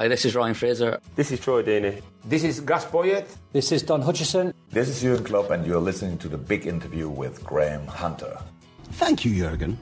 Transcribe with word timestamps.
Hi, 0.00 0.08
this 0.08 0.24
is 0.24 0.34
Ryan 0.34 0.54
Fraser. 0.54 0.98
This 1.14 1.30
is 1.30 1.40
Troy 1.40 1.62
Deeney. 1.62 2.00
This 2.24 2.42
is 2.42 2.60
Gus 2.60 2.86
Poyet. 2.86 3.26
This 3.52 3.70
is 3.70 3.82
Don 3.82 4.00
Hutchison. 4.00 4.54
This 4.70 4.88
is 4.88 5.02
Jurgen 5.02 5.24
Klopp, 5.26 5.50
and 5.50 5.66
you're 5.66 5.78
listening 5.78 6.16
to 6.20 6.28
the 6.30 6.38
big 6.38 6.66
interview 6.66 7.06
with 7.06 7.44
Graham 7.44 7.86
Hunter. 7.86 8.38
Thank 8.92 9.26
you, 9.26 9.34
Jurgen. 9.34 9.78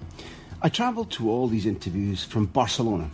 I 0.60 0.70
travelled 0.70 1.12
to 1.12 1.30
all 1.30 1.46
these 1.46 1.66
interviews 1.66 2.24
from 2.24 2.46
Barcelona, 2.46 3.08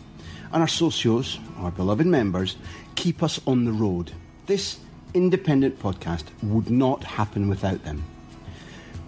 and 0.50 0.62
our 0.62 0.66
socios, 0.66 1.38
our 1.58 1.70
beloved 1.70 2.06
members, 2.06 2.56
keep 2.94 3.22
us 3.22 3.38
on 3.46 3.66
the 3.66 3.72
road. 3.72 4.10
This 4.46 4.78
independent 5.12 5.78
podcast 5.78 6.24
would 6.42 6.70
not 6.70 7.04
happen 7.04 7.50
without 7.50 7.84
them. 7.84 8.02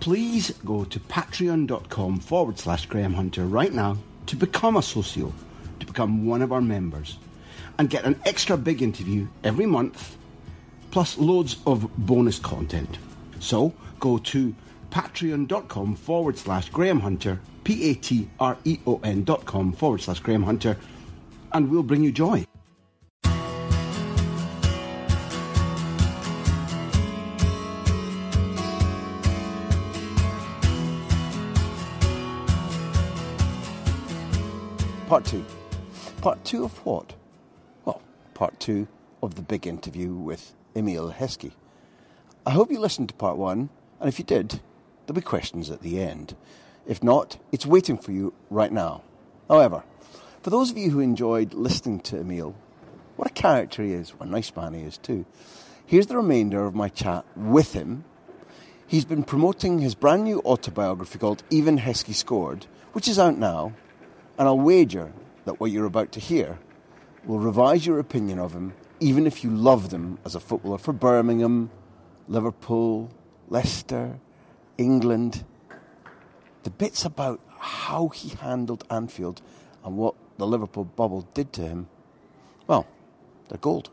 Please 0.00 0.50
go 0.66 0.84
to 0.84 1.00
patreon.com 1.00 2.20
forward 2.20 2.58
slash 2.58 2.84
Graham 2.84 3.14
Hunter 3.14 3.46
right 3.46 3.72
now 3.72 3.96
to 4.26 4.36
become 4.36 4.76
a 4.76 4.82
socio, 4.82 5.32
to 5.80 5.86
become 5.86 6.26
one 6.26 6.42
of 6.42 6.52
our 6.52 6.60
members, 6.60 7.16
and 7.78 7.90
get 7.90 8.04
an 8.04 8.20
extra 8.24 8.56
big 8.56 8.82
interview 8.82 9.26
every 9.44 9.66
month, 9.66 10.16
plus 10.90 11.18
loads 11.18 11.56
of 11.66 11.94
bonus 11.96 12.38
content. 12.38 12.98
So 13.38 13.74
go 14.00 14.18
to 14.18 14.54
patreon.com 14.90 15.96
forward 15.96 16.38
slash 16.38 16.70
Graham 16.70 17.00
Hunter, 17.00 17.40
P 17.64 17.90
A 17.90 17.94
T 17.94 18.28
R 18.40 18.56
E 18.64 18.78
O 18.86 19.00
N 19.02 19.24
dot 19.24 19.44
com 19.44 19.72
forward 19.72 20.00
slash 20.00 20.20
Graham 20.20 20.42
Hunter, 20.42 20.78
and 21.52 21.70
we'll 21.70 21.82
bring 21.82 22.02
you 22.02 22.12
joy. 22.12 22.44
Part 35.08 35.24
two. 35.24 35.44
Part 36.20 36.44
two 36.44 36.64
of 36.64 36.84
what? 36.84 37.14
Part 38.36 38.60
two 38.60 38.86
of 39.22 39.34
the 39.34 39.40
big 39.40 39.66
interview 39.66 40.12
with 40.12 40.52
Emile 40.76 41.10
Heskey. 41.10 41.52
I 42.44 42.50
hope 42.50 42.70
you 42.70 42.78
listened 42.78 43.08
to 43.08 43.14
part 43.14 43.38
one, 43.38 43.70
and 43.98 44.10
if 44.10 44.18
you 44.18 44.26
did, 44.26 44.60
there'll 45.06 45.14
be 45.14 45.22
questions 45.22 45.70
at 45.70 45.80
the 45.80 46.02
end. 46.02 46.36
If 46.86 47.02
not, 47.02 47.38
it's 47.50 47.64
waiting 47.64 47.96
for 47.96 48.12
you 48.12 48.34
right 48.50 48.70
now. 48.70 49.00
However, 49.48 49.84
for 50.42 50.50
those 50.50 50.70
of 50.70 50.76
you 50.76 50.90
who 50.90 51.00
enjoyed 51.00 51.54
listening 51.54 52.00
to 52.00 52.18
Emile, 52.18 52.54
what 53.16 53.30
a 53.30 53.32
character 53.32 53.82
he 53.82 53.94
is, 53.94 54.10
what 54.10 54.28
a 54.28 54.30
nice 54.30 54.54
man 54.54 54.74
he 54.74 54.82
is 54.82 54.98
too, 54.98 55.24
here's 55.86 56.08
the 56.08 56.18
remainder 56.18 56.66
of 56.66 56.74
my 56.74 56.90
chat 56.90 57.24
with 57.36 57.72
him. 57.72 58.04
He's 58.86 59.06
been 59.06 59.24
promoting 59.24 59.78
his 59.78 59.94
brand 59.94 60.24
new 60.24 60.40
autobiography 60.40 61.18
called 61.18 61.42
Even 61.48 61.78
Heskey 61.78 62.14
Scored, 62.14 62.66
which 62.92 63.08
is 63.08 63.18
out 63.18 63.38
now, 63.38 63.72
and 64.38 64.46
I'll 64.46 64.60
wager 64.60 65.14
that 65.46 65.58
what 65.58 65.70
you're 65.70 65.86
about 65.86 66.12
to 66.12 66.20
hear 66.20 66.58
will 67.26 67.38
revise 67.38 67.86
your 67.86 67.98
opinion 67.98 68.38
of 68.38 68.52
him, 68.52 68.72
even 69.00 69.26
if 69.26 69.42
you 69.42 69.50
loved 69.50 69.92
him 69.92 70.18
as 70.24 70.34
a 70.34 70.40
footballer 70.40 70.78
for 70.78 70.92
Birmingham, 70.92 71.70
Liverpool, 72.28 73.10
Leicester, 73.48 74.18
England. 74.78 75.44
The 76.62 76.70
bits 76.70 77.04
about 77.04 77.40
how 77.58 78.08
he 78.08 78.30
handled 78.30 78.84
Anfield 78.90 79.42
and 79.84 79.96
what 79.96 80.14
the 80.38 80.46
Liverpool 80.46 80.84
bubble 80.84 81.22
did 81.34 81.52
to 81.54 81.62
him, 81.62 81.88
well, 82.66 82.86
they're 83.48 83.58
gold. 83.58 83.90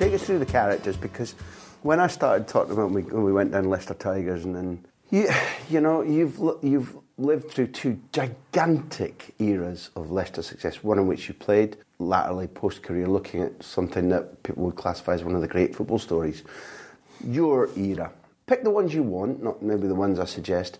Take 0.00 0.14
us 0.14 0.24
through 0.24 0.38
the 0.38 0.46
characters 0.46 0.96
because 0.96 1.32
when 1.82 2.00
I 2.00 2.06
started 2.06 2.48
talking 2.48 2.72
about 2.72 2.86
when 2.86 2.94
we, 2.94 3.02
when 3.02 3.22
we 3.22 3.34
went 3.34 3.52
down 3.52 3.68
Leicester 3.68 3.92
Tigers 3.92 4.46
and 4.46 4.56
then 4.56 4.86
you, 5.10 5.28
you 5.68 5.82
know 5.82 6.00
you've 6.00 6.40
you've 6.62 6.96
lived 7.18 7.50
through 7.50 7.66
two 7.66 8.00
gigantic 8.10 9.34
eras 9.40 9.90
of 9.96 10.10
Leicester 10.10 10.40
success. 10.40 10.82
One 10.82 10.98
in 10.98 11.06
which 11.06 11.28
you 11.28 11.34
played 11.34 11.76
latterly 11.98 12.46
post 12.46 12.82
career, 12.82 13.08
looking 13.08 13.42
at 13.42 13.62
something 13.62 14.08
that 14.08 14.42
people 14.42 14.64
would 14.64 14.76
classify 14.76 15.12
as 15.12 15.22
one 15.22 15.34
of 15.34 15.42
the 15.42 15.48
great 15.48 15.76
football 15.76 15.98
stories. 15.98 16.44
Your 17.22 17.68
era. 17.76 18.10
Pick 18.46 18.64
the 18.64 18.70
ones 18.70 18.94
you 18.94 19.02
want, 19.02 19.42
not 19.42 19.62
maybe 19.62 19.86
the 19.86 19.94
ones 19.94 20.18
I 20.18 20.24
suggest, 20.24 20.78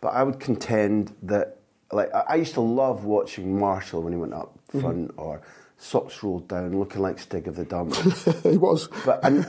but 0.00 0.14
I 0.14 0.22
would 0.22 0.40
contend 0.40 1.14
that 1.24 1.58
like 1.92 2.08
I 2.14 2.24
I 2.28 2.34
used 2.36 2.54
to 2.54 2.62
love 2.62 3.04
watching 3.04 3.58
Marshall 3.58 4.00
when 4.00 4.14
he 4.14 4.18
went 4.18 4.32
up 4.32 4.58
mm-hmm. 4.68 4.80
front 4.80 5.10
or 5.18 5.42
socks 5.84 6.22
rolled 6.22 6.48
down, 6.48 6.78
looking 6.78 7.02
like 7.02 7.18
Stig 7.18 7.46
of 7.46 7.56
the 7.56 7.64
Dump. 7.64 7.94
he 8.42 8.56
was. 8.56 8.88
But 9.04 9.22
and 9.22 9.44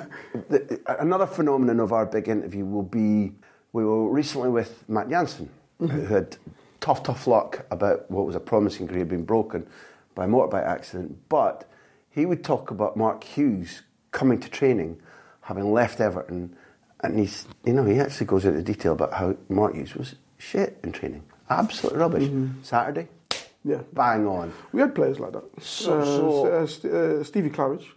the, 0.50 0.82
another 1.00 1.26
phenomenon 1.26 1.80
of 1.80 1.94
our 1.94 2.06
big 2.06 2.28
interview 2.28 2.66
will 2.66 2.84
be 2.84 3.32
we 3.72 3.84
were 3.84 4.10
recently 4.10 4.50
with 4.50 4.84
Matt 4.88 5.10
Jansen, 5.10 5.50
who 5.80 5.88
mm-hmm. 5.88 6.14
had 6.14 6.38
tough, 6.82 7.04
tough 7.04 7.28
luck 7.28 7.66
about 7.72 8.10
what 8.12 8.26
was 8.26 8.36
a 8.36 8.40
promising 8.40 8.88
career 8.88 9.06
being 9.06 9.26
broken 9.26 9.66
by 10.14 10.26
a 10.26 10.28
motorbike 10.28 10.66
accident. 10.66 11.18
But 11.30 11.70
he 12.10 12.26
would 12.26 12.44
talk 12.44 12.70
about 12.70 12.98
Mark 12.98 13.24
Hughes 13.24 13.82
coming 14.12 14.40
to 14.40 14.50
training, 14.50 15.02
having 15.42 15.72
left 15.72 16.00
Everton, 16.00 16.56
and 17.02 17.18
he's 17.18 17.48
you 17.64 17.74
know 17.74 17.86
he 17.86 18.00
actually 18.00 18.28
goes 18.28 18.46
into 18.46 18.62
detail 18.62 18.94
about 18.94 19.14
how 19.14 19.38
Mark 19.48 19.76
Hughes 19.76 19.96
was 19.96 20.16
shit 20.38 20.80
in 20.84 20.92
training, 20.92 21.24
absolute 21.50 21.96
rubbish. 21.96 22.24
Mm-hmm. 22.24 22.62
Saturday, 22.62 23.08
Yeah. 23.68 23.82
bang 23.94 24.28
on. 24.28 24.54
We 24.72 24.80
had 24.82 24.94
players 24.94 25.20
like 25.20 25.34
that. 25.34 25.44
So- 25.62 26.00
uh, 26.00 26.06
so- 26.06 26.46
uh, 26.46 26.68
St- 26.68 26.94
uh, 26.94 27.24
Stevie 27.24 27.50
Claridge. 27.50 27.88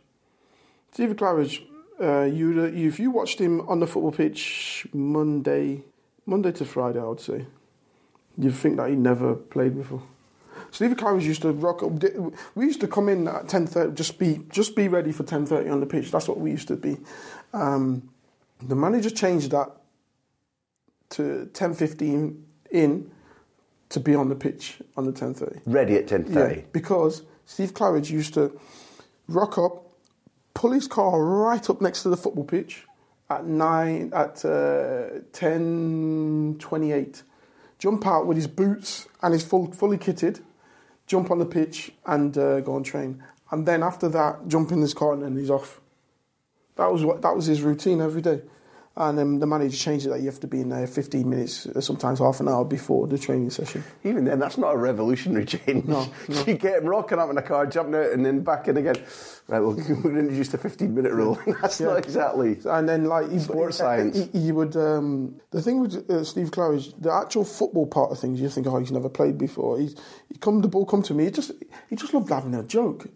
Stevie 0.92 1.14
Claridge, 1.14 1.62
uh, 2.00 2.22
you 2.22 2.64
if 2.64 2.98
you 2.98 3.10
watched 3.10 3.38
him 3.38 3.60
on 3.68 3.78
the 3.80 3.86
football 3.86 4.12
pitch 4.12 4.86
Monday, 4.94 5.84
Monday 6.24 6.52
to 6.52 6.64
Friday, 6.64 6.98
I 7.00 7.04
would 7.04 7.20
say, 7.20 7.44
you'd 8.38 8.54
think 8.54 8.78
that 8.78 8.88
he 8.88 8.96
never 8.96 9.34
played 9.34 9.76
before. 9.76 10.02
Stevie 10.70 10.94
Claridge 10.94 11.24
used 11.24 11.42
to 11.42 11.52
rock 11.52 11.82
up. 11.82 11.92
We 12.54 12.64
used 12.66 12.80
to 12.80 12.88
come 12.88 13.08
in 13.10 13.28
at 13.28 13.48
ten 13.48 13.66
thirty, 13.66 13.92
just 13.94 14.18
be 14.18 14.40
just 14.48 14.74
be 14.74 14.88
ready 14.88 15.12
for 15.12 15.22
ten 15.24 15.44
thirty 15.46 15.68
on 15.68 15.80
the 15.80 15.86
pitch. 15.86 16.10
That's 16.10 16.28
what 16.28 16.38
we 16.40 16.50
used 16.50 16.68
to 16.68 16.76
be. 16.76 16.96
Um, 17.52 18.08
the 18.66 18.74
manager 18.74 19.10
changed 19.10 19.50
that 19.50 19.70
to 21.10 21.46
ten 21.52 21.74
fifteen 21.74 22.44
in 22.70 23.10
to 23.91 24.00
be 24.00 24.15
on 24.15 24.28
the 24.28 24.34
pitch 24.34 24.78
on 24.97 25.04
the 25.04 25.12
ten 25.12 25.34
thirty. 25.34 25.60
Ready 25.66 25.97
at 25.97 26.09
ten 26.09 26.25
thirty. 26.25 26.60
Yeah, 26.60 26.66
because 26.72 27.22
Steve 27.47 27.72
Claridge 27.72 28.10
used 28.10 28.34
to 28.34 28.59
rock 29.28 29.59
up, 29.59 29.84
pull 30.54 30.73
his 30.73 30.87
car 30.87 31.23
right 31.23 31.69
up 31.70 31.81
next 31.81 32.02
to 32.02 32.08
the 32.08 32.17
football 32.17 32.44
pitch 32.44 32.85
at 33.31 33.44
nine 33.46 34.11
at 34.14 34.44
uh, 34.44 35.20
ten 35.32 36.56
twenty 36.58 36.93
eight, 36.93 37.23
jump 37.79 38.06
out 38.06 38.26
with 38.26 38.37
his 38.37 38.46
boots 38.46 39.08
and 39.23 39.32
his 39.32 39.44
full 39.44 39.70
fully 39.73 39.99
kitted, 39.99 40.41
jump 41.06 41.31
on 41.31 41.38
the 41.38 41.46
pitch 41.46 41.93
and 42.06 42.37
uh, 42.37 42.61
go 42.61 42.76
and 42.76 42.84
train, 42.84 43.23
and 43.50 43.67
then 43.67 43.82
after 43.82 44.08
that 44.08 44.49
jump 44.49 44.73
in 44.73 44.81
his 44.81 44.94
car 44.94 45.12
and 45.12 45.23
then 45.23 45.37
he's 45.37 45.50
off. 45.50 45.81
That 46.76 46.93
was 46.93 47.05
what 47.05 47.23
that 47.23 47.34
was 47.34 47.46
his 47.46 47.62
routine 47.62 48.00
every 48.00 48.23
day. 48.23 48.43
And 49.00 49.16
then 49.16 49.38
the 49.38 49.46
manager 49.46 49.76
changed 49.76 50.06
it 50.06 50.08
that 50.08 50.18
you 50.18 50.26
have 50.26 50.40
to 50.40 50.48
be 50.48 50.60
in 50.60 50.70
there 50.70 50.84
15 50.84 51.30
minutes, 51.30 51.66
uh, 51.66 51.80
sometimes 51.80 52.18
half 52.18 52.40
an 52.40 52.48
hour 52.48 52.64
before 52.64 53.06
the 53.06 53.16
training 53.16 53.50
session. 53.50 53.84
Even 54.02 54.24
then, 54.24 54.40
that's 54.40 54.58
not 54.58 54.74
a 54.74 54.76
revolutionary 54.76 55.44
change. 55.46 55.84
No, 55.84 56.10
no. 56.26 56.44
you 56.44 56.54
get 56.54 56.82
him 56.82 56.86
rocking 56.86 57.20
up 57.20 57.30
in 57.30 57.38
a 57.38 57.42
car, 57.42 57.64
jumping 57.66 57.94
out, 57.94 58.10
and 58.10 58.26
then 58.26 58.40
back 58.40 58.66
in 58.66 58.76
again. 58.76 58.96
Right, 59.46 59.60
well, 59.60 59.74
we're 60.02 60.18
introduced 60.18 60.52
a 60.54 60.58
15 60.58 60.92
minute 60.92 61.12
rule. 61.12 61.38
that's 61.62 61.78
not 61.78 61.96
exactly. 61.96 62.58
And 62.64 62.88
then, 62.88 63.04
like, 63.04 63.30
he, 63.30 63.38
Sports 63.38 63.76
he- 63.76 63.82
science. 63.82 64.16
He, 64.32 64.40
he 64.40 64.50
would. 64.50 64.74
Um, 64.76 65.40
the 65.52 65.62
thing 65.62 65.78
with 65.78 66.10
uh, 66.10 66.24
Steve 66.24 66.50
is 66.74 66.92
the 66.98 67.12
actual 67.12 67.44
football 67.44 67.86
part 67.86 68.10
of 68.10 68.18
things, 68.18 68.40
you 68.40 68.48
think, 68.48 68.66
oh, 68.66 68.78
he's 68.80 68.90
never 68.90 69.08
played 69.08 69.38
before. 69.38 69.78
He's, 69.78 69.94
he 70.28 70.38
come 70.38 70.60
the 70.60 70.66
ball 70.66 70.84
come 70.84 71.02
to 71.04 71.14
me. 71.14 71.26
He 71.26 71.30
just 71.30 71.52
he 71.88 71.94
just 71.94 72.12
loved 72.12 72.30
having 72.30 72.52
a 72.56 72.64
joke. 72.64 73.06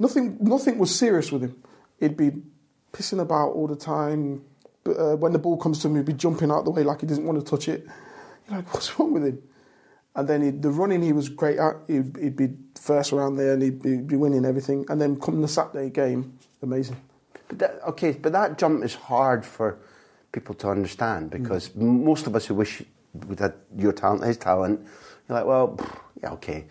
nothing, 0.00 0.36
nothing 0.40 0.78
was 0.78 0.92
serious 0.92 1.30
with 1.30 1.42
him. 1.42 1.62
He'd 2.00 2.16
be 2.16 2.32
pissing 2.92 3.20
about 3.20 3.50
all 3.50 3.68
the 3.68 3.76
time. 3.76 4.42
But 4.88 4.98
uh, 4.98 5.16
when 5.16 5.32
the 5.32 5.38
ball 5.38 5.58
comes 5.58 5.80
to 5.80 5.88
him, 5.88 5.96
he'd 5.96 6.06
be 6.06 6.14
jumping 6.14 6.50
out 6.50 6.64
the 6.64 6.70
way 6.70 6.82
like 6.82 7.02
he 7.02 7.06
doesn't 7.06 7.26
want 7.26 7.38
to 7.38 7.44
touch 7.44 7.68
it. 7.68 7.86
You're 8.48 8.56
like, 8.56 8.72
what's 8.72 8.98
wrong 8.98 9.12
with 9.12 9.24
him? 9.24 9.42
And 10.16 10.26
then 10.26 10.40
he'd, 10.40 10.62
the 10.62 10.70
running 10.70 11.02
he 11.02 11.12
was 11.12 11.28
great 11.28 11.58
at. 11.58 11.76
He'd, 11.86 12.16
he'd 12.16 12.36
be 12.36 12.48
first 12.74 13.12
around 13.12 13.36
there 13.36 13.52
and 13.52 13.62
he'd 13.62 13.82
be, 13.82 13.98
be 13.98 14.16
winning 14.16 14.46
everything. 14.46 14.86
And 14.88 14.98
then 14.98 15.20
come 15.20 15.42
the 15.42 15.48
Saturday 15.48 15.90
game, 15.90 16.38
amazing. 16.62 16.96
But 17.48 17.58
that, 17.58 17.80
okay, 17.88 18.12
but 18.12 18.32
that 18.32 18.56
jump 18.56 18.82
is 18.82 18.94
hard 18.94 19.44
for 19.44 19.78
people 20.32 20.54
to 20.54 20.70
understand 20.70 21.30
because 21.30 21.70
m 21.76 22.02
most 22.02 22.26
of 22.26 22.34
us 22.34 22.46
who 22.46 22.54
wish 22.54 22.82
we'd 23.26 23.40
had 23.40 23.54
your 23.76 23.92
talent, 23.92 24.24
his 24.24 24.38
talent, 24.38 24.80
you're 25.28 25.36
like, 25.38 25.46
well, 25.46 25.78
yeah, 26.22 26.32
okay, 26.32 26.64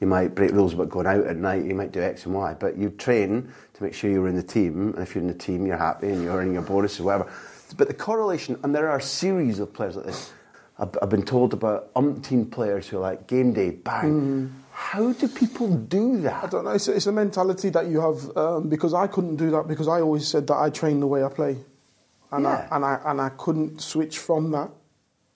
you 0.00 0.06
might 0.06 0.34
break 0.34 0.52
rules 0.52 0.74
about 0.74 0.90
going 0.90 1.06
out 1.06 1.26
at 1.26 1.36
night, 1.36 1.64
you 1.64 1.74
might 1.74 1.90
do 1.90 2.00
X 2.00 2.26
and 2.26 2.34
Y, 2.34 2.54
but 2.54 2.76
you 2.76 2.90
train 2.90 3.52
to 3.74 3.82
make 3.82 3.94
sure 3.94 4.10
you're 4.10 4.28
in 4.28 4.36
the 4.36 4.42
team, 4.42 4.92
and 4.94 5.02
if 5.02 5.14
you're 5.14 5.22
in 5.22 5.28
the 5.28 5.34
team, 5.34 5.66
you're 5.66 5.76
happy 5.76 6.10
and 6.10 6.22
you're 6.22 6.36
earning 6.36 6.54
your 6.54 6.62
bonus 6.62 7.00
or 7.00 7.04
whatever. 7.04 7.32
But 7.76 7.88
the 7.88 7.94
correlation, 7.94 8.58
and 8.62 8.74
there 8.74 8.88
are 8.88 8.98
a 8.98 9.02
series 9.02 9.58
of 9.58 9.72
players 9.72 9.96
like 9.96 10.06
this. 10.06 10.32
I've, 10.78 10.96
I've 11.02 11.08
been 11.08 11.22
told 11.24 11.52
about 11.52 11.92
umpteen 11.94 12.50
players 12.50 12.88
who 12.88 12.98
are 12.98 13.00
like 13.00 13.26
game 13.26 13.52
day, 13.52 13.70
bang. 13.70 14.52
How 14.72 15.12
do 15.12 15.28
people 15.28 15.68
do 15.76 16.20
that? 16.22 16.44
I 16.44 16.46
don't 16.48 16.64
know. 16.64 16.70
It's 16.72 16.88
a, 16.88 16.92
it's 16.96 17.06
a 17.06 17.12
mentality 17.12 17.70
that 17.70 17.86
you 17.86 18.00
have 18.00 18.36
um, 18.36 18.68
because 18.68 18.92
I 18.92 19.06
couldn't 19.06 19.36
do 19.36 19.50
that 19.52 19.68
because 19.68 19.86
I 19.86 20.00
always 20.00 20.26
said 20.26 20.46
that 20.48 20.56
I 20.56 20.70
train 20.70 20.98
the 21.00 21.06
way 21.06 21.22
I 21.24 21.28
play, 21.28 21.56
and 22.32 22.42
Yeah. 22.44 22.66
I 22.70 22.76
and 22.76 22.84
I 22.84 23.00
and 23.06 23.20
I 23.20 23.28
couldn't 23.30 23.80
switch 23.80 24.18
from 24.18 24.50
that. 24.50 24.70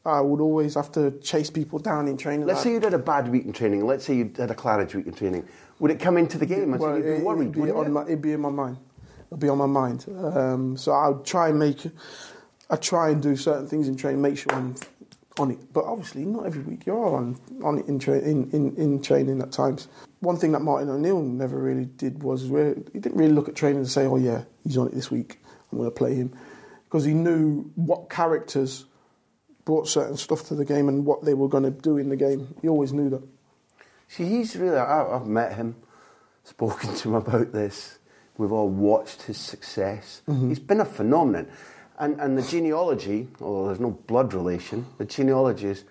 I 0.04 0.20
would 0.20 0.40
always 0.40 0.74
have 0.74 0.90
to 0.92 1.12
chase 1.20 1.50
people 1.50 1.78
down 1.78 2.08
in 2.08 2.16
training. 2.16 2.46
Let's 2.46 2.58
like- 2.58 2.64
say 2.64 2.72
you 2.72 2.80
did 2.80 2.94
a 2.94 2.98
bad 2.98 3.28
week 3.28 3.44
in 3.44 3.52
training. 3.52 3.86
Let's 3.86 4.04
say 4.06 4.14
you 4.16 4.32
had 4.36 4.50
a 4.50 4.54
Claridge 4.54 4.94
week 4.94 5.06
in 5.06 5.12
training. 5.12 5.46
Would 5.80 5.90
it 5.92 6.00
come 6.00 6.16
into 6.18 6.38
the 6.38 6.46
game? 6.46 6.72
And 6.72 6.80
so 6.82 6.94
you'd 6.96 7.02
be 7.04 7.08
it- 7.10 7.22
worried, 7.22 7.50
it'd 7.50 7.62
be, 7.64 7.70
it? 7.70 7.88
my, 7.90 8.02
it'd 8.02 8.22
be 8.22 8.32
in 8.32 8.40
my 8.40 8.48
mind. 8.50 8.78
It'd 9.30 9.40
be 9.40 9.48
on 9.48 9.58
my 9.58 9.66
mind. 9.66 10.06
Um, 10.08 10.76
so 10.76 10.92
I 10.92 11.08
would 11.08 11.24
try 11.24 11.48
and 11.48 11.58
make, 11.58 11.86
I 12.70 12.76
try 12.76 13.10
and 13.10 13.22
do 13.22 13.36
certain 13.36 13.66
things 13.66 13.88
in 13.88 13.96
training, 13.96 14.22
make 14.22 14.38
sure 14.38 14.52
I'm 14.54 14.74
on 15.38 15.50
it. 15.50 15.72
But 15.72 15.84
obviously, 15.84 16.24
not 16.24 16.46
every 16.46 16.62
week 16.62 16.86
you 16.86 16.94
are 16.94 17.16
on 17.16 17.38
on 17.62 17.78
it 17.78 17.86
in, 17.86 17.98
tra- 17.98 18.20
in, 18.20 18.50
in 18.50 18.74
in 18.76 19.02
training 19.02 19.40
at 19.40 19.52
times. 19.52 19.88
One 20.20 20.36
thing 20.36 20.52
that 20.52 20.60
Martin 20.60 20.88
O'Neill 20.90 21.22
never 21.22 21.58
really 21.58 21.84
did 21.84 22.22
was 22.22 22.42
he 22.42 22.98
didn't 22.98 23.16
really 23.16 23.32
look 23.32 23.48
at 23.48 23.54
training 23.54 23.78
and 23.78 23.88
say, 23.88 24.06
"Oh 24.06 24.16
yeah, 24.16 24.44
he's 24.64 24.76
on 24.76 24.88
it 24.88 24.94
this 24.94 25.10
week. 25.10 25.40
I'm 25.70 25.78
going 25.78 25.90
to 25.90 25.94
play 25.94 26.14
him," 26.14 26.36
because 26.84 27.04
he 27.04 27.14
knew 27.14 27.70
what 27.76 28.10
characters 28.10 28.86
brought 29.64 29.86
certain 29.86 30.16
stuff 30.16 30.46
to 30.48 30.54
the 30.54 30.64
game 30.64 30.88
and 30.88 31.04
what 31.04 31.24
they 31.24 31.34
were 31.34 31.48
going 31.48 31.64
to 31.64 31.70
do 31.70 31.98
in 31.98 32.08
the 32.08 32.16
game. 32.16 32.54
He 32.62 32.68
always 32.68 32.92
knew 32.92 33.10
that. 33.10 33.22
See, 34.08 34.24
he's 34.24 34.56
really. 34.56 34.78
I, 34.78 35.16
I've 35.16 35.26
met 35.26 35.54
him, 35.56 35.76
spoken 36.44 36.94
to 36.94 37.08
him 37.10 37.14
about 37.14 37.52
this. 37.52 37.97
We've 38.38 38.52
all 38.52 38.68
watched 38.68 39.22
his 39.22 39.36
success. 39.36 40.22
Mm-hmm. 40.28 40.48
He's 40.48 40.58
been 40.60 40.80
a 40.80 40.84
phenomenon. 40.84 41.48
And, 41.98 42.20
and 42.20 42.38
the 42.38 42.42
genealogy, 42.42 43.28
although 43.40 43.66
there's 43.66 43.80
no 43.80 43.90
blood 43.90 44.32
relation, 44.32 44.86
the 44.98 45.04
genealogy 45.04 45.66
is 45.66 45.84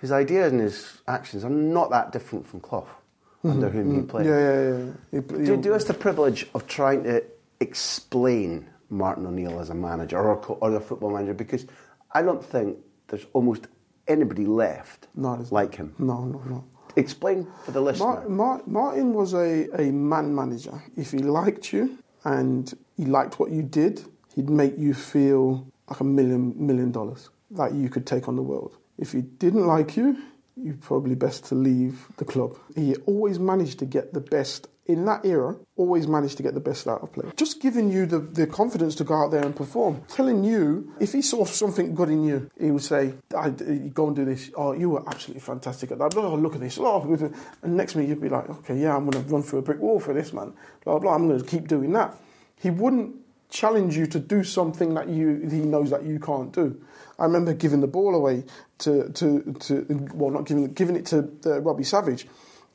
his 0.00 0.10
ideas 0.10 0.52
and 0.52 0.60
his 0.60 1.00
actions 1.06 1.44
are 1.44 1.50
not 1.50 1.90
that 1.90 2.10
different 2.12 2.46
from 2.46 2.60
Clough, 2.60 2.82
mm-hmm. 2.82 3.50
under 3.50 3.70
whom 3.70 3.92
he 3.92 3.98
mm-hmm. 4.00 4.08
played. 4.08 4.26
Yeah, 4.26 4.40
yeah, 4.40 4.76
yeah. 5.12 5.20
He- 5.38 5.44
Do, 5.44 5.54
he- 5.54 5.62
do 5.62 5.72
us 5.74 5.84
the 5.84 5.94
privilege 5.94 6.46
of 6.54 6.66
trying 6.66 7.04
to 7.04 7.22
explain 7.60 8.68
Martin 8.90 9.26
O'Neill 9.26 9.60
as 9.60 9.70
a 9.70 9.74
manager 9.74 10.18
or 10.18 10.32
a, 10.32 10.36
co- 10.36 10.58
or 10.60 10.74
a 10.74 10.80
football 10.80 11.10
manager 11.10 11.34
because 11.34 11.66
I 12.12 12.22
don't 12.22 12.44
think 12.44 12.78
there's 13.08 13.26
almost 13.32 13.68
anybody 14.08 14.46
left 14.46 15.06
No, 15.14 15.44
like 15.50 15.76
him. 15.76 15.94
No, 15.98 16.24
no, 16.24 16.42
no. 16.48 16.64
Explain 16.96 17.46
for 17.64 17.72
the 17.72 17.80
listener. 17.80 18.06
Mar- 18.06 18.28
Mar- 18.28 18.62
Martin 18.66 19.12
was 19.12 19.34
a, 19.34 19.68
a 19.80 19.90
man 19.90 20.34
manager. 20.34 20.82
If 20.96 21.10
he 21.12 21.18
liked 21.18 21.72
you 21.72 21.98
and 22.24 22.72
he 22.96 23.04
liked 23.04 23.38
what 23.40 23.50
you 23.50 23.62
did, 23.62 24.04
he'd 24.34 24.48
make 24.50 24.78
you 24.78 24.94
feel 24.94 25.66
like 25.88 26.00
a 26.00 26.04
million 26.04 26.54
million 26.56 26.92
dollars 26.92 27.30
that 27.50 27.74
you 27.74 27.88
could 27.88 28.06
take 28.06 28.28
on 28.28 28.36
the 28.36 28.42
world. 28.42 28.76
If 28.98 29.12
he 29.12 29.22
didn't 29.22 29.66
like 29.66 29.96
you, 29.96 30.16
you're 30.56 30.74
probably 30.74 31.14
best 31.14 31.44
to 31.46 31.54
leave 31.54 32.06
the 32.16 32.24
club. 32.24 32.56
He 32.74 32.94
always 33.06 33.38
managed 33.38 33.78
to 33.80 33.86
get 33.86 34.12
the 34.12 34.20
best 34.20 34.68
in 34.86 35.04
that 35.06 35.24
era. 35.24 35.56
Always 35.76 36.06
managed 36.06 36.36
to 36.36 36.42
get 36.42 36.54
the 36.54 36.60
best 36.60 36.86
out 36.86 37.02
of 37.02 37.12
players. 37.12 37.32
Just 37.36 37.60
giving 37.60 37.90
you 37.90 38.06
the, 38.06 38.18
the 38.18 38.46
confidence 38.46 38.94
to 38.96 39.04
go 39.04 39.14
out 39.14 39.30
there 39.30 39.44
and 39.44 39.56
perform. 39.56 40.02
Telling 40.08 40.44
you 40.44 40.92
if 41.00 41.12
he 41.12 41.22
saw 41.22 41.44
something 41.44 41.94
good 41.94 42.10
in 42.10 42.22
you, 42.24 42.48
he 42.60 42.70
would 42.70 42.82
say, 42.82 43.14
I, 43.36 43.50
"Go 43.50 44.08
and 44.08 44.16
do 44.16 44.24
this. 44.24 44.50
Oh, 44.54 44.72
you 44.72 44.90
were 44.90 45.08
absolutely 45.08 45.40
fantastic 45.40 45.90
at 45.90 45.98
that. 45.98 46.16
Oh, 46.16 46.34
look 46.36 46.54
at 46.54 46.60
this. 46.60 46.78
Oh, 46.80 47.32
and 47.62 47.76
next 47.76 47.94
minute 47.96 48.10
you'd 48.10 48.20
be 48.20 48.28
like, 48.28 48.48
okay, 48.48 48.78
yeah, 48.78 48.94
I'm 48.94 49.08
going 49.08 49.24
to 49.24 49.30
run 49.32 49.42
through 49.42 49.60
a 49.60 49.62
brick 49.62 49.80
wall 49.80 49.98
for 49.98 50.14
this 50.14 50.32
man. 50.32 50.52
Blah 50.84 50.98
blah. 50.98 51.14
I'm 51.14 51.28
going 51.28 51.40
to 51.40 51.46
keep 51.46 51.66
doing 51.66 51.92
that. 51.92 52.16
He 52.60 52.70
wouldn't 52.70 53.16
challenge 53.50 53.96
you 53.96 54.06
to 54.06 54.18
do 54.18 54.42
something 54.42 54.94
that 54.94 55.08
you 55.08 55.48
he 55.50 55.60
knows 55.60 55.90
that 55.90 56.04
you 56.04 56.18
can't 56.18 56.52
do. 56.52 56.80
I 57.18 57.24
remember 57.24 57.54
giving 57.54 57.80
the 57.80 57.86
ball 57.86 58.14
away 58.14 58.44
to 58.78 59.10
to, 59.10 59.56
to 59.60 60.08
well 60.14 60.30
not 60.30 60.46
giving 60.46 60.72
giving 60.72 60.96
it 60.96 61.06
to 61.06 61.30
uh, 61.46 61.60
Robbie 61.60 61.84
Savage, 61.84 62.26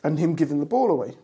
and 0.04 0.18
him 0.18 0.36
giving 0.36 0.60
the 0.60 0.66
ball 0.66 0.92
away. 0.92 1.16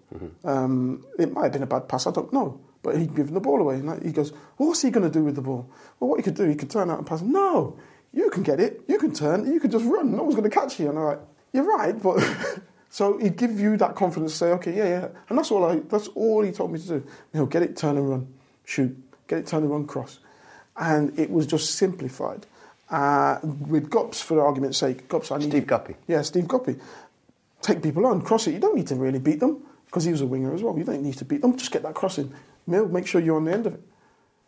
Um, 0.43 1.05
it 1.17 1.31
might 1.31 1.43
have 1.43 1.53
been 1.53 1.63
a 1.63 1.67
bad 1.67 1.87
pass, 1.87 2.07
I 2.07 2.11
don't 2.11 2.31
know, 2.31 2.59
but 2.83 2.97
he'd 2.97 3.15
given 3.15 3.33
the 3.33 3.39
ball 3.39 3.59
away, 3.61 3.75
and 3.75 4.03
he 4.03 4.11
goes, 4.11 4.31
well, 4.57 4.69
"What's 4.69 4.81
he 4.81 4.91
going 4.91 5.09
to 5.09 5.19
do 5.19 5.23
with 5.23 5.35
the 5.35 5.41
ball? 5.41 5.69
Well, 5.99 6.09
what 6.09 6.19
he 6.19 6.23
could 6.23 6.35
do, 6.35 6.45
he 6.45 6.55
could 6.55 6.69
turn 6.69 6.89
out 6.89 6.97
and 6.97 7.07
pass. 7.07 7.21
No, 7.21 7.77
you 8.13 8.29
can 8.29 8.43
get 8.43 8.59
it, 8.59 8.81
you 8.87 8.97
can 8.97 9.13
turn, 9.13 9.51
you 9.51 9.59
can 9.59 9.71
just 9.71 9.85
run. 9.85 10.15
No 10.15 10.23
one's 10.23 10.35
going 10.35 10.49
to 10.49 10.55
catch 10.55 10.79
you." 10.79 10.89
And 10.89 10.97
I'm 10.99 11.05
like, 11.05 11.19
"You're 11.53 11.63
right, 11.63 12.01
but." 12.01 12.21
So 12.95 13.17
he'd 13.17 13.35
give 13.35 13.59
you 13.59 13.75
that 13.75 13.93
confidence 13.95 14.31
to 14.31 14.37
say, 14.37 14.51
okay, 14.51 14.73
yeah, 14.73 14.87
yeah. 14.87 15.07
And 15.27 15.37
that's 15.37 15.51
all 15.51 15.65
I 15.65 15.79
that's 15.79 16.07
all 16.15 16.41
he 16.43 16.53
told 16.53 16.71
me 16.71 16.79
to 16.79 16.87
do. 16.87 16.93
You 17.33 17.39
know, 17.41 17.45
get 17.45 17.61
it, 17.61 17.75
turn 17.75 17.97
and 17.97 18.09
run, 18.09 18.33
shoot. 18.63 18.95
Get 19.27 19.39
it, 19.39 19.47
turn 19.47 19.63
and 19.63 19.69
run, 19.69 19.85
cross. 19.85 20.19
And 20.77 21.19
it 21.19 21.29
was 21.29 21.45
just 21.45 21.75
simplified. 21.75 22.45
Uh, 22.89 23.39
with 23.43 23.89
Gops, 23.89 24.21
for 24.21 24.45
argument's 24.45 24.77
sake, 24.77 25.07
Gops, 25.07 25.31
I 25.31 25.37
need 25.37 25.49
Steve 25.49 25.67
Guppy. 25.67 25.95
Yeah, 26.07 26.21
Steve 26.21 26.47
Guppy. 26.47 26.75
Take 27.61 27.81
people 27.81 28.05
on, 28.05 28.21
cross 28.21 28.45
it. 28.47 28.53
You 28.53 28.59
don't 28.59 28.75
need 28.75 28.87
to 28.87 28.95
really 28.95 29.19
beat 29.19 29.39
them 29.39 29.63
because 29.85 30.03
he 30.03 30.11
was 30.11 30.21
a 30.21 30.25
winger 30.25 30.53
as 30.53 30.61
well. 30.61 30.77
You 30.77 30.83
don't 30.83 31.01
need 31.01 31.17
to 31.17 31.25
beat 31.25 31.41
them. 31.41 31.57
Just 31.57 31.71
get 31.71 31.81
that 31.83 31.95
crossing. 31.95 32.31
Mill, 32.67 32.87
make 32.87 33.07
sure 33.07 33.21
you're 33.21 33.37
on 33.37 33.45
the 33.45 33.53
end 33.53 33.65
of 33.65 33.73
it. 33.73 33.81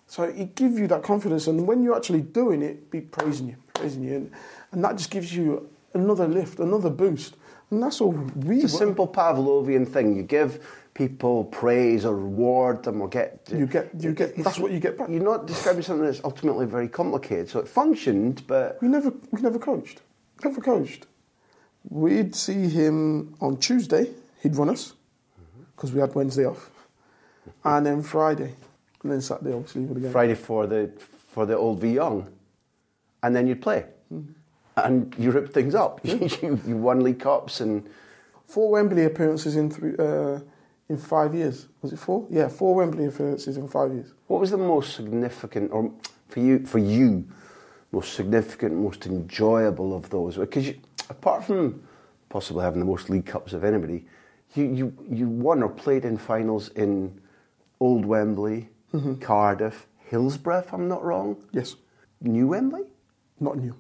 So 0.07 0.24
it 0.24 0.56
gives 0.56 0.80
you 0.80 0.88
that 0.88 1.04
confidence, 1.04 1.48
and 1.48 1.68
when 1.68 1.84
you're 1.84 1.95
actually 1.95 2.22
doing 2.22 2.62
it, 2.62 2.89
be 2.89 3.01
praising 3.01 3.50
you, 3.50 3.57
praising 3.74 4.04
you, 4.04 4.16
and, 4.16 4.31
and 4.72 4.83
that 4.83 4.95
just 4.95 5.10
gives 5.10 5.36
you 5.36 5.69
another 5.94 6.28
lift, 6.28 6.60
another 6.60 6.90
boost, 6.90 7.36
and 7.72 7.83
that's 7.83 8.00
all 8.00 8.12
we. 8.12 8.62
It's 8.62 8.74
a 8.74 8.78
simple 8.78 9.07
Pavlovian 9.07 9.86
thing. 9.88 10.16
You 10.16 10.24
give 10.24 10.66
people 10.97 11.44
praise 11.45 12.05
or 12.05 12.15
reward 12.15 12.81
them 12.83 13.01
or 13.01 13.07
get. 13.07 13.39
You 13.53 13.67
get- 13.67 13.91
you 13.99 14.13
get- 14.13 14.35
that's 14.44 14.57
what 14.57 14.71
you 14.71 14.79
get 14.79 14.97
back. 14.97 15.09
You're 15.09 15.21
not 15.23 15.45
describing 15.45 15.83
something 15.83 16.06
that's 16.06 16.23
ultimately 16.23 16.66
very 16.66 16.87
complicated. 16.87 17.49
So 17.49 17.59
it 17.59 17.68
functioned, 17.68 18.42
but 18.47 18.80
We 18.81 18.87
never, 18.87 19.13
we 19.31 19.39
never 19.42 19.59
coached, 19.59 20.01
never 20.44 20.59
coached. 20.59 21.06
We'd 21.87 22.33
see 22.35 22.68
him 22.68 23.35
on 23.39 23.57
Tuesday. 23.57 24.09
He'd 24.42 24.56
run 24.56 24.69
us 24.69 24.94
because 25.75 25.94
we 25.94 25.99
had 25.99 26.16
Wednesday 26.16 26.45
off, 26.45 26.71
and 27.63 27.85
then 27.85 28.01
Friday, 28.01 28.56
and 29.04 29.11
then 29.11 29.21
Saturday 29.21 29.54
obviously 29.54 29.83
with 29.83 30.01
game. 30.01 30.11
Friday 30.11 30.33
for 30.35 30.66
the 30.66 30.89
for 31.31 31.45
the 31.45 31.56
old 31.56 31.80
V 31.80 31.94
Young, 31.94 32.27
and 33.21 33.35
then 33.35 33.45
you'd 33.47 33.61
play, 33.61 33.85
and 34.75 35.16
you 35.19 35.30
ripped 35.31 35.54
things 35.54 35.75
up. 35.75 35.99
you, 36.04 36.59
you 36.66 36.75
won 36.77 37.01
League 37.01 37.19
Cups 37.19 37.61
and 37.61 37.87
Four 38.47 38.71
Wembley 38.71 39.06
appearances 39.06 39.56
in 39.56 39.69
three, 39.69 39.95
uh, 39.99 40.39
in 40.89 40.97
five 40.97 41.35
years. 41.35 41.67
Was 41.81 41.94
it 41.94 41.99
four? 41.99 42.25
Yeah, 42.29 42.47
four 42.47 42.75
Wembley 42.75 43.06
appearances 43.06 43.57
in 43.57 43.67
five 43.67 43.94
years. 43.94 44.13
What 44.27 44.39
was 44.39 44.51
the 44.51 44.57
most 44.57 44.95
significant, 44.95 45.71
or 45.71 45.91
for 46.29 46.39
you, 46.39 46.65
for 46.65 46.79
you, 46.79 47.27
most 47.91 48.13
significant, 48.13 48.75
most 48.75 49.06
enjoyable 49.06 49.95
of 49.95 50.09
those? 50.09 50.37
Because 50.37 50.71
apart 51.09 51.44
from 51.44 51.83
possibly 52.29 52.63
having 52.63 52.79
the 52.79 52.85
most 52.85 53.09
League 53.09 53.25
Cups 53.25 53.53
of 53.53 53.63
anybody, 53.63 54.06
you, 54.56 54.63
you, 54.65 54.94
you 55.09 55.27
won 55.27 55.63
or 55.63 55.69
played 55.69 56.06
in 56.06 56.17
finals 56.17 56.69
in 56.69 57.19
Old 57.79 58.06
Wembley, 58.06 58.69
mm-hmm. 58.94 59.15
Cardiff, 59.15 59.87
Hillsborough, 60.09 60.59
if 60.59 60.73
I'm 60.73 60.87
not 60.87 61.03
wrong, 61.03 61.37
Yes, 61.51 61.75
New 62.21 62.47
Wembley. 62.47 62.83
not 63.39 63.57
new. 63.57 63.75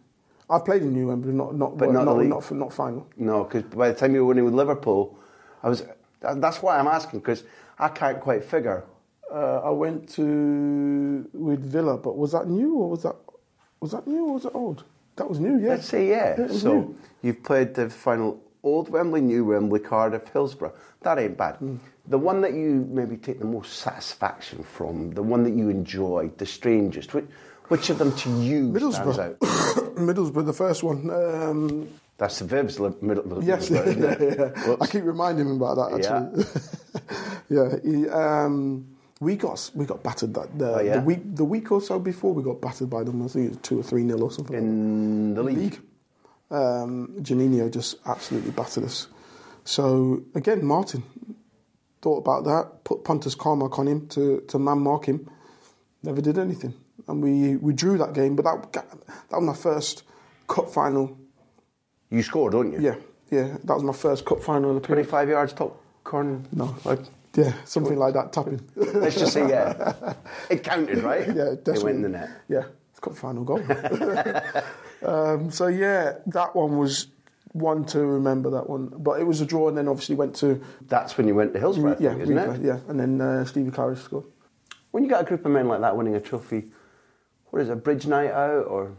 I've 0.49 0.63
played 0.63 0.81
in 0.81 0.93
New 0.93 1.07
Wembley, 1.07 1.33
not 1.33 1.55
not 1.55 1.77
But 1.77 1.91
not 1.91 2.05
not, 2.05 2.25
not, 2.25 2.43
for, 2.43 2.55
not 2.55 2.71
final. 2.71 3.07
No, 3.17 3.43
because 3.43 3.63
by 3.63 3.89
the 3.89 3.95
time 3.95 4.13
you 4.13 4.21
were 4.21 4.27
winning 4.27 4.45
with 4.45 4.53
Liverpool, 4.53 5.17
I 5.63 5.69
was. 5.69 5.83
That- 6.21 6.41
That's 6.41 6.61
why 6.61 6.77
I'm 6.79 6.87
asking 6.87 7.19
because 7.19 7.43
I 7.79 7.89
can't 7.89 8.19
quite 8.19 8.43
figure. 8.43 8.83
Uh, 9.31 9.59
I 9.63 9.69
went 9.71 10.07
to 10.15 11.27
with 11.33 11.59
Villa, 11.63 11.97
but 11.97 12.17
was 12.17 12.31
that 12.31 12.47
new 12.47 12.75
or 12.75 12.89
was 12.91 13.03
that 13.03 13.15
was 13.81 13.91
that 13.91 14.07
new 14.07 14.25
or 14.27 14.33
was 14.35 14.45
it 14.45 14.51
old? 14.55 14.83
That 15.17 15.29
was 15.29 15.39
new, 15.39 15.59
yeah. 15.59 15.69
Let's 15.69 15.87
say 15.87 16.07
yeah. 16.09 16.47
so 16.47 16.73
new. 16.73 16.95
you've 17.23 17.43
played 17.43 17.73
the 17.73 17.89
final 17.89 18.39
Old 18.63 18.89
Wembley, 18.89 19.21
New 19.21 19.45
Wembley, 19.45 19.79
Cardiff, 19.79 20.27
Hillsborough. 20.29 20.73
That 21.01 21.19
ain't 21.19 21.37
bad. 21.37 21.55
Hmm. 21.55 21.75
The 22.07 22.17
one 22.17 22.41
that 22.41 22.53
you 22.53 22.87
maybe 22.89 23.17
take 23.17 23.39
the 23.39 23.45
most 23.45 23.73
satisfaction 23.79 24.63
from, 24.63 25.11
the 25.11 25.23
one 25.23 25.43
that 25.43 25.53
you 25.53 25.69
enjoyed, 25.69 26.37
the 26.37 26.45
strangest. 26.45 27.13
Which, 27.13 27.25
which 27.67 27.89
of 27.89 27.97
them 27.97 28.15
to 28.17 28.29
you 28.41 28.73
stands 28.77 28.97
Middlesbrough. 28.99 29.19
out? 29.19 29.39
Middlesbrough, 29.95 30.45
the 30.45 30.53
first 30.53 30.83
one. 30.83 31.09
Um, 31.09 31.89
That's 32.17 32.39
the 32.39 32.45
Viv's 32.45 32.79
li- 32.79 32.95
middle. 33.01 33.43
yes, 33.43 33.69
Middlesbrough, 33.69 33.87
isn't 33.87 34.01
yeah, 34.03 34.11
it? 34.45 34.53
yeah. 34.67 34.75
I 34.81 34.87
keep 34.87 35.03
reminding 35.03 35.45
him 35.47 35.61
about 35.61 35.75
that 35.75 35.99
actually. 35.99 36.45
yeah. 37.49 37.75
he, 37.83 38.09
um, 38.09 38.87
we 39.19 39.35
got 39.35 39.69
we 39.75 39.85
got 39.85 40.03
battered 40.03 40.33
that 40.35 40.57
the, 40.57 40.75
Oh, 40.75 40.79
yeah? 40.79 40.93
the 40.97 41.01
week 41.01 41.19
the 41.35 41.45
week 41.45 41.71
or 41.71 41.81
so 41.81 41.99
before 41.99 42.33
we 42.33 42.43
got 42.43 42.59
battered 42.61 42.89
by 42.89 43.03
them. 43.03 43.21
I 43.23 43.27
think 43.27 43.45
it 43.45 43.49
was 43.49 43.57
two 43.61 43.79
or 43.79 43.83
three 43.83 44.03
nil 44.03 44.23
or 44.23 44.31
something. 44.31 44.55
In 44.55 45.33
the 45.35 45.43
league. 45.43 45.57
league. 45.57 45.79
Um, 46.49 47.09
Juninho 47.19 47.69
just 47.71 47.97
absolutely 48.05 48.51
battered 48.51 48.85
us. 48.85 49.07
So 49.65 50.21
again, 50.33 50.63
Martin 50.65 51.03
thought 52.01 52.17
about 52.19 52.45
that, 52.45 52.83
put 52.83 53.03
Pontus 53.03 53.35
Kåmark 53.35 53.77
on 53.79 53.87
him 53.87 54.07
to, 54.09 54.41
to 54.47 54.57
man 54.59 54.79
mark 54.79 55.05
him. 55.05 55.29
Never 56.03 56.21
did 56.21 56.37
anything, 56.37 56.73
and 57.07 57.21
we, 57.21 57.57
we 57.57 57.73
drew 57.73 57.97
that 57.97 58.13
game. 58.13 58.35
But 58.35 58.45
that 58.45 58.71
that 58.71 59.31
was 59.31 59.43
my 59.43 59.53
first 59.53 60.03
cup 60.47 60.69
final. 60.69 61.17
You 62.09 62.23
scored, 62.23 62.53
don't 62.53 62.71
you? 62.71 62.79
Yeah, 62.79 62.95
yeah, 63.31 63.57
that 63.63 63.73
was 63.73 63.83
my 63.83 63.93
first 63.93 64.25
cup 64.25 64.41
final 64.41 64.71
appearance. 64.77 65.07
25 65.09 65.29
yards 65.29 65.53
top 65.53 65.81
corner. 66.03 66.41
No, 66.53 66.75
Like, 66.85 66.99
yeah, 67.35 67.53
something 67.65 67.97
like 67.99 68.13
that, 68.13 68.31
tapping. 68.33 68.61
let's 68.75 69.17
just 69.19 69.33
say, 69.33 69.47
yeah. 69.49 70.13
It 70.49 70.63
counted, 70.63 70.99
right? 71.03 71.27
Yeah, 71.27 71.55
definitely. 71.63 71.73
It 71.73 71.83
went 71.83 71.95
in 71.97 72.01
the 72.03 72.09
net. 72.09 72.29
Yeah, 72.47 72.63
it's 72.91 72.99
got 72.99 73.17
final 73.17 73.43
goal. 73.43 73.61
um, 75.05 75.51
so 75.51 75.67
yeah, 75.67 76.13
that 76.27 76.55
one 76.55 76.77
was 76.77 77.07
one 77.53 77.85
to 77.85 77.99
remember. 77.99 78.49
That 78.51 78.69
one, 78.69 78.87
but 78.97 79.19
it 79.19 79.23
was 79.25 79.41
a 79.41 79.45
draw, 79.45 79.67
and 79.67 79.77
then 79.77 79.87
obviously 79.87 80.15
went 80.15 80.35
to 80.37 80.61
That's 80.87 81.17
when 81.17 81.27
you 81.27 81.35
went 81.35 81.53
to 81.53 81.59
Hillsborough, 81.59 81.93
I 81.93 81.97
yeah, 81.99 82.09
think, 82.11 82.21
isn't 82.23 82.35
replay, 82.37 82.55
it? 82.59 82.65
yeah, 82.65 82.79
and 82.87 82.99
then 82.99 83.21
uh, 83.21 83.45
Stevie 83.45 83.71
Claridge 83.71 83.99
scored. 84.03 84.25
When 84.91 85.03
you 85.03 85.09
got 85.09 85.21
a 85.21 85.25
group 85.25 85.45
of 85.45 85.51
men 85.51 85.67
like 85.67 85.81
that 85.81 85.95
winning 85.95 86.15
a 86.15 86.21
trophy, 86.21 86.65
what 87.49 87.61
is 87.61 87.69
it, 87.69 87.73
a 87.73 87.75
bridge 87.75 88.07
night 88.07 88.31
out 88.31 88.65
or 88.65 88.93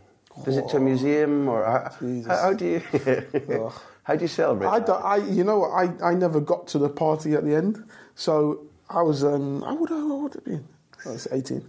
visit 0.45 0.68
to 0.71 0.76
a 0.76 0.80
museum 0.80 1.49
or 1.49 1.64
how, 1.64 1.90
how, 2.26 2.52
do 2.52 2.64
you 2.66 2.83
how 4.04 4.14
do 4.16 4.23
you 4.23 4.28
celebrate? 4.28 4.68
I, 4.68 4.80
don't- 4.80 5.04
I, 5.04 5.16
you 5.16 5.45
know 5.45 5.59
what? 5.61 5.71
I, 5.71 6.11
I 6.11 6.14
never 6.14 6.40
got 6.40 6.66
to 6.68 6.78
the 6.78 6.88
party 6.88 7.35
at 7.35 7.45
the 7.45 7.54
end, 7.54 7.83
so 8.14 8.66
I 8.88 9.02
was 9.02 9.23
um, 9.25 9.62
I 9.64 9.73
would 9.73 9.90
I 9.92 10.02
would 10.02 10.35
have 10.35 10.45
been. 10.45 10.64
I 11.07 11.11
was 11.11 11.28
eighteen. 11.33 11.64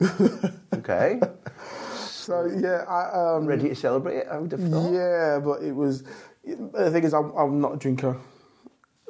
Okay, 0.74 1.18
So 2.08 2.44
yeah, 2.46 2.84
I 2.88 3.36
um, 3.36 3.46
ready 3.46 3.68
to 3.70 3.74
celebrate 3.74 4.18
it? 4.18 4.26
I 4.30 4.38
would 4.38 4.52
have 4.52 4.60
thought. 4.70 4.92
Yeah, 4.92 5.40
but 5.42 5.62
it 5.62 5.72
was. 5.72 6.02
The 6.44 6.90
thing 6.92 7.02
is, 7.04 7.14
I'm, 7.14 7.30
I'm 7.32 7.60
not 7.60 7.74
a 7.74 7.76
drinker, 7.76 8.16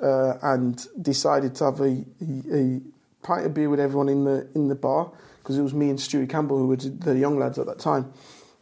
uh, 0.02 0.34
and 0.42 0.86
decided 1.02 1.54
to 1.56 1.64
have 1.64 1.80
a, 1.80 1.84
a, 2.20 2.54
a 2.54 2.80
pint 3.22 3.46
of 3.46 3.54
beer 3.54 3.68
with 3.68 3.80
everyone 3.80 4.08
in 4.08 4.24
the 4.24 4.46
in 4.54 4.68
the 4.68 4.74
bar 4.74 5.10
because 5.42 5.58
it 5.58 5.62
was 5.62 5.74
me 5.74 5.90
and 5.90 5.98
Stewie 5.98 6.28
Campbell 6.30 6.58
who 6.58 6.68
were 6.68 6.76
the 6.76 7.16
young 7.18 7.38
lads 7.38 7.58
at 7.58 7.66
that 7.66 7.78
time. 7.78 8.12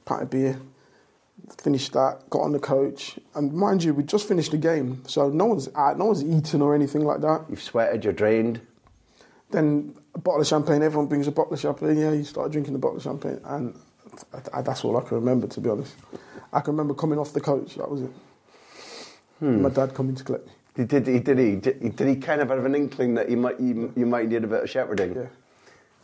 Pint 0.04 0.22
of 0.22 0.30
beer, 0.30 0.60
finished 1.62 1.92
that, 1.92 2.28
got 2.30 2.40
on 2.40 2.52
the 2.52 2.58
coach, 2.58 3.18
and 3.34 3.52
mind 3.52 3.82
you, 3.82 3.94
we 3.94 4.02
just 4.02 4.28
finished 4.28 4.50
the 4.50 4.58
game, 4.58 5.02
so 5.06 5.28
no 5.28 5.46
one's 5.46 5.68
uh, 5.74 5.94
no 5.96 6.06
one's 6.06 6.22
eaten 6.22 6.62
or 6.62 6.74
anything 6.74 7.04
like 7.04 7.20
that. 7.20 7.44
You've 7.48 7.62
sweated, 7.62 8.04
you're 8.04 8.12
drained. 8.12 8.60
Then 9.50 9.94
a 10.14 10.18
bottle 10.18 10.40
of 10.40 10.46
champagne, 10.46 10.82
everyone 10.82 11.06
brings 11.06 11.26
a 11.26 11.32
bottle 11.32 11.54
of 11.54 11.60
champagne. 11.60 11.98
Yeah, 11.98 12.12
you 12.12 12.24
start 12.24 12.50
drinking 12.52 12.72
the 12.72 12.78
bottle 12.78 12.96
of 12.96 13.02
champagne, 13.02 13.40
and 13.44 13.78
I, 14.32 14.58
I, 14.58 14.62
that's 14.62 14.84
all 14.84 14.96
I 14.96 15.02
can 15.02 15.16
remember, 15.16 15.46
to 15.46 15.60
be 15.60 15.70
honest. 15.70 15.94
I 16.52 16.60
can 16.60 16.72
remember 16.72 16.94
coming 16.94 17.18
off 17.18 17.32
the 17.32 17.40
coach. 17.40 17.76
That 17.76 17.90
was 17.90 18.02
it. 18.02 18.10
My 19.40 19.68
dad 19.68 19.94
coming 19.94 20.14
to 20.14 20.24
collect 20.24 20.46
me. 20.46 20.52
He 20.76 20.84
did 20.84 21.06
he 21.06 21.20
did 21.20 21.38
he 21.38 21.56
did, 21.56 21.82
he 21.82 21.88
did 21.90 22.08
he 22.08 22.16
kind 22.16 22.40
of 22.40 22.48
have 22.48 22.64
an 22.64 22.74
inkling 22.74 23.14
that 23.14 23.30
you 23.30 23.36
might 23.36 23.60
you, 23.60 23.92
you 23.96 24.06
might 24.06 24.28
need 24.28 24.42
a 24.42 24.46
bit 24.46 24.64
of 24.64 24.70
shepherding? 24.70 25.14
Yeah. 25.14 25.26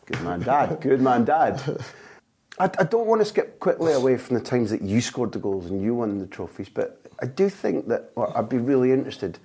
Good 0.06 0.22
man, 0.22 0.40
Dad. 0.40 0.80
Good 0.80 1.00
man, 1.00 1.24
Dad. 1.24 1.60
I, 2.60 2.64
I 2.78 2.84
don't 2.84 3.06
want 3.06 3.22
to 3.22 3.24
skip 3.24 3.58
quickly 3.58 3.94
away 3.94 4.18
from 4.18 4.36
the 4.36 4.42
times 4.42 4.70
that 4.70 4.82
you 4.82 5.00
scored 5.00 5.32
the 5.32 5.38
goals 5.38 5.70
and 5.70 5.82
you 5.82 5.94
won 5.94 6.18
the 6.18 6.26
trophies, 6.26 6.68
but 6.68 7.00
I 7.22 7.26
do 7.26 7.48
think 7.48 7.88
that 7.88 8.10
I'd 8.34 8.50
be 8.50 8.58
really 8.58 8.92
interested 8.92 9.38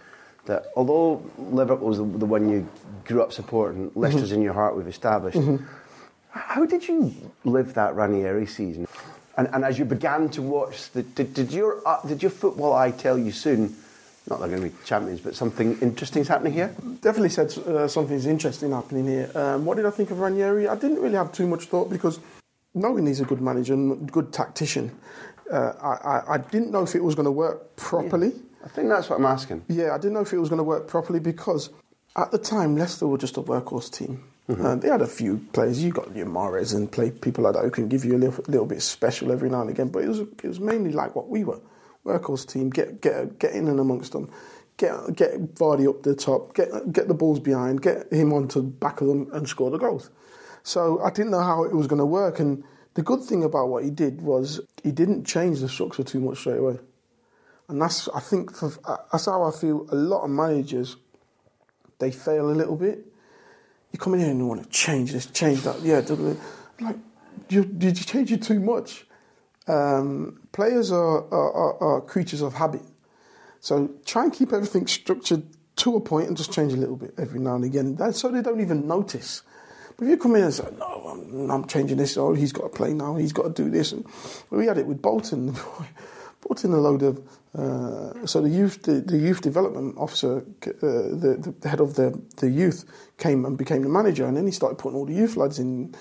that 0.48 0.66
although 0.76 1.24
Liverpool 1.38 1.88
was 1.88 1.98
the, 1.98 2.04
the 2.04 2.26
one 2.26 2.50
you 2.50 2.68
grew 3.06 3.24
up 3.24 3.32
supporting, 3.32 3.90
Leicester's 3.96 4.34
in 4.34 4.42
your 4.42 4.54
heart, 4.54 4.76
we've 4.76 4.88
established. 4.88 5.40
How 6.30 6.66
did 6.66 6.88
you 6.88 7.16
live 7.46 7.74
that 7.76 7.96
Ranieri 7.96 8.46
season? 8.46 8.86
And, 9.38 9.48
and 9.54 9.64
as 9.64 9.80
you 9.80 9.86
began 9.86 10.30
to 10.32 10.42
watch, 10.42 10.92
the, 10.92 11.04
did, 11.04 11.34
did 11.34 11.52
your 11.52 11.82
uh, 11.88 12.06
did 12.06 12.22
your 12.22 12.32
football 12.32 12.74
eye 12.74 12.92
tell 12.92 13.18
you 13.18 13.32
soon? 13.32 13.76
Not 14.30 14.40
they're 14.40 14.50
going 14.50 14.62
to 14.62 14.70
be 14.70 14.76
champions, 14.86 15.22
but 15.22 15.36
something 15.36 15.78
interesting 15.82 16.22
is 16.22 16.28
happening 16.28 16.54
here. 16.54 16.76
Definitely 17.02 17.30
said 17.30 17.58
uh, 17.60 17.88
something's 17.88 18.26
interesting 18.26 18.72
happening 18.72 19.06
here. 19.08 19.32
Um, 19.36 19.66
what 19.66 19.78
did 19.78 19.86
I 19.86 19.92
think 19.92 20.12
of 20.12 20.20
Ranieri? 20.20 20.68
I 20.68 20.76
didn't 20.76 21.00
really 21.00 21.16
have 21.16 21.32
too 21.32 21.48
much 21.48 21.66
thought 21.66 21.90
because 21.90 22.20
knowing 22.76 23.08
he's 23.08 23.22
a 23.22 23.26
good 23.26 23.42
manager 23.42 23.74
and 23.74 24.12
good 24.12 24.32
tactician, 24.32 24.96
uh, 25.52 25.74
I, 25.82 25.88
I, 25.88 26.34
I 26.34 26.38
didn't 26.38 26.72
know 26.72 26.84
if 26.84 26.96
it 26.96 27.04
was 27.04 27.16
going 27.16 27.26
to 27.26 27.32
work 27.32 27.76
properly. 27.76 28.34
I 28.64 28.68
think 28.68 28.90
that's 28.90 29.10
what 29.10 29.20
I'm 29.20 29.26
asking. 29.26 29.64
Yeah, 29.68 29.94
I 29.94 29.98
didn't 29.98 30.14
know 30.14 30.22
if 30.22 30.34
it 30.34 30.40
was 30.40 30.50
going 30.50 30.58
to 30.58 30.64
work 30.64 30.88
properly 30.88 31.20
because 31.20 31.70
at 32.16 32.32
the 32.32 32.38
time 32.38 32.76
Leicester 32.76 33.08
were 33.08 33.18
just 33.18 33.38
a 33.38 33.42
workhorse 33.42 33.92
team. 33.92 34.24
Uh, 34.48 34.76
they 34.76 34.90
had 34.90 35.02
a 35.02 35.08
few 35.08 35.38
players. 35.54 35.84
You 35.84 35.92
got 35.92 36.16
your 36.16 36.28
Mahrez 36.28 36.76
and 36.76 36.92
play 36.92 37.10
people 37.10 37.44
like 37.44 37.54
that 37.56 37.64
who 37.64 37.72
can 37.72 37.88
give 37.88 38.06
you 38.06 38.16
a 38.16 38.20
little, 38.20 38.44
little 38.48 38.68
bit 38.68 38.82
special 38.82 39.32
every 39.32 39.50
now 39.50 39.62
and 39.62 39.72
again. 39.72 39.88
But 39.88 40.04
it 40.04 40.08
was 40.08 40.20
it 40.20 40.44
was 40.44 40.60
mainly 40.60 40.92
like 40.92 41.16
what 41.16 41.30
we 41.30 41.44
were, 41.44 41.60
workhorse 42.06 42.48
team. 42.48 42.70
Get 42.70 43.02
get 43.02 43.40
get 43.40 43.54
in 43.54 43.68
and 43.68 43.80
amongst 43.80 44.12
them. 44.12 44.30
Get 44.78 45.16
get 45.16 45.56
Vardy 45.56 45.90
up 45.90 46.04
the 46.04 46.14
top. 46.16 46.54
Get 46.54 46.70
get 46.94 47.08
the 47.08 47.16
balls 47.16 47.40
behind. 47.40 47.82
Get 47.82 48.14
him 48.14 48.34
onto 48.34 48.62
the 48.62 48.68
back 48.68 49.02
of 49.02 49.08
them 49.08 49.30
and 49.34 49.50
score 49.50 49.72
the 49.72 49.80
goals. 49.80 50.12
So 50.66 51.00
I 51.04 51.12
didn't 51.12 51.30
know 51.30 51.44
how 51.44 51.64
it 51.64 51.74
was 51.74 51.86
going 51.86 52.00
to 52.00 52.08
work. 52.08 52.40
And 52.40 52.64
the 52.96 53.04
good 53.04 53.22
thing 53.22 53.44
about 53.44 53.70
what 53.70 53.84
he 53.84 53.92
did 53.92 54.22
was 54.22 54.60
he 54.84 54.92
didn't 54.92 55.24
change 55.24 55.60
the 55.60 55.70
structure 55.70 56.04
too 56.04 56.20
much 56.20 56.40
straight 56.40 56.58
away. 56.58 56.80
And 57.70 57.80
that's, 57.80 58.10
I 58.10 58.20
think, 58.20 58.56
for, 58.56 58.72
that's 59.12 59.28
how 59.28 59.44
I 59.44 59.52
feel. 59.52 59.86
A 59.92 59.96
lot 59.96 60.24
of 60.24 60.32
managers, 60.32 60.98
they 62.00 62.10
fail 62.10 62.50
a 62.50 62.58
little 62.58 62.76
bit. 62.76 63.06
You 63.92 64.00
come 64.00 64.16
in 64.16 64.22
here 64.22 64.32
and 64.32 64.40
you 64.40 64.48
want 64.48 64.64
to 64.64 64.70
change 64.70 65.12
this, 65.12 65.28
change 65.28 65.62
that. 65.62 65.80
Yeah, 65.82 66.02
like 66.80 66.98
you, 67.48 67.64
did 67.64 68.00
you 68.00 68.04
change 68.04 68.32
it 68.32 68.42
too 68.42 68.60
much? 68.60 69.06
Um, 69.68 70.42
players 70.52 70.92
are, 70.92 71.26
are, 71.32 71.54
are, 71.54 71.84
are 71.84 72.02
creatures 72.02 72.42
of 72.42 72.56
habit, 72.56 72.82
so 73.60 73.90
try 74.06 74.24
and 74.24 74.34
keep 74.34 74.52
everything 74.52 74.86
structured 74.86 75.44
to 75.78 75.96
a 75.96 76.02
point 76.02 76.28
and 76.28 76.38
just 76.38 76.52
change 76.52 76.74
a 76.74 76.76
little 76.76 76.96
bit 76.96 77.14
every 77.18 77.40
now 77.40 77.56
and 77.56 77.64
again, 77.64 77.96
that, 77.96 78.16
so 78.16 78.30
they 78.30 78.42
don't 78.42 78.62
even 78.62 78.88
notice. 78.88 79.42
But 79.98 80.06
if 80.06 80.10
you 80.12 80.18
come 80.18 80.36
in 80.36 80.44
and 80.44 80.54
say, 80.54 80.68
"No, 80.78 80.86
I'm, 80.86 81.52
I'm 81.52 81.68
changing 81.68 81.98
this," 81.98 82.18
oh, 82.18 82.34
he's 82.34 82.52
got 82.52 82.64
to 82.64 82.70
play 82.70 82.94
now, 82.94 83.16
he's 83.16 83.34
got 83.34 83.44
to 83.44 83.64
do 83.64 83.70
this, 83.70 83.92
and 83.92 84.06
we 84.50 84.66
had 84.66 84.78
it 84.78 84.88
with 84.88 85.02
Bolton. 85.02 85.56
in 86.64 86.72
a 86.72 86.78
load 86.78 87.02
of 87.02 87.20
uh, 87.58 88.26
so 88.26 88.42
the 88.42 88.50
youth 88.50 88.84
the, 88.84 89.02
the 89.02 89.18
youth 89.18 89.42
development 89.42 89.96
officer 89.98 90.46
uh, 90.68 90.72
the, 90.82 91.56
the 91.60 91.70
head 91.70 91.80
of 91.80 91.96
the 91.96 92.22
the 92.38 92.50
youth 92.50 92.86
came 93.18 93.46
and 93.46 93.58
became 93.58 93.82
the 93.82 93.90
manager 93.90 94.26
and 94.26 94.38
then 94.38 94.46
he 94.46 94.52
started 94.52 94.78
putting 94.78 94.98
all 94.98 95.06
the 95.06 95.14
youth 95.14 95.36
lads 95.36 95.60
in. 95.60 95.94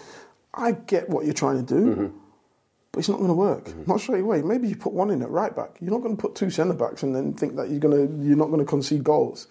I 0.53 0.73
get 0.73 1.09
what 1.09 1.25
you're 1.25 1.35
trying 1.35 1.65
to 1.65 1.75
do 1.75 2.13
but 2.93 3.01
it's 3.01 3.09
not 3.09 3.17
going 3.17 3.29
to 3.29 3.35
work 3.35 3.75
not 3.89 4.01
straight 4.01 4.21
away. 4.21 4.43
Maybe 4.43 4.69
you 4.69 4.77
put 4.77 4.93
one 4.93 5.11
in 5.11 5.21
at 5.23 5.31
right 5.31 5.55
back. 5.55 5.79
You're 5.81 5.91
not 5.91 6.03
going 6.03 6.17
to 6.17 6.21
put 6.21 6.37
two 6.37 6.51
centre 6.51 6.75
backs 6.75 7.03
and 7.03 7.15
then 7.15 7.35
think 7.35 7.57
that 7.57 7.71
you're 7.71 7.81
going 7.81 7.97
to 7.97 8.25
you're 8.25 8.37
not 8.37 8.49
going 8.49 8.61
to 8.61 8.67
concede 8.67 9.03
goals. 9.03 9.49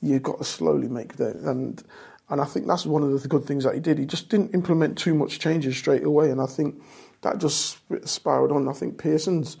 You've 0.00 0.22
got 0.22 0.38
to 0.38 0.44
slowly 0.44 0.88
make 0.88 1.16
that 1.16 1.36
and 1.36 1.82
and 2.28 2.40
I 2.40 2.44
think 2.44 2.66
that's 2.66 2.86
one 2.86 3.02
of 3.02 3.22
the 3.22 3.28
good 3.28 3.44
things 3.44 3.64
that 3.64 3.74
he 3.74 3.80
did 3.80 3.98
he 3.98 4.06
just 4.06 4.28
didn't 4.28 4.54
implement 4.54 4.98
too 4.98 5.14
much 5.14 5.38
changes 5.38 5.76
straight 5.76 6.04
away 6.04 6.30
and 6.30 6.40
I 6.40 6.46
think 6.46 6.82
that 7.22 7.38
just 7.38 7.78
spiraled 8.04 8.52
on 8.52 8.68
I 8.68 8.72
think 8.72 8.98
Pearson's 8.98 9.56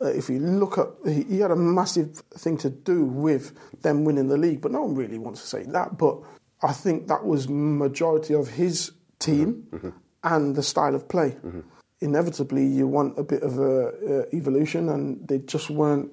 uh, 0.00 0.06
if 0.06 0.30
you 0.30 0.38
look 0.38 0.78
at, 0.78 0.88
he, 1.06 1.24
he 1.24 1.40
had 1.40 1.50
a 1.50 1.56
massive 1.56 2.22
thing 2.34 2.56
to 2.58 2.70
do 2.70 3.04
with 3.04 3.52
them 3.82 4.04
winning 4.04 4.28
the 4.28 4.36
league, 4.36 4.60
but 4.60 4.70
no 4.70 4.82
one 4.82 4.94
really 4.94 5.18
wants 5.18 5.40
to 5.40 5.46
say 5.46 5.64
that. 5.64 5.98
But 5.98 6.18
I 6.62 6.72
think 6.72 7.08
that 7.08 7.24
was 7.24 7.48
majority 7.48 8.34
of 8.34 8.48
his 8.48 8.92
team 9.18 9.66
and 10.22 10.54
the 10.54 10.62
style 10.62 10.94
of 10.94 11.08
play. 11.08 11.36
Inevitably, 12.00 12.64
you 12.64 12.86
want 12.86 13.18
a 13.18 13.24
bit 13.24 13.42
of 13.42 13.58
a, 13.58 13.88
uh, 13.88 14.24
evolution, 14.32 14.88
and 14.88 15.26
they 15.26 15.38
just 15.40 15.68
weren't 15.68 16.12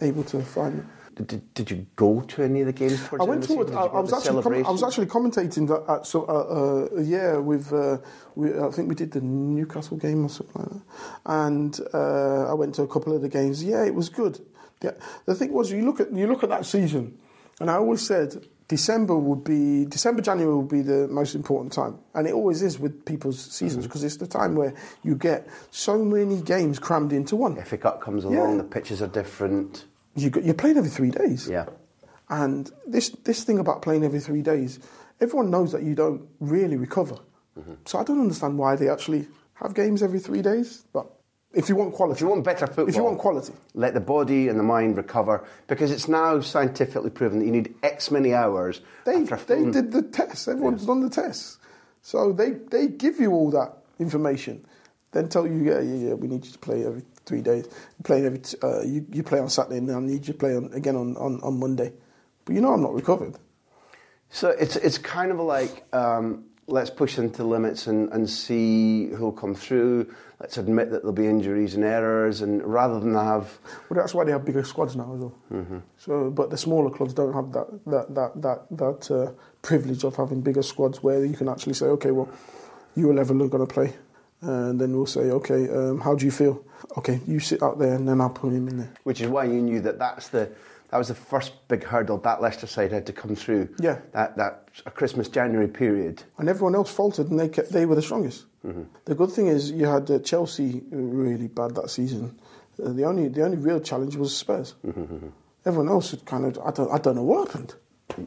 able 0.00 0.24
to 0.24 0.42
find 0.42 0.78
it. 0.78 0.84
Did, 1.26 1.54
did, 1.54 1.70
you 1.70 1.86
go 1.96 2.20
to 2.20 2.42
any 2.42 2.60
of 2.60 2.66
the 2.66 2.72
games? 2.72 3.00
I 3.12 3.24
went 3.24 3.48
end 3.48 3.60
of 3.60 3.66
the 3.66 3.72
to. 3.72 3.78
I, 3.78 3.86
I 3.86 4.00
was 4.00 4.12
actually. 4.12 4.42
Com- 4.42 4.66
I 4.66 4.70
was 4.70 4.82
actually 4.82 5.06
commentating 5.06 5.68
that 5.68 5.84
at 5.92 6.06
so 6.06 6.24
uh, 6.24 6.96
uh, 6.96 7.00
yeah 7.00 7.36
with. 7.36 7.72
Uh, 7.72 7.98
we, 8.34 8.58
I 8.58 8.70
think 8.70 8.88
we 8.88 8.94
did 8.94 9.12
the 9.12 9.20
Newcastle 9.20 9.96
game 9.96 10.24
or 10.24 10.28
something 10.28 10.62
like 10.62 10.72
that, 10.72 10.82
and 11.26 11.80
uh, 11.92 12.50
I 12.50 12.54
went 12.54 12.74
to 12.76 12.82
a 12.82 12.88
couple 12.88 13.14
of 13.14 13.22
the 13.22 13.28
games. 13.28 13.62
Yeah, 13.62 13.84
it 13.84 13.94
was 13.94 14.08
good. 14.08 14.40
The, 14.80 14.96
the 15.26 15.34
thing 15.34 15.52
was, 15.52 15.70
you 15.70 15.84
look 15.84 16.00
at 16.00 16.12
you 16.12 16.26
look 16.26 16.42
at 16.42 16.48
that 16.48 16.64
season, 16.64 17.18
and 17.60 17.70
I 17.70 17.74
always 17.74 18.06
said 18.06 18.46
December 18.70 19.16
would 19.16 19.42
be 19.42 19.84
December 19.86 20.22
January 20.22 20.54
would 20.54 20.68
be 20.68 20.80
the 20.80 21.08
most 21.08 21.34
important 21.34 21.72
time, 21.72 21.98
and 22.14 22.28
it 22.28 22.32
always 22.32 22.62
is 22.62 22.78
with 22.78 23.04
people's 23.04 23.40
seasons 23.40 23.84
because 23.84 24.04
it's 24.04 24.18
the 24.18 24.28
time 24.28 24.54
where 24.54 24.72
you 25.02 25.16
get 25.16 25.48
so 25.72 26.04
many 26.04 26.40
games 26.40 26.78
crammed 26.78 27.12
into 27.12 27.34
one. 27.34 27.60
FA 27.64 27.76
Cup 27.76 28.00
comes 28.00 28.22
along, 28.22 28.52
Yeah. 28.52 28.56
the 28.58 28.64
pitches 28.64 29.02
are 29.02 29.08
different. 29.08 29.86
You 30.14 30.30
you're 30.42 30.54
playing 30.54 30.76
every 30.78 30.90
three 30.90 31.10
days. 31.10 31.48
Yeah. 31.48 31.66
And 32.28 32.70
this 32.86 33.10
this 33.24 33.44
thing 33.44 33.58
about 33.58 33.82
playing 33.82 34.04
every 34.04 34.20
three 34.20 34.42
days, 34.42 34.78
everyone 35.20 35.50
knows 35.50 35.72
that 35.72 35.82
you 35.82 35.94
don't 35.94 36.28
really 36.40 36.76
recover. 36.76 37.16
Mm-hmm. 37.58 37.74
So 37.84 37.98
I 37.98 38.04
don't 38.04 38.20
understand 38.20 38.58
why 38.58 38.76
they 38.76 38.88
actually 38.88 39.26
have 39.54 39.74
games 39.74 40.02
every 40.02 40.20
three 40.20 40.42
days. 40.42 40.84
But 40.92 41.06
If 41.52 41.68
you 41.68 41.74
want 41.76 41.94
quality. 41.94 42.18
If 42.18 42.20
you 42.22 42.28
want 42.28 42.44
better 42.44 42.66
football, 42.66 42.88
If 42.88 42.96
you 42.96 43.02
want 43.02 43.18
quality. 43.18 43.52
let 43.74 43.94
the 43.94 44.00
body 44.00 44.48
and 44.48 44.58
the 44.58 44.62
mind 44.62 44.96
recover 44.96 45.44
because 45.66 45.90
it's 45.90 46.08
now 46.08 46.40
scientifically 46.40 47.10
proven 47.10 47.40
that 47.40 47.44
you 47.44 47.50
need 47.52 47.74
X 47.82 48.10
many 48.10 48.32
hours. 48.32 48.80
They, 49.04 49.24
they 49.24 49.64
did 49.70 49.90
the 49.92 50.02
tests. 50.02 50.46
Everyone's 50.46 50.86
done 50.86 51.00
the 51.00 51.10
tests. 51.10 51.58
So 52.02 52.32
they, 52.32 52.50
they 52.70 52.86
give 52.86 53.18
you 53.18 53.32
all 53.32 53.50
that 53.50 53.76
information. 53.98 54.64
Then 55.12 55.28
tell 55.28 55.46
you, 55.46 55.64
yeah, 55.64 55.80
yeah, 55.80 56.08
yeah, 56.08 56.14
we 56.14 56.28
need 56.28 56.46
you 56.46 56.52
to 56.52 56.58
play 56.58 56.86
every 56.86 57.02
three 57.26 57.42
days. 57.42 57.66
You 57.66 58.02
play 58.04 58.24
every, 58.26 58.38
t- 58.38 58.56
uh, 58.62 58.82
you, 58.82 59.06
you 59.12 59.22
play 59.22 59.38
on 59.38 59.48
Saturday 59.48 59.78
and 59.78 59.88
then 59.88 59.96
I 59.96 60.00
need 60.00 60.26
you 60.26 60.32
to 60.32 60.38
play 60.38 60.56
on, 60.56 60.72
again 60.72 60.96
on, 60.96 61.16
on, 61.16 61.40
on 61.42 61.58
Monday. 61.58 61.92
But 62.44 62.54
you 62.54 62.60
know 62.60 62.72
I'm 62.72 62.82
not 62.82 62.94
recovered. 62.94 63.36
So 64.30 64.50
it's 64.50 64.76
it's 64.76 64.96
kind 64.96 65.32
of 65.32 65.40
like 65.40 65.84
um, 65.92 66.44
let's 66.68 66.90
push 66.90 67.18
into 67.18 67.42
limits 67.44 67.86
and, 67.86 68.12
and 68.12 68.30
see 68.30 69.08
who'll 69.08 69.32
come 69.32 69.54
through. 69.54 70.12
Let's 70.38 70.56
admit 70.56 70.90
that 70.90 71.02
there'll 71.02 71.12
be 71.12 71.26
injuries 71.26 71.74
and 71.74 71.84
errors, 71.84 72.40
and 72.40 72.62
rather 72.62 72.98
than 73.00 73.14
have 73.14 73.58
Well, 73.90 74.00
that's 74.00 74.14
why 74.14 74.24
they 74.24 74.30
have 74.32 74.44
bigger 74.44 74.64
squads 74.64 74.96
now 74.96 75.12
as 75.14 75.20
well. 75.20 75.82
So, 75.98 76.30
but 76.30 76.50
the 76.50 76.56
smaller 76.56 76.90
clubs 76.90 77.12
don't 77.12 77.34
have 77.34 77.52
that 77.52 77.84
that 77.86 78.14
that 78.14 78.42
that, 78.42 78.66
that 78.70 79.10
uh, 79.10 79.32
privilege 79.62 80.04
of 80.04 80.16
having 80.16 80.40
bigger 80.40 80.62
squads 80.62 81.02
where 81.02 81.24
you 81.24 81.36
can 81.36 81.48
actually 81.48 81.74
say, 81.74 81.86
okay, 81.86 82.12
well, 82.12 82.28
you 82.94 83.10
eleven 83.10 83.42
are 83.42 83.48
going 83.48 83.66
to 83.66 83.72
play, 83.72 83.94
and 84.42 84.80
then 84.80 84.94
we'll 84.96 85.06
say, 85.06 85.30
okay, 85.30 85.68
um, 85.68 86.00
how 86.00 86.14
do 86.14 86.24
you 86.24 86.30
feel? 86.30 86.64
Okay, 86.98 87.20
you 87.26 87.40
sit 87.40 87.62
out 87.62 87.78
there, 87.78 87.94
and 87.94 88.08
then 88.08 88.20
I'll 88.20 88.30
put 88.30 88.52
him 88.52 88.68
in 88.68 88.78
there. 88.78 88.92
which 89.04 89.20
is 89.20 89.28
why 89.28 89.44
you 89.44 89.60
knew 89.60 89.80
that 89.80 89.98
that's 89.98 90.28
the 90.28 90.50
that 90.90 90.98
was 90.98 91.06
the 91.08 91.14
first 91.14 91.52
big 91.68 91.84
hurdle 91.84 92.18
that 92.18 92.42
Leicester 92.42 92.66
side 92.66 92.90
had 92.90 93.06
to 93.06 93.12
come 93.12 93.36
through. 93.36 93.68
Yeah. 93.78 93.98
that 94.12 94.36
that 94.38 94.68
a 94.86 94.90
Christmas 94.90 95.28
January 95.28 95.68
period. 95.68 96.22
and 96.38 96.48
everyone 96.48 96.74
else 96.74 96.90
faltered, 96.90 97.30
and 97.30 97.38
they 97.38 97.48
kept, 97.48 97.70
they 97.70 97.86
were 97.86 97.94
the 97.94 98.02
strongest. 98.02 98.46
Mm-hmm. 98.66 98.82
The 99.04 99.14
good 99.14 99.30
thing 99.30 99.46
is 99.46 99.70
you 99.70 99.86
had 99.86 100.10
uh, 100.10 100.18
Chelsea 100.18 100.82
really 100.90 101.48
bad 101.48 101.74
that 101.76 101.90
season. 101.90 102.38
Uh, 102.82 102.92
the 102.92 103.04
only 103.04 103.28
the 103.28 103.42
only 103.44 103.56
real 103.56 103.80
challenge 103.80 104.16
was 104.16 104.36
Spurs. 104.36 104.74
Mm-hmm, 104.86 105.28
Everyone 105.66 105.88
else 105.90 106.10
had 106.12 106.24
kind 106.24 106.44
of 106.46 106.58
I 106.64 106.70
don't 106.70 106.90
I 106.90 106.98
don't 106.98 107.14
know 107.16 107.22
what 107.24 107.48
happened. 107.48 107.74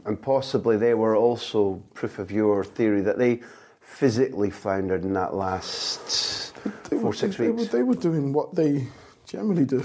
And 0.05 0.21
possibly 0.21 0.77
they 0.77 0.93
were 0.93 1.15
also 1.15 1.83
proof 1.93 2.17
of 2.17 2.31
your 2.31 2.63
theory 2.63 3.01
that 3.01 3.17
they 3.17 3.41
physically 3.83 4.49
floundered 4.49 5.03
in 5.03 5.13
that 5.13 5.33
last 5.33 6.53
They 6.89 6.97
four 6.97 7.09
were, 7.09 7.13
six 7.13 7.37
they, 7.37 7.49
weeks. 7.49 7.71
Were, 7.71 7.77
they 7.77 7.83
were 7.83 7.95
doing 7.95 8.33
what 8.33 8.55
they 8.55 8.87
generally 9.25 9.65
do. 9.65 9.83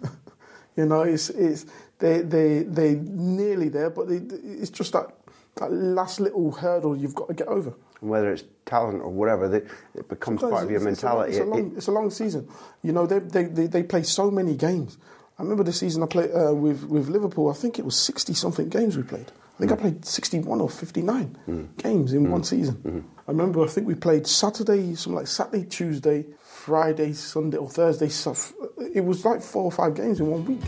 you 0.76 0.86
know, 0.86 1.02
it's 1.02 1.30
it's 1.30 1.66
they 1.98 2.22
they 2.22 2.62
they 2.62 2.94
nearly 2.94 3.68
there, 3.68 3.90
but 3.90 4.08
they, 4.08 4.16
it's 4.16 4.70
just 4.70 4.92
that 4.92 5.14
that 5.56 5.72
last 5.72 6.20
little 6.20 6.52
hurdle 6.52 6.96
you've 6.96 7.14
got 7.14 7.28
to 7.28 7.34
get 7.34 7.48
over. 7.48 7.74
Whether 8.00 8.32
it's 8.32 8.44
talent 8.66 9.02
or 9.02 9.08
whatever, 9.10 9.48
they, 9.48 9.62
it 9.98 10.06
becomes 10.08 10.42
part 10.42 10.64
of 10.64 10.70
your 10.70 10.80
It's- 10.80 10.92
it's 10.92 11.02
a 11.02 11.06
mentality. 11.06 11.32
It's 11.32 11.40
a, 11.40 11.44
long, 11.44 11.76
it's 11.76 11.86
a 11.86 11.92
long 11.92 12.10
season. 12.10 12.46
You 12.82 12.92
know, 12.92 13.06
they, 13.06 13.20
they, 13.20 13.44
they, 13.44 13.66
they 13.66 13.82
play 13.82 14.02
so 14.02 14.30
many 14.30 14.54
games. 14.54 14.98
I 15.38 15.42
remember 15.42 15.64
the 15.64 15.72
season 15.72 16.02
I 16.02 16.06
played 16.06 16.30
uh, 16.30 16.54
with, 16.54 16.84
with 16.84 17.08
Liverpool, 17.08 17.48
I 17.48 17.54
think 17.54 17.78
it 17.78 17.86
was 17.86 17.96
60 17.96 18.34
something 18.34 18.68
games 18.68 18.98
we 18.98 19.02
played. 19.02 19.32
I 19.56 19.58
think 19.58 19.72
I 19.72 19.76
played 19.76 20.04
61 20.04 20.60
or 20.60 20.68
59 20.68 21.38
hmm. 21.46 21.64
games 21.78 22.12
in 22.12 22.26
hmm. 22.26 22.30
one 22.30 22.44
season. 22.44 22.74
Hmm. 22.74 23.00
I 23.26 23.30
remember, 23.30 23.64
I 23.64 23.66
think 23.68 23.86
we 23.86 23.94
played 23.94 24.26
Saturday, 24.26 24.94
something 24.94 25.16
like 25.16 25.26
Saturday, 25.26 25.64
Tuesday, 25.64 26.26
Friday, 26.42 27.14
Sunday, 27.14 27.56
or 27.56 27.70
Thursday. 27.70 28.08
Suf- 28.08 28.52
It 28.94 29.00
was 29.00 29.24
like 29.24 29.40
four 29.40 29.64
or 29.64 29.72
five 29.72 29.94
games 29.94 30.20
in 30.20 30.26
one 30.30 30.44
week. 30.44 30.60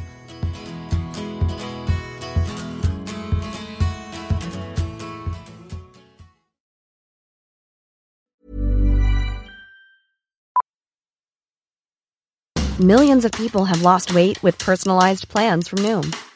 Millions 12.81 13.25
of 13.25 13.33
people 13.33 13.65
have 13.65 13.83
lost 13.83 14.15
weight 14.15 14.41
with 14.45 14.57
personalized 14.59 15.29
plans 15.29 15.67
from 15.67 15.81
Noom, 15.81 16.15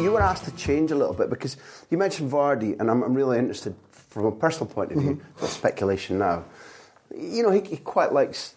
You 0.00 0.12
were 0.12 0.20
asked 0.22 0.44
to 0.44 0.52
change 0.52 0.90
a 0.90 0.94
little 0.96 1.14
bit 1.14 1.30
because 1.30 1.56
you 1.90 1.98
mentioned 1.98 2.30
Vardy, 2.30 2.78
and 2.78 2.90
I'm, 2.90 3.02
I'm 3.02 3.14
really 3.14 3.38
interested 3.38 3.74
from 3.92 4.26
a 4.26 4.32
personal 4.32 4.72
point 4.72 4.92
of 4.92 4.98
view. 4.98 5.16
Mm-hmm. 5.16 5.46
Speculation 5.46 6.18
now. 6.18 6.44
You 7.16 7.42
know, 7.42 7.50
he, 7.50 7.60
he 7.60 7.76
quite 7.76 8.12
likes, 8.12 8.54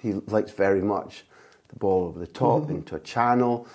he 0.00 0.12
likes 0.26 0.50
very 0.52 0.82
much 0.82 1.24
the 1.68 1.76
ball 1.76 2.04
over 2.06 2.18
the 2.18 2.26
top 2.26 2.62
Mm-hmm. 2.62 2.74
into 2.76 2.96
a 2.96 3.00
channel. 3.00 3.66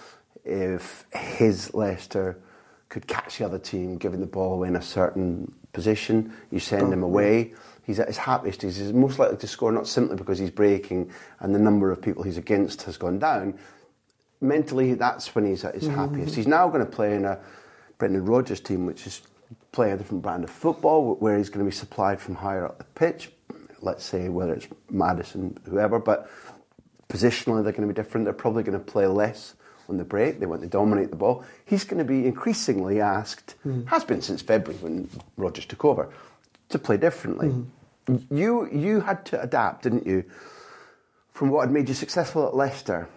If 0.45 1.06
his 1.13 1.73
Leicester 1.73 2.38
could 2.89 3.08
catch 3.08 3.38
the 3.39 3.45
other 3.45 3.60
team 3.60 3.97
giving 3.97 4.21
the 4.21 4.25
ball 4.27 4.53
away 4.53 4.69
in 4.69 4.75
a 4.77 4.82
certain 4.82 5.53
position, 5.73 6.32
you 6.51 6.60
send 6.60 6.84
Oh, 6.84 6.91
him 6.91 7.03
away. 7.03 7.53
He's 7.84 7.99
at 7.99 8.08
his 8.08 8.17
happiest. 8.17 8.62
He's 8.62 8.93
most 8.93 9.19
likely 9.19 9.38
to 9.38 9.47
score 9.47 9.71
not 9.71 9.88
simply 9.88 10.15
because 10.15 10.39
he's 10.39 10.51
breaking 10.51 11.12
and 11.39 11.53
the 11.56 11.60
number 11.60 11.91
of 11.91 12.01
people 12.01 12.23
he's 12.23 12.38
against 12.38 12.84
has 12.84 12.97
gone 12.97 13.19
down, 13.19 13.58
mentally, 14.41 14.93
that's 14.93 15.34
when 15.36 15.45
he's 15.45 15.63
at 15.63 15.76
his 15.76 15.84
mm-hmm. 15.84 15.95
happiest. 15.95 16.36
He's 16.36 16.47
now 16.47 16.67
going 16.69 16.86
to 16.86 16.91
play 16.91 17.15
in 17.15 17.26
a 17.26 17.39
Brendan 17.97 18.26
Rodgers 18.26 18.60
team, 18.60 18.86
which 18.86 19.08
is 19.08 19.21
playing 19.71 19.93
a 19.93 19.97
different 19.97 20.23
brand 20.23 20.43
of 20.43 20.50
football, 20.50 21.15
where 21.15 21.38
he's 21.38 21.50
going 21.50 21.65
to 21.65 21.69
be 21.69 21.76
supplied 21.76 22.19
from 22.19 22.36
higher 22.36 22.65
up 22.65 22.78
the 22.78 22.84
pitch. 22.84 23.32
Let's 23.82 24.04
say 24.04 24.30
whether 24.30 24.54
it's 24.54 24.67
Maddison, 24.89 25.58
whoever, 25.65 26.00
but 26.00 26.30
positionally 27.10 27.63
they're 27.63 27.71
going 27.71 27.88
to 27.88 27.93
be 27.93 27.93
different. 27.93 28.26
They're 28.26 28.34
probably 28.34 28.63
going 28.63 28.78
to 28.78 28.84
play 28.84 29.06
less 29.08 29.54
on 29.88 29.97
the 29.97 30.04
break. 30.04 30.39
They 30.39 30.45
want 30.45 30.62
to 30.62 30.67
dominate 30.67 31.12
the 31.12 31.15
ball. 31.15 31.45
He's 31.65 31.84
going 31.84 32.00
to 32.00 32.04
be 32.04 32.26
increasingly 32.26 33.00
asked, 33.00 33.56
mm. 33.65 33.88
has 33.88 34.04
been 34.04 34.21
since 34.21 34.41
February 34.41 34.82
when 34.82 35.10
Rodgers 35.38 35.65
took 35.65 35.86
over, 35.86 36.10
to 36.69 36.80
play 36.80 36.97
differently. 36.97 37.47
Mm-hmm. 37.47 38.36
You 38.36 38.69
you 38.71 39.02
had 39.02 39.26
to 39.28 39.41
adapt, 39.41 39.84
didn't 39.84 40.08
you? 40.08 40.23
From 41.32 41.50
what 41.50 41.62
had 41.62 41.71
made 41.71 41.88
you 41.88 41.93
successful 41.93 42.47
at 42.47 42.56
Leicester, 42.56 43.08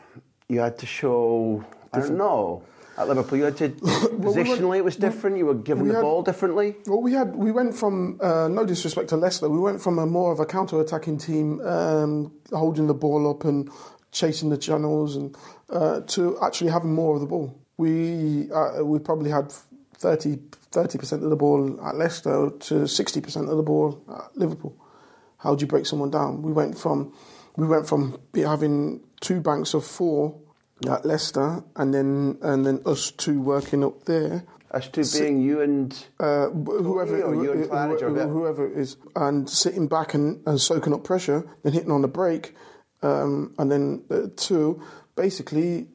you 0.51 0.61
had 0.61 0.77
to 0.79 0.87
show. 0.87 1.65
I 1.93 2.01
don't 2.01 2.17
know. 2.19 2.63
At 2.99 3.09
Liverpool, 3.09 3.39
you 3.39 3.45
had 3.45 3.57
to 3.59 3.69
we 3.81 3.91
went- 3.91 4.23
positionally 4.25 4.77
it 4.79 4.85
was 4.85 4.97
different. 4.97 5.39
You 5.39 5.47
were 5.47 5.55
given 5.55 5.85
we 5.85 5.89
the 5.91 5.95
had- 5.97 6.03
ball 6.03 6.23
differently. 6.23 6.77
Well, 6.87 7.01
we 7.01 7.13
had 7.13 7.35
we 7.37 7.51
went 7.53 7.75
from 7.75 8.19
uh, 8.21 8.49
no 8.49 8.67
disrespect 8.67 9.09
to 9.11 9.17
Leicester, 9.17 9.49
we 9.49 9.59
went 9.59 9.81
from 9.81 9.99
a 9.99 10.07
more 10.07 10.33
of 10.33 10.41
a 10.41 10.47
counter-attacking 10.47 11.19
team, 11.19 11.61
um, 11.63 12.33
holding 12.53 12.87
the 12.89 12.95
ball 12.95 13.31
up 13.31 13.45
and 13.45 13.71
chasing 14.13 14.51
the 14.51 14.59
channels, 14.59 15.17
and 15.17 15.37
uh, 15.71 16.01
to 16.09 16.37
actually 16.43 16.71
having 16.71 16.93
more 16.93 17.15
of 17.15 17.21
the 17.21 17.27
ball. 17.27 17.57
We 17.79 18.51
uh, 18.53 18.85
we 18.85 18.99
probably 18.99 19.31
had 19.31 19.51
30 19.99 20.37
percent 20.99 21.23
of 21.25 21.31
the 21.31 21.37
ball 21.37 21.81
at 21.87 21.95
Leicester 21.97 22.51
to 22.69 22.87
sixty 22.87 23.21
percent 23.21 23.49
of 23.49 23.57
the 23.57 23.63
ball 23.63 24.03
at 24.13 24.37
Liverpool. 24.37 24.75
How 25.39 25.55
do 25.55 25.63
you 25.63 25.69
break 25.69 25.87
someone 25.87 26.11
down? 26.11 26.43
We 26.43 26.53
went 26.53 26.77
from 26.77 27.15
we 27.57 27.67
went 27.67 27.87
from 27.89 28.19
having 28.35 29.01
two 29.21 29.41
banks 29.41 29.75
of 29.75 29.85
four 29.85 30.39
at 30.89 31.05
Leicester, 31.05 31.63
and 31.77 31.93
then 31.93 32.39
and 32.43 32.65
then 32.65 32.83
us 32.87 33.11
two 33.11 33.41
working 33.41 33.85
up 33.85 34.05
there. 34.05 34.45
Us 34.71 34.89
two 34.89 35.05
being 35.19 35.43
you 35.43 35.61
and 35.63 36.07
uh, 36.21 36.49
whoever, 36.49 37.23
or 37.23 37.35
you 37.35 37.53
and 37.53 37.65
Claridge, 37.65 38.01
whoever, 38.01 38.29
whoever 38.29 38.67
it 38.67 38.79
is, 38.79 38.97
and 39.17 39.51
sitting 39.51 39.89
back 39.89 40.15
and, 40.15 40.41
and 40.47 40.61
soaking 40.61 40.95
up 40.95 41.03
pressure, 41.03 41.45
then 41.65 41.73
hitting 41.73 41.91
on 41.91 42.03
the 42.03 42.09
break, 42.09 42.55
um, 43.03 43.53
and 43.59 43.71
then 43.71 44.05
uh, 44.11 44.29
two, 44.37 44.81
basically 45.17 45.89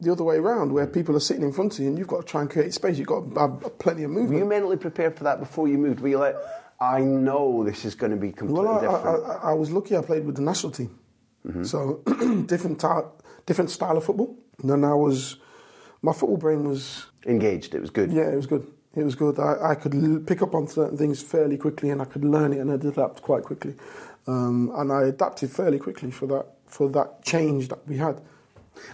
the 0.00 0.10
other 0.10 0.24
way 0.24 0.36
around, 0.36 0.72
where 0.72 0.86
people 0.86 1.14
are 1.14 1.20
sitting 1.20 1.42
in 1.42 1.52
front 1.52 1.74
of 1.74 1.80
you 1.80 1.88
and 1.88 1.98
you've 1.98 2.08
got 2.08 2.22
to 2.22 2.26
try 2.26 2.40
and 2.40 2.50
create 2.50 2.72
space. 2.72 2.98
You've 2.98 3.06
got 3.06 3.34
to 3.34 3.40
have 3.40 3.78
plenty 3.78 4.02
of 4.04 4.10
movement. 4.10 4.32
Were 4.32 4.38
you 4.38 4.44
mentally 4.46 4.76
prepared 4.76 5.16
for 5.16 5.24
that 5.24 5.38
before 5.38 5.68
you 5.68 5.78
moved? 5.78 6.00
Were 6.00 6.08
you 6.08 6.18
like, 6.18 6.36
I 6.80 7.00
know 7.00 7.64
this 7.64 7.84
is 7.84 7.94
going 7.94 8.12
to 8.12 8.16
be 8.16 8.32
completely 8.32 8.64
well, 8.64 8.78
I, 8.78 8.80
different? 8.80 9.24
I, 9.26 9.32
I, 9.32 9.50
I 9.50 9.52
was 9.52 9.70
lucky. 9.70 9.96
I 9.96 10.00
played 10.00 10.24
with 10.24 10.36
the 10.36 10.42
national 10.42 10.72
team, 10.72 10.98
Mm-hmm. 11.46 11.64
so 11.64 12.02
different 12.46 12.80
ty- 12.80 13.04
different 13.46 13.70
style 13.70 13.96
of 13.96 14.04
football. 14.04 14.36
And 14.60 14.70
then 14.70 14.84
I 14.84 14.94
was, 14.94 15.36
my 16.02 16.12
football 16.12 16.36
brain 16.36 16.68
was 16.68 17.06
engaged. 17.26 17.74
It 17.74 17.80
was 17.80 17.90
good. 17.90 18.12
Yeah, 18.12 18.28
it 18.30 18.36
was 18.36 18.46
good. 18.46 18.66
It 18.94 19.04
was 19.04 19.14
good. 19.14 19.38
I, 19.38 19.70
I 19.70 19.74
could 19.74 19.94
l- 19.94 20.20
pick 20.26 20.42
up 20.42 20.54
on 20.54 20.66
certain 20.68 20.98
things 20.98 21.22
fairly 21.22 21.56
quickly, 21.56 21.90
and 21.90 22.02
I 22.02 22.04
could 22.04 22.24
learn 22.24 22.52
it 22.52 22.58
and 22.58 22.70
adapt 22.70 23.22
quite 23.22 23.44
quickly. 23.44 23.74
Um, 24.26 24.70
and 24.76 24.92
I 24.92 25.04
adapted 25.04 25.50
fairly 25.50 25.78
quickly 25.78 26.10
for 26.10 26.26
that 26.26 26.46
for 26.66 26.88
that 26.90 27.24
change 27.24 27.68
that 27.68 27.86
we 27.88 27.96
had. 27.96 28.20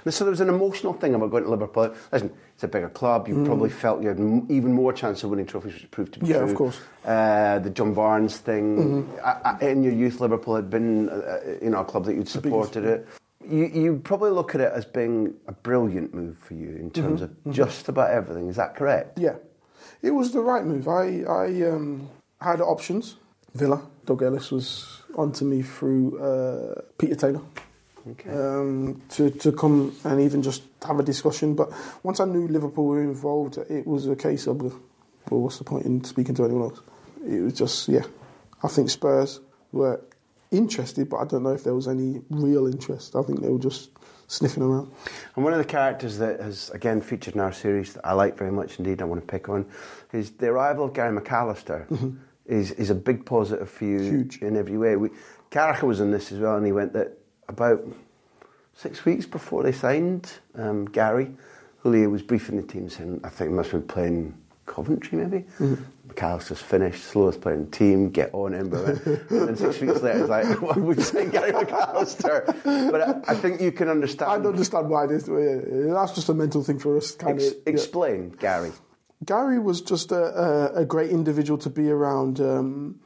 And 0.04 0.12
so 0.14 0.24
there 0.24 0.30
was 0.30 0.40
an 0.40 0.48
emotional 0.48 0.92
thing 0.92 1.14
about 1.14 1.30
going 1.30 1.44
to 1.44 1.50
Liverpool. 1.50 1.94
Listen, 2.12 2.32
it's 2.54 2.64
a 2.64 2.68
bigger 2.68 2.88
club. 2.88 3.28
You 3.28 3.34
Mm. 3.36 3.46
probably 3.46 3.70
felt 3.70 4.02
you 4.02 4.08
had 4.08 4.18
m- 4.18 4.46
even 4.48 4.72
more 4.72 4.92
chance 4.92 5.22
of 5.24 5.30
winning 5.30 5.46
trophies, 5.46 5.74
which 5.74 5.90
proved 5.90 6.14
to 6.14 6.20
be 6.20 6.26
Yeah, 6.26 6.38
true. 6.38 6.48
of 6.50 6.54
course. 6.54 6.80
Uh, 7.04 7.58
the 7.60 7.70
John 7.70 7.92
Barnes 7.94 8.38
thing. 8.38 9.06
Mhm. 9.06 9.24
I, 9.24 9.56
I, 9.60 9.66
in 9.66 9.82
your 9.82 9.92
youth, 9.92 10.20
Liverpool 10.20 10.54
had 10.56 10.68
been, 10.70 11.08
uh, 11.08 11.38
you 11.62 11.70
know, 11.70 11.80
a 11.80 11.84
club 11.84 12.04
that 12.06 12.14
you'd 12.14 12.28
supported 12.28 12.84
it. 12.84 13.06
You, 13.48 13.66
you 13.66 14.00
probably 14.02 14.30
look 14.30 14.54
at 14.56 14.60
it 14.60 14.72
as 14.74 14.84
being 14.84 15.34
a 15.46 15.52
brilliant 15.52 16.12
move 16.14 16.36
for 16.38 16.54
you 16.54 16.70
in 16.80 16.90
terms 16.90 17.20
Mhm, 17.20 17.24
of 17.24 17.30
mhm. 17.46 17.52
just 17.52 17.88
about 17.88 18.10
everything. 18.10 18.48
Is 18.48 18.56
that 18.56 18.74
correct? 18.74 19.18
Yeah, 19.20 19.36
it 20.02 20.10
was 20.10 20.32
the 20.32 20.40
right 20.40 20.64
move. 20.64 20.88
I 20.88 21.22
I 21.28 21.62
um, 21.70 22.08
had 22.40 22.60
options. 22.60 23.16
Villa, 23.54 23.80
Doug 24.04 24.22
Ellis 24.22 24.50
was 24.50 25.02
onto 25.14 25.44
me 25.44 25.62
through 25.62 26.18
uh, 26.18 26.80
Peter 26.98 27.14
Taylor. 27.14 27.40
Um, 28.30 29.02
to, 29.10 29.30
to 29.30 29.52
come 29.52 29.94
and 30.04 30.20
even 30.20 30.42
just 30.42 30.62
have 30.86 30.98
a 31.00 31.02
discussion. 31.02 31.54
But 31.54 31.70
once 32.04 32.20
I 32.20 32.24
knew 32.24 32.46
Liverpool 32.46 32.86
were 32.86 33.02
involved, 33.02 33.58
it 33.58 33.86
was 33.86 34.06
a 34.06 34.14
case 34.14 34.46
of, 34.46 34.62
well, 34.62 35.40
what's 35.40 35.58
the 35.58 35.64
point 35.64 35.86
in 35.86 36.04
speaking 36.04 36.34
to 36.36 36.44
anyone 36.44 36.70
else? 36.70 36.80
It 37.26 37.40
was 37.40 37.54
just, 37.54 37.88
yeah. 37.88 38.04
I 38.62 38.68
think 38.68 38.90
Spurs 38.90 39.40
were 39.72 40.00
interested, 40.52 41.08
but 41.08 41.16
I 41.16 41.24
don't 41.24 41.42
know 41.42 41.52
if 41.52 41.64
there 41.64 41.74
was 41.74 41.88
any 41.88 42.22
real 42.30 42.66
interest. 42.66 43.16
I 43.16 43.22
think 43.22 43.40
they 43.40 43.48
were 43.48 43.58
just 43.58 43.90
sniffing 44.28 44.62
around. 44.62 44.92
And 45.34 45.44
one 45.44 45.52
of 45.52 45.58
the 45.58 45.64
characters 45.64 46.18
that 46.18 46.40
has 46.40 46.70
again 46.70 47.00
featured 47.00 47.34
in 47.34 47.40
our 47.40 47.52
series 47.52 47.94
that 47.94 48.06
I 48.06 48.12
like 48.12 48.38
very 48.38 48.52
much 48.52 48.78
indeed, 48.78 49.02
I 49.02 49.04
want 49.04 49.20
to 49.20 49.26
pick 49.26 49.48
on, 49.48 49.66
is 50.12 50.30
the 50.32 50.48
arrival 50.48 50.84
of 50.84 50.94
Gary 50.94 51.16
McAllister. 51.18 51.88
Mhm. 51.88 52.18
Is 52.46 52.70
is 52.70 52.90
a 52.90 52.94
big 52.94 53.26
positive 53.26 53.68
for 53.68 53.84
you 53.84 54.28
in 54.40 54.56
every 54.56 54.78
way. 54.78 54.94
We, 54.94 55.10
Carragher 55.50 55.82
was 55.82 55.98
in 55.98 56.12
this 56.12 56.30
as 56.30 56.38
well, 56.38 56.56
and 56.56 56.64
he 56.64 56.70
went 56.70 56.92
that 56.92 57.18
about 57.48 57.84
six 58.74 59.04
weeks 59.04 59.26
before 59.26 59.62
they 59.62 59.72
signed 59.72 60.30
um, 60.56 60.84
Gary, 60.86 61.30
Houllier 61.82 62.10
was 62.10 62.22
briefing 62.22 62.56
the 62.56 62.62
team 62.62 62.88
saying, 62.90 63.20
I 63.24 63.28
think 63.28 63.50
he 63.50 63.56
must 63.56 63.70
have 63.70 63.80
been 63.82 63.88
playing 63.88 64.38
Coventry 64.66 65.18
maybe. 65.18 65.44
Mhm. 65.58 65.78
McAllister's 66.08 66.60
finished, 66.60 67.04
slowest 67.04 67.40
playing 67.40 67.70
team, 67.70 68.10
get 68.10 68.30
on 68.32 68.52
him. 68.54 68.68
But 68.70 69.04
and 69.06 69.48
then 69.48 69.56
six 69.56 69.80
weeks 69.80 70.02
later, 70.02 70.20
it's 70.20 70.28
like, 70.28 70.60
well, 70.62 70.74
we 70.74 70.94
signed 71.02 71.30
Gary 71.32 71.52
McAllister. 71.52 72.44
But 72.90 73.00
I, 73.28 73.32
I 73.32 73.34
think 73.36 73.60
you 73.60 73.70
can 73.72 73.88
understand. 73.88 74.30
I 74.30 74.36
don't 74.38 74.52
understand 74.52 74.88
why 74.88 75.06
this. 75.06 75.24
That's 75.24 76.12
just 76.12 76.28
a 76.28 76.34
mental 76.34 76.62
thing 76.64 76.78
for 76.78 76.96
us. 76.96 77.12
Kind 77.12 77.38
Ex- 77.40 77.48
of 77.52 77.56
explain, 77.66 78.30
Gary. 78.30 78.72
Gary 79.24 79.58
was 79.58 79.80
just 79.80 80.10
a, 80.12 80.16
a, 80.76 80.82
a 80.82 80.84
great 80.84 81.10
individual 81.10 81.58
to 81.58 81.70
be 81.70 81.90
around. 81.90 82.40
Um, 82.40 83.00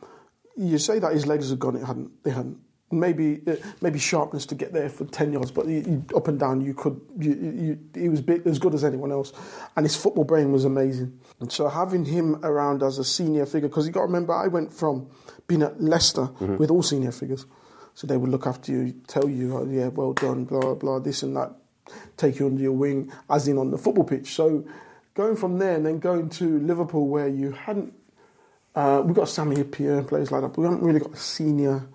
you 0.56 0.78
say 0.78 0.98
that 0.98 1.12
his 1.12 1.26
legs 1.26 1.50
had 1.50 1.58
gone, 1.58 1.76
it 1.76 1.84
hadn't. 1.84 2.22
They 2.22 2.30
hadn't. 2.30 2.58
Maybe 2.92 3.40
uh, 3.46 3.54
maybe 3.80 4.00
sharpness 4.00 4.46
to 4.46 4.56
get 4.56 4.72
there 4.72 4.88
for 4.88 5.04
ten 5.04 5.32
yards, 5.32 5.52
but 5.52 5.66
he, 5.66 5.82
he- 5.82 6.02
up 6.16 6.26
and 6.26 6.40
down 6.40 6.60
you 6.60 6.74
could. 6.74 7.00
You, 7.20 7.32
you, 7.34 7.78
he 7.94 8.08
was 8.08 8.20
big, 8.20 8.44
as 8.48 8.58
good 8.58 8.74
as 8.74 8.82
anyone 8.82 9.12
else, 9.12 9.32
and 9.76 9.86
his 9.86 9.94
football 9.94 10.24
brain 10.24 10.50
was 10.50 10.64
amazing. 10.64 11.16
And 11.38 11.52
so 11.52 11.68
having 11.68 12.04
him 12.04 12.44
around 12.44 12.82
as 12.82 12.98
a 12.98 13.04
senior 13.04 13.46
figure, 13.46 13.68
because 13.68 13.86
you 13.86 13.92
got 13.92 14.00
to 14.00 14.06
remember, 14.06 14.32
I 14.34 14.48
went 14.48 14.72
from 14.72 15.06
being 15.46 15.62
at 15.62 15.80
Leicester 15.80 16.30
Mhm. 16.40 16.58
with 16.58 16.68
all 16.70 16.82
senior 16.82 17.12
figures, 17.12 17.46
so 17.94 18.08
they 18.08 18.16
would 18.16 18.28
look 18.30 18.46
after 18.48 18.72
you, 18.72 18.92
tell 19.06 19.28
you, 19.28 19.56
oh, 19.56 19.64
yeah, 19.70 19.86
well 19.88 20.12
done, 20.12 20.44
blah 20.44 20.74
blah 20.74 20.98
this 20.98 21.22
and 21.22 21.36
that, 21.36 21.52
take 22.16 22.40
you 22.40 22.46
under 22.46 22.60
your 22.62 22.72
wing, 22.72 23.12
as 23.28 23.46
in 23.46 23.56
on 23.56 23.70
the 23.70 23.78
football 23.78 24.02
pitch. 24.04 24.34
So 24.34 24.64
going 25.14 25.36
from 25.36 25.58
there 25.58 25.76
and 25.76 25.86
then 25.86 26.00
going 26.00 26.28
to 26.30 26.58
Liverpool, 26.58 27.06
where 27.06 27.28
you 27.28 27.52
hadn't, 27.52 27.92
uh, 28.74 29.02
we 29.06 29.14
got 29.14 29.28
Sami 29.28 29.54
Hyypiä 29.56 29.98
and 29.98 30.08
players 30.08 30.32
like 30.32 30.40
that, 30.42 30.48
but 30.48 30.58
we 30.58 30.64
haven't 30.64 30.82
really 30.82 30.98
got 30.98 31.12
a 31.12 31.16
senior 31.16 31.86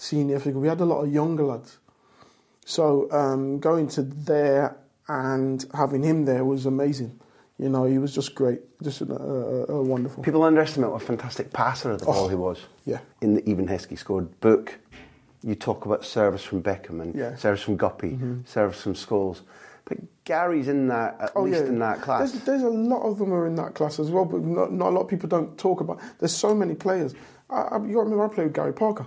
senior 0.00 0.38
figure. 0.38 0.58
We 0.58 0.68
had 0.68 0.80
a 0.80 0.84
lot 0.84 1.02
of 1.04 1.12
younger 1.12 1.44
lads. 1.44 1.78
So 2.64 3.10
um, 3.12 3.58
going 3.58 3.88
to 3.88 4.02
there 4.02 4.76
and 5.08 5.64
having 5.74 6.02
him 6.02 6.24
there 6.24 6.44
was 6.44 6.66
amazing. 6.66 7.20
You 7.58 7.68
know, 7.68 7.84
he 7.84 7.98
was 7.98 8.14
just 8.14 8.34
great, 8.34 8.60
just 8.82 9.02
a, 9.02 9.12
a, 9.12 9.64
a 9.66 9.82
wonderful. 9.82 10.22
People 10.22 10.42
underestimate 10.42 10.90
what 10.90 11.02
a 11.02 11.04
fantastic 11.04 11.52
passer 11.52 11.90
of 11.90 11.98
the 12.00 12.06
ball 12.06 12.28
he 12.28 12.34
was. 12.34 12.58
yeah. 12.86 13.00
In 13.20 13.34
the 13.34 13.46
Even 13.48 13.66
Heskey 13.68 13.98
scored 13.98 14.40
book, 14.40 14.78
you 15.42 15.54
talk 15.54 15.84
about 15.84 16.04
service 16.04 16.42
from 16.42 16.62
Beckham 16.62 17.02
and 17.02 17.14
Yeah. 17.14 17.36
service 17.36 17.60
from 17.62 17.76
Guppy, 17.76 18.12
Mhm. 18.12 18.46
service 18.48 18.80
from 18.80 18.94
Scholes. 18.94 19.40
But 19.84 19.98
Gary's 20.24 20.68
in 20.68 20.88
that, 20.88 21.16
at 21.20 21.36
least 21.42 21.64
in 21.64 21.80
that 21.80 22.00
class. 22.00 22.32
There's, 22.32 22.44
there's 22.44 22.62
a 22.62 22.68
lot 22.70 23.02
of 23.02 23.18
them 23.18 23.32
are 23.34 23.46
in 23.46 23.56
that 23.56 23.74
class 23.74 23.98
as 23.98 24.10
well, 24.10 24.24
but 24.24 24.40
not, 24.42 24.72
not 24.72 24.88
a 24.88 24.94
lot 24.94 25.02
of 25.02 25.08
people 25.08 25.28
don't 25.28 25.58
talk 25.58 25.80
about. 25.82 25.98
There's 26.18 26.34
so 26.34 26.54
many 26.54 26.74
players. 26.74 27.12
I, 27.50 27.62
I, 27.62 27.76
you 27.84 27.98
remember, 28.00 28.24
I 28.24 28.28
played 28.28 28.44
with 28.44 28.54
Garry 28.54 28.72
Parker. 28.72 29.06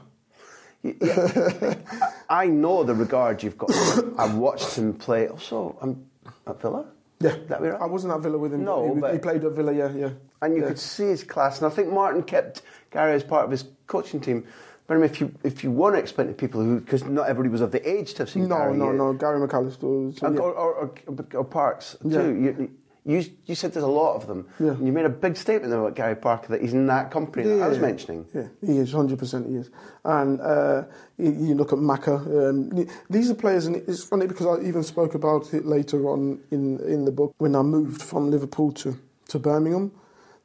I 2.29 2.45
know 2.47 2.83
the 2.83 2.93
regard 2.93 3.41
you've 3.43 3.57
got. 3.57 3.71
I've 4.17 4.35
watched 4.35 4.75
him 4.75 4.93
play 4.93 5.27
also 5.27 5.77
I'm 5.81 6.05
at 6.47 6.61
Villa. 6.61 6.85
Yeah, 7.19 7.35
that 7.47 7.61
be 7.61 7.67
right? 7.69 7.81
I 7.81 7.85
wasn't 7.85 8.13
at 8.13 8.19
Villa 8.21 8.37
with 8.37 8.53
him. 8.53 8.63
No, 8.65 8.93
he, 8.93 8.99
but- 8.99 9.13
he 9.13 9.19
played 9.19 9.43
at 9.45 9.51
Villa. 9.53 9.71
Yeah, 9.73 9.91
yeah. 9.93 10.09
And 10.41 10.55
you 10.55 10.61
Yeah. 10.61 10.67
could 10.69 10.79
see 10.79 11.05
his 11.05 11.23
class. 11.23 11.61
And 11.61 11.71
I 11.71 11.73
think 11.75 11.89
Martin 11.91 12.21
kept 12.23 12.63
Gary 12.91 13.13
as 13.13 13.23
part 13.23 13.45
of 13.45 13.51
his 13.51 13.63
coaching 13.87 14.19
team. 14.19 14.45
But 14.87 14.97
if 15.01 15.21
you 15.21 15.31
if 15.43 15.63
you 15.63 15.71
want 15.71 15.95
to 15.95 15.99
explain 15.99 16.27
to 16.27 16.33
people 16.33 16.61
who, 16.61 16.81
because 16.81 17.05
not 17.05 17.29
everybody 17.29 17.49
was 17.49 17.61
of 17.61 17.71
the 17.71 17.87
age 17.89 18.13
to 18.15 18.23
have 18.23 18.29
seen 18.29 18.49
No, 18.49 18.57
Gary. 18.57 18.77
no, 18.77 18.85
yet. 18.87 18.95
no. 18.95 19.13
Gary 19.13 19.39
McAllister. 19.47 19.83
Was, 20.07 20.21
And- 20.21 20.35
yeah. 20.35 20.41
or, 20.41 20.51
or, 20.53 20.73
or, 21.07 21.25
or 21.35 21.43
Parks 21.45 21.95
Yeah. 22.03 22.21
too. 22.23 22.35
You, 22.35 22.71
you, 23.05 23.25
you 23.45 23.55
said 23.55 23.73
there's 23.73 23.83
a 23.83 23.87
lot 23.87 24.15
of 24.15 24.27
them. 24.27 24.47
Yeah. 24.59 24.71
And 24.71 24.85
you 24.85 24.93
made 24.93 25.05
a 25.05 25.09
big 25.09 25.35
statement 25.35 25.73
about 25.73 25.95
Garry 25.95 26.15
Parker 26.15 26.47
that 26.49 26.61
he's 26.61 26.73
in 26.73 26.87
that 26.87 27.11
company 27.11 27.45
that 27.45 27.61
I 27.61 27.67
was 27.67 27.79
mentioning. 27.79 28.25
Yeah, 28.33 28.47
he 28.65 28.77
is, 28.77 28.93
100% 28.93 29.49
he 29.49 29.55
is. 29.55 29.69
And 30.05 30.39
uh, 30.39 30.83
you, 31.17 31.31
you 31.31 31.55
look 31.55 31.73
at 31.73 31.79
Maka, 31.79 32.15
um, 32.15 32.87
these 33.09 33.29
are 33.29 33.35
players, 33.35 33.65
and 33.65 33.75
it's 33.75 34.03
funny 34.03 34.25
because 34.25 34.47
I 34.47 34.63
even 34.65 34.83
spoke 34.83 35.15
about 35.15 35.53
it 35.53 35.65
later 35.65 36.09
on 36.09 36.39
in, 36.51 36.79
in 36.79 37.03
the 37.03 37.11
book 37.11 37.35
when 37.39 37.55
I 37.55 37.61
moved 37.61 38.01
from 38.01 38.31
Liverpool 38.31 38.71
to, 38.73 38.97
to 39.29 39.39
Birmingham. 39.39 39.91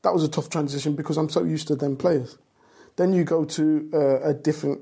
That 0.03 0.13
was 0.13 0.25
a 0.25 0.29
tough 0.29 0.51
transition 0.51 0.95
because 0.95 1.17
I'm 1.17 1.29
so 1.29 1.45
used 1.45 1.69
to 1.69 1.77
them 1.77 1.97
players. 1.97 2.39
Then 2.97 3.13
you 3.13 3.23
go 3.23 3.45
to 3.45 3.91
uh, 3.95 4.21
a 4.23 4.35
different 4.35 4.81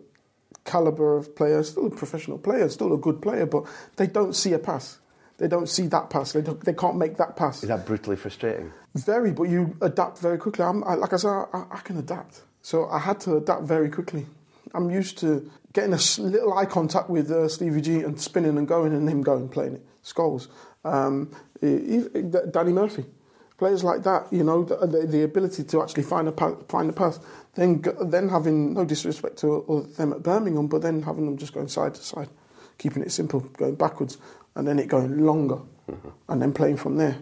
caliber 0.64 1.16
of 1.16 1.36
player, 1.36 1.62
still 1.62 1.86
a 1.86 1.90
professional 1.90 2.38
player, 2.38 2.68
still 2.70 2.94
a 2.94 2.98
good 2.98 3.20
player, 3.20 3.44
but 3.44 3.64
they 3.96 4.06
don't 4.06 4.34
see 4.34 4.54
a 4.54 4.58
pass. 4.58 4.98
They 5.38 5.48
don't 5.48 5.68
see 5.68 5.86
that 5.88 6.08
pass. 6.08 6.32
They, 6.32 6.40
don't, 6.40 6.60
they 6.64 6.72
can't 6.72 6.96
make 6.96 7.18
that 7.18 7.36
pass. 7.36 7.62
Is 7.62 7.68
that 7.68 7.84
brutally 7.84 8.16
frustrating? 8.16 8.72
Very, 8.94 9.32
but 9.32 9.44
you 9.44 9.76
adapt 9.82 10.18
very 10.18 10.38
quickly. 10.38 10.64
I'm, 10.64 10.82
I, 10.84 10.94
like 10.94 11.12
I 11.12 11.16
said, 11.16 11.28
I, 11.28 11.64
I 11.70 11.80
can 11.84 11.98
adapt. 11.98 12.42
So 12.62 12.88
I 12.88 12.98
had 12.98 13.20
to 13.20 13.36
adapt 13.36 13.62
very 13.64 13.90
quickly. 13.90 14.26
I'm 14.74 14.90
used 14.90 15.18
to 15.18 15.50
getting 15.72 15.92
a 15.92 16.00
little 16.20 16.56
eye 16.56 16.64
contact 16.64 17.10
with 17.10 17.30
uh, 17.30 17.48
Stevie 17.48 17.82
G 17.82 17.96
and 18.00 18.20
spinning 18.20 18.56
and 18.56 18.66
going 18.66 18.92
and 18.92 19.08
him 19.08 19.22
going 19.22 19.48
playing 19.48 19.74
it. 19.74 19.86
Scholes. 20.02 20.48
Um, 20.84 21.30
Danny 21.60 22.72
Murphy. 22.72 23.04
Players 23.58 23.82
like 23.82 24.02
that, 24.02 24.30
you 24.30 24.44
know, 24.44 24.64
the, 24.64 25.06
the, 25.06 25.22
ability 25.22 25.64
to 25.64 25.82
actually 25.82 26.02
find 26.02 26.28
a 26.28 26.32
pa- 26.32 26.56
find 26.68 26.90
a 26.90 26.92
pass. 26.92 27.18
Then 27.54 27.82
then 28.02 28.28
having 28.28 28.74
no 28.74 28.84
disrespect 28.84 29.38
to 29.38 29.90
them 29.96 30.12
at 30.12 30.22
Birmingham, 30.22 30.66
but 30.66 30.82
then 30.82 31.02
having 31.02 31.24
them 31.24 31.38
just 31.38 31.54
going 31.54 31.68
side 31.68 31.94
to 31.94 32.02
side, 32.02 32.28
keeping 32.76 33.02
it 33.02 33.10
simple, 33.12 33.40
going 33.40 33.74
backwards, 33.74 34.18
and 34.56 34.66
then 34.66 34.78
it 34.80 34.88
going 34.88 35.18
longer, 35.24 35.58
and 36.28 36.42
then 36.42 36.52
playing 36.52 36.76
from 36.78 36.96
there. 36.96 37.16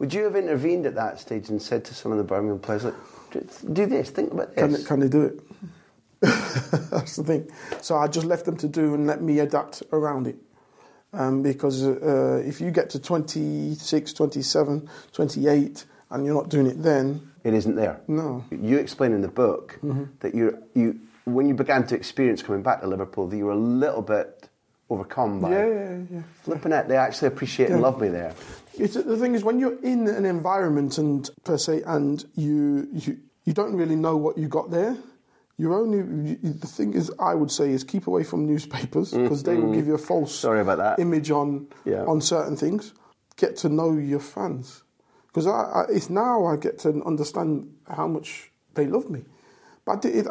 Would 0.00 0.12
you 0.12 0.24
have 0.24 0.34
intervened 0.34 0.86
at 0.86 0.96
that 0.96 1.20
stage 1.20 1.48
and 1.50 1.62
said 1.62 1.84
to 1.84 1.94
some 1.94 2.10
of 2.10 2.18
the 2.18 2.24
Birmingham 2.24 2.58
players, 2.58 2.84
like, 2.84 2.94
do, 3.72 3.86
this, 3.86 4.10
think 4.10 4.32
about 4.32 4.56
Can, 4.56 4.72
they- 4.72 4.82
can 4.82 4.98
they 5.00 5.08
do 5.08 5.22
it? 5.22 5.40
That's 6.20 7.16
the 7.16 7.22
thing. 7.24 7.50
So 7.80 7.96
I 7.96 8.08
just 8.08 8.26
left 8.26 8.44
them 8.44 8.56
to 8.58 8.68
do 8.68 8.94
and 8.94 9.06
let 9.06 9.22
me 9.22 9.38
adapt 9.40 9.82
around 9.92 10.26
it. 10.26 10.36
Um, 11.12 11.42
because 11.42 11.84
uh, 11.84 12.42
if 12.44 12.60
you 12.60 12.70
get 12.72 12.90
to 12.90 12.98
26, 12.98 14.12
27, 14.12 14.88
28, 15.12 15.84
and 16.10 16.26
you're 16.26 16.34
not 16.34 16.48
doing 16.48 16.66
it 16.66 16.82
then, 16.82 17.30
It 17.44 17.54
isn't 17.54 17.76
there. 17.76 18.00
No. 18.08 18.44
You 18.50 18.78
explain 18.78 19.12
in 19.12 19.20
the 19.22 19.28
book 19.28 19.78
Mhm. 19.84 20.08
that 20.20 20.34
you 20.34 20.58
you 20.74 20.98
when 21.24 21.46
you 21.48 21.54
began 21.54 21.86
to 21.86 21.94
experience 21.94 22.42
coming 22.42 22.62
back 22.62 22.80
to 22.80 22.86
Liverpool, 22.88 23.28
that 23.28 23.36
you 23.36 23.46
were 23.46 23.52
a 23.52 23.56
little 23.84 24.02
bit 24.02 24.48
overcome 24.90 25.40
by 25.40 25.50
yeah, 25.50 25.66
yeah, 25.66 25.98
yeah. 26.10 26.22
flipping 26.42 26.72
it. 26.72 26.88
They 26.88 26.96
actually 26.96 27.28
appreciate 27.28 27.70
and 27.70 27.80
love 27.80 28.00
me 28.00 28.08
there. 28.08 28.34
It's, 28.76 28.94
the 28.94 29.16
thing 29.16 29.34
is, 29.34 29.44
when 29.44 29.58
you're 29.58 29.78
in 29.82 30.08
an 30.08 30.24
environment 30.24 30.98
and 30.98 31.28
per 31.44 31.56
se, 31.58 31.82
and 31.86 32.24
you 32.34 32.88
you, 32.92 33.18
you 33.44 33.52
don't 33.52 33.74
really 33.76 33.96
know 33.96 34.16
what 34.16 34.36
you 34.38 34.48
got 34.48 34.70
there. 34.70 34.96
You're 35.56 35.74
only 35.74 35.98
you, 35.98 36.36
the 36.52 36.66
thing 36.66 36.94
is, 36.94 37.12
I 37.20 37.34
would 37.34 37.50
say, 37.50 37.70
is 37.70 37.84
keep 37.84 38.06
away 38.08 38.24
from 38.24 38.44
newspapers 38.46 39.12
because 39.12 39.44
they 39.44 39.54
will 39.56 39.68
Mhm. 39.68 39.74
give 39.74 39.86
you 39.86 39.94
a 39.94 39.98
false 39.98 40.34
Sorry 40.34 40.60
about 40.60 40.78
that. 40.78 40.98
image 40.98 41.30
on 41.30 41.68
Yeah. 41.84 42.04
on 42.04 42.20
certain 42.20 42.56
things. 42.56 42.92
Get 43.36 43.56
to 43.58 43.68
know 43.68 43.92
your 43.92 44.20
fans 44.20 44.82
because 45.28 45.46
it's 45.90 46.10
now 46.10 46.44
I 46.46 46.56
get 46.56 46.78
to 46.80 47.02
understand 47.04 47.72
how 47.88 48.06
much 48.08 48.50
they 48.74 48.86
love 48.86 49.08
me. 49.10 49.24
But 49.84 49.92
I 49.92 49.96
did- 50.00 50.14
it, 50.16 50.26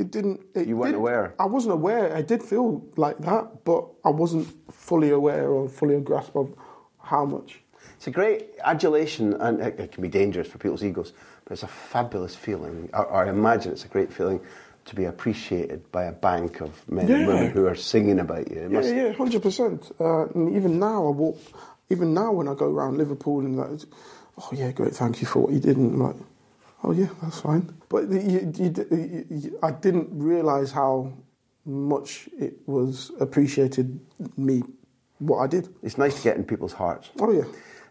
it 0.00 0.10
didn't. 0.10 0.40
It 0.54 0.66
You 0.68 0.76
weren't 0.76 0.92
did- 0.92 0.98
aware. 0.98 1.34
I 1.38 1.46
wasn't 1.46 1.74
aware. 1.74 2.14
I 2.14 2.22
did 2.22 2.42
feel 2.42 2.82
like 2.96 3.18
that, 3.18 3.64
but 3.64 3.84
I 4.04 4.10
wasn't 4.10 4.48
fully 4.72 5.10
aware 5.10 5.48
or 5.48 5.68
fully 5.68 5.94
a 5.94 6.00
grasp 6.00 6.34
of 6.36 6.52
how 7.02 7.24
much. 7.24 7.62
It's 7.96 8.06
a 8.06 8.10
great 8.10 8.50
adulation, 8.64 9.34
and 9.34 9.60
it, 9.60 9.78
it 9.80 9.92
can 9.92 10.02
be 10.02 10.08
dangerous 10.08 10.48
for 10.48 10.58
people's 10.58 10.84
egos, 10.84 11.12
but 11.44 11.52
it's 11.52 11.62
a 11.62 11.68
fabulous 11.68 12.34
feeling. 12.34 12.90
Or, 12.92 13.06
or 13.06 13.26
I 13.26 13.28
imagine 13.30 13.72
it's 13.72 13.84
a 13.84 13.88
great 13.88 14.12
feeling 14.12 14.40
to 14.84 14.94
be 14.94 15.04
appreciated 15.04 15.90
by 15.92 16.04
a 16.04 16.12
bank 16.12 16.60
of 16.60 16.70
men 16.88 17.10
and 17.10 17.26
women 17.26 17.50
who 17.50 17.66
are 17.66 17.74
singing 17.74 18.18
about 18.20 18.50
you. 18.50 18.56
It 18.62 18.70
Yeah, 18.70 18.78
must- 18.78 18.94
yeah, 18.94 19.12
hundred 19.12 19.42
percent. 19.42 19.90
Uh, 20.00 20.26
and 20.34 20.54
even 20.56 20.78
now, 20.78 21.06
I 21.06 21.10
walk. 21.10 21.38
Even 21.90 22.14
now, 22.14 22.32
when 22.32 22.48
I 22.48 22.54
go 22.54 22.66
around 22.66 22.98
Liverpool 22.98 23.40
and 23.40 23.56
like, 23.56 23.80
oh 24.38 24.48
yeah, 24.52 24.70
great, 24.72 24.94
thank 24.94 25.20
you 25.20 25.26
for 25.26 25.40
what 25.42 25.52
you 25.52 25.60
did, 25.60 25.76
and 25.76 25.94
I'm 25.94 26.00
like, 26.02 26.16
oh 26.84 26.92
yeah, 26.92 27.08
that's 27.22 27.40
fine. 27.40 27.72
But 27.88 28.08
you, 28.10 28.52
you, 28.56 29.26
you, 29.30 29.58
I 29.62 29.70
didn't 29.70 30.08
realise 30.12 30.70
how 30.72 31.12
much 31.64 32.28
it 32.38 32.54
was 32.66 33.10
appreciated 33.20 33.98
me 34.36 34.62
what 35.18 35.38
I 35.38 35.46
did. 35.46 35.68
It's 35.82 35.98
nice 35.98 36.16
to 36.16 36.22
get 36.22 36.36
in 36.36 36.44
people's 36.44 36.72
hearts. 36.72 37.10
Oh 37.20 37.32
yeah. 37.32 37.44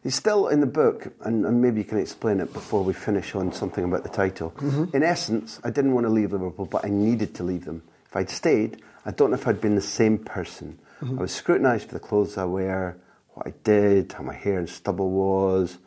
It's 0.04 0.16
still 0.16 0.48
in 0.48 0.62
the 0.62 0.68
book, 0.68 1.12
and, 1.22 1.46
and 1.46 1.62
maybe 1.62 1.80
you 1.80 1.84
can 1.86 1.98
explain 1.98 2.40
it 2.40 2.54
before 2.54 2.84
we 2.84 2.94
finish 2.94 3.36
on 3.36 3.52
something 3.52 3.84
about 3.84 4.04
the 4.04 4.10
title. 4.10 4.52
Mhm. 4.58 4.94
In 4.94 5.04
essence, 5.04 5.60
I 5.64 5.70
didn't 5.70 5.94
want 5.94 6.06
to 6.06 6.12
leave 6.14 6.32
Liverpool, 6.32 6.66
but 6.66 6.86
I 6.86 6.90
needed 6.90 7.34
to 7.36 7.44
leave 7.44 7.66
them. 7.66 7.82
If 8.06 8.16
I'd 8.16 8.30
stayed, 8.30 8.82
I 9.06 9.12
don't 9.12 9.32
know 9.32 9.36
if 9.38 9.48
I'd 9.48 9.60
been 9.60 9.76
the 9.76 9.82
same 9.82 10.18
person. 10.20 10.80
Mhm. 11.02 11.18
I 11.18 11.22
was 11.22 11.32
scrutinised 11.32 11.88
for 11.90 11.96
the 11.96 12.00
clothes 12.00 12.38
I 12.38 12.46
wear, 12.46 12.96
what 13.34 13.48
I 13.48 13.54
did, 13.64 14.14
how 14.14 14.24
my 14.24 14.34
hair 14.34 14.60
and 14.60 14.70
stubble 14.70 15.10
was, 15.10 15.78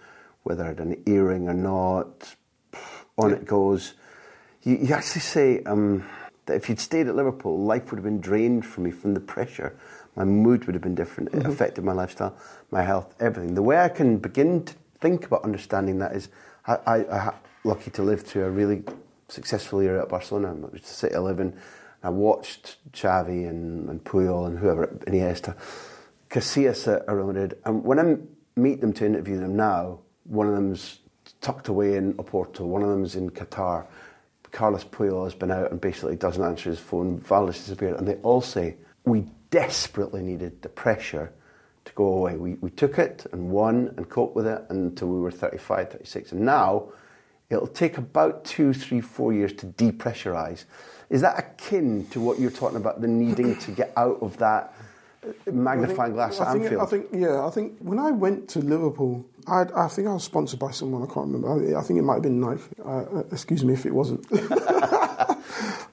whether 0.43 0.65
I 0.65 0.69
had 0.69 0.81
an 0.81 1.03
earring 1.07 1.49
or 1.49 1.55
not. 1.55 2.35
On 3.19 3.33
it 3.33 3.45
goes. 3.45 3.95
You, 4.63 4.77
you 4.77 4.95
actually 4.95 5.21
say 5.23 5.63
um, 5.65 6.05
that 6.47 6.55
if 6.55 6.69
you'd 6.69 6.81
stayed 6.81 7.07
at 7.09 7.15
Liverpool, 7.17 7.59
life 7.63 7.91
would 7.91 7.99
have 7.99 8.05
been 8.05 8.21
drained 8.21 8.65
from 8.67 8.85
me 8.85 8.91
from 8.91 9.15
the 9.15 9.21
pressure. 9.21 9.77
My 10.17 10.25
mood 10.25 10.65
would 10.65 10.75
have 10.75 10.83
been 10.83 10.95
different. 10.95 11.31
It 11.35 11.43
Mhm. 11.43 11.53
affected 11.53 11.85
my 11.85 11.93
lifestyle, 11.93 12.35
my 12.71 12.83
health, 12.83 13.15
everything. 13.21 13.55
The 13.55 13.63
way 13.63 13.79
I 13.79 13.89
can 13.89 14.19
begin 14.19 14.65
to 14.65 14.75
think 15.01 15.27
about 15.27 15.45
understanding 15.45 15.99
that 15.99 16.15
is 16.15 16.29
I, 16.67 16.77
I, 16.87 17.29
I'm 17.29 17.35
lucky 17.65 17.91
to 17.93 18.03
live 18.03 18.23
through 18.23 18.45
a 18.45 18.51
really 18.51 18.83
successful 19.29 19.81
era 19.81 20.03
at 20.03 20.09
Barcelona, 20.09 20.53
which 20.55 20.83
is 20.83 20.89
the 20.89 20.95
city 20.95 21.15
I 21.15 21.19
live 21.21 21.41
in. 21.41 21.57
I 22.03 22.11
watched 22.11 22.79
Xavi 22.93 23.49
and, 23.49 23.89
and 23.89 24.03
Puyol 24.05 24.47
and 24.47 24.59
whoever, 24.59 24.87
Iniesta, 25.07 25.55
Casillas 26.31 26.87
at 26.89 27.09
Real 27.15 27.27
Madrid. 27.27 27.59
And 27.65 27.85
when 27.85 27.99
I 27.99 28.17
meet 28.59 28.81
them 28.81 28.93
to 28.95 29.07
interview 29.07 29.39
them 29.39 29.57
now, 29.57 30.01
one 30.25 30.47
of 30.49 30.55
them's 30.55 31.00
tucked 31.41 31.69
away 31.69 31.97
in 31.97 32.15
Oporto, 32.15 32.61
one 32.61 32.83
of 32.83 32.89
them's 32.89 33.17
in 33.17 33.31
Qatar. 33.31 33.87
Carles 34.53 34.85
Puyol 34.85 35.25
has 35.25 35.35
been 35.35 35.51
out 35.51 35.71
and 35.71 35.81
basically 35.81 36.17
doesn't 36.17 36.43
answer 36.43 36.71
his 36.71 36.79
phone. 36.81 37.21
Valdes 37.21 37.59
disappeared. 37.59 37.97
And 37.97 38.07
they 38.07 38.17
all 38.17 38.41
say, 38.41 38.77
we 39.05 39.27
desperately 39.51 40.23
needed 40.23 40.63
the 40.63 40.69
pressure 40.69 41.33
to 41.85 41.93
go 41.93 42.07
away. 42.07 42.37
We, 42.37 42.55
we 42.55 42.71
took 42.71 42.99
it 42.99 43.27
and 43.33 43.51
won 43.51 43.95
and 43.97 44.09
coped 44.09 44.35
with 44.35 44.47
it 44.47 44.65
until 44.69 45.09
we 45.09 45.21
were 45.21 45.31
35, 45.31 45.93
36. 45.93 46.33
And 46.33 46.43
now 46.43 46.93
it'll 47.49 47.67
take 47.67 47.99
about 47.99 48.45
two, 48.45 48.73
three, 48.73 49.01
four 49.01 49.33
years 49.33 49.53
to 49.55 49.67
depressurize. 49.67 50.65
Is 51.09 51.21
that 51.23 51.39
akin 51.39 52.07
to 52.11 52.21
what 52.21 52.39
you're 52.39 52.51
talking 52.51 52.77
about, 52.77 53.01
the 53.01 53.09
needing 53.09 53.57
to 53.59 53.71
get 53.71 53.93
out 53.97 54.19
of 54.21 54.37
that 54.39 54.75
magnifying 55.51 56.13
glass 56.13 56.41
I 56.41 56.53
think, 56.53 56.65
Anfield? 56.65 56.83
I 56.83 56.87
think, 56.87 57.07
yeah, 57.13 57.47
I 57.47 57.51
think 57.51 57.79
when 57.81 57.99
I 57.99 58.11
went 58.11 58.49
to 58.51 58.61
Liverpool, 58.61 59.25
I, 59.47 59.65
I 59.75 59.89
think 59.89 60.09
I 60.09 60.13
was 60.13 60.25
sponsored 60.25 60.59
by 60.59 60.71
someone. 60.71 61.03
I 61.03 61.07
can't 61.07 61.27
remember. 61.33 61.77
I, 61.77 61.79
I 61.79 61.83
think 61.83 61.99
it 61.99 62.03
might 62.03 62.15
have 62.15 62.23
been 62.23 62.41
Nike. 62.41 62.63
Uh, 62.85 63.23
excuse 63.31 63.65
me 63.65 63.75
if 63.75 63.87
it 63.87 63.93
wasn't. 63.93 64.27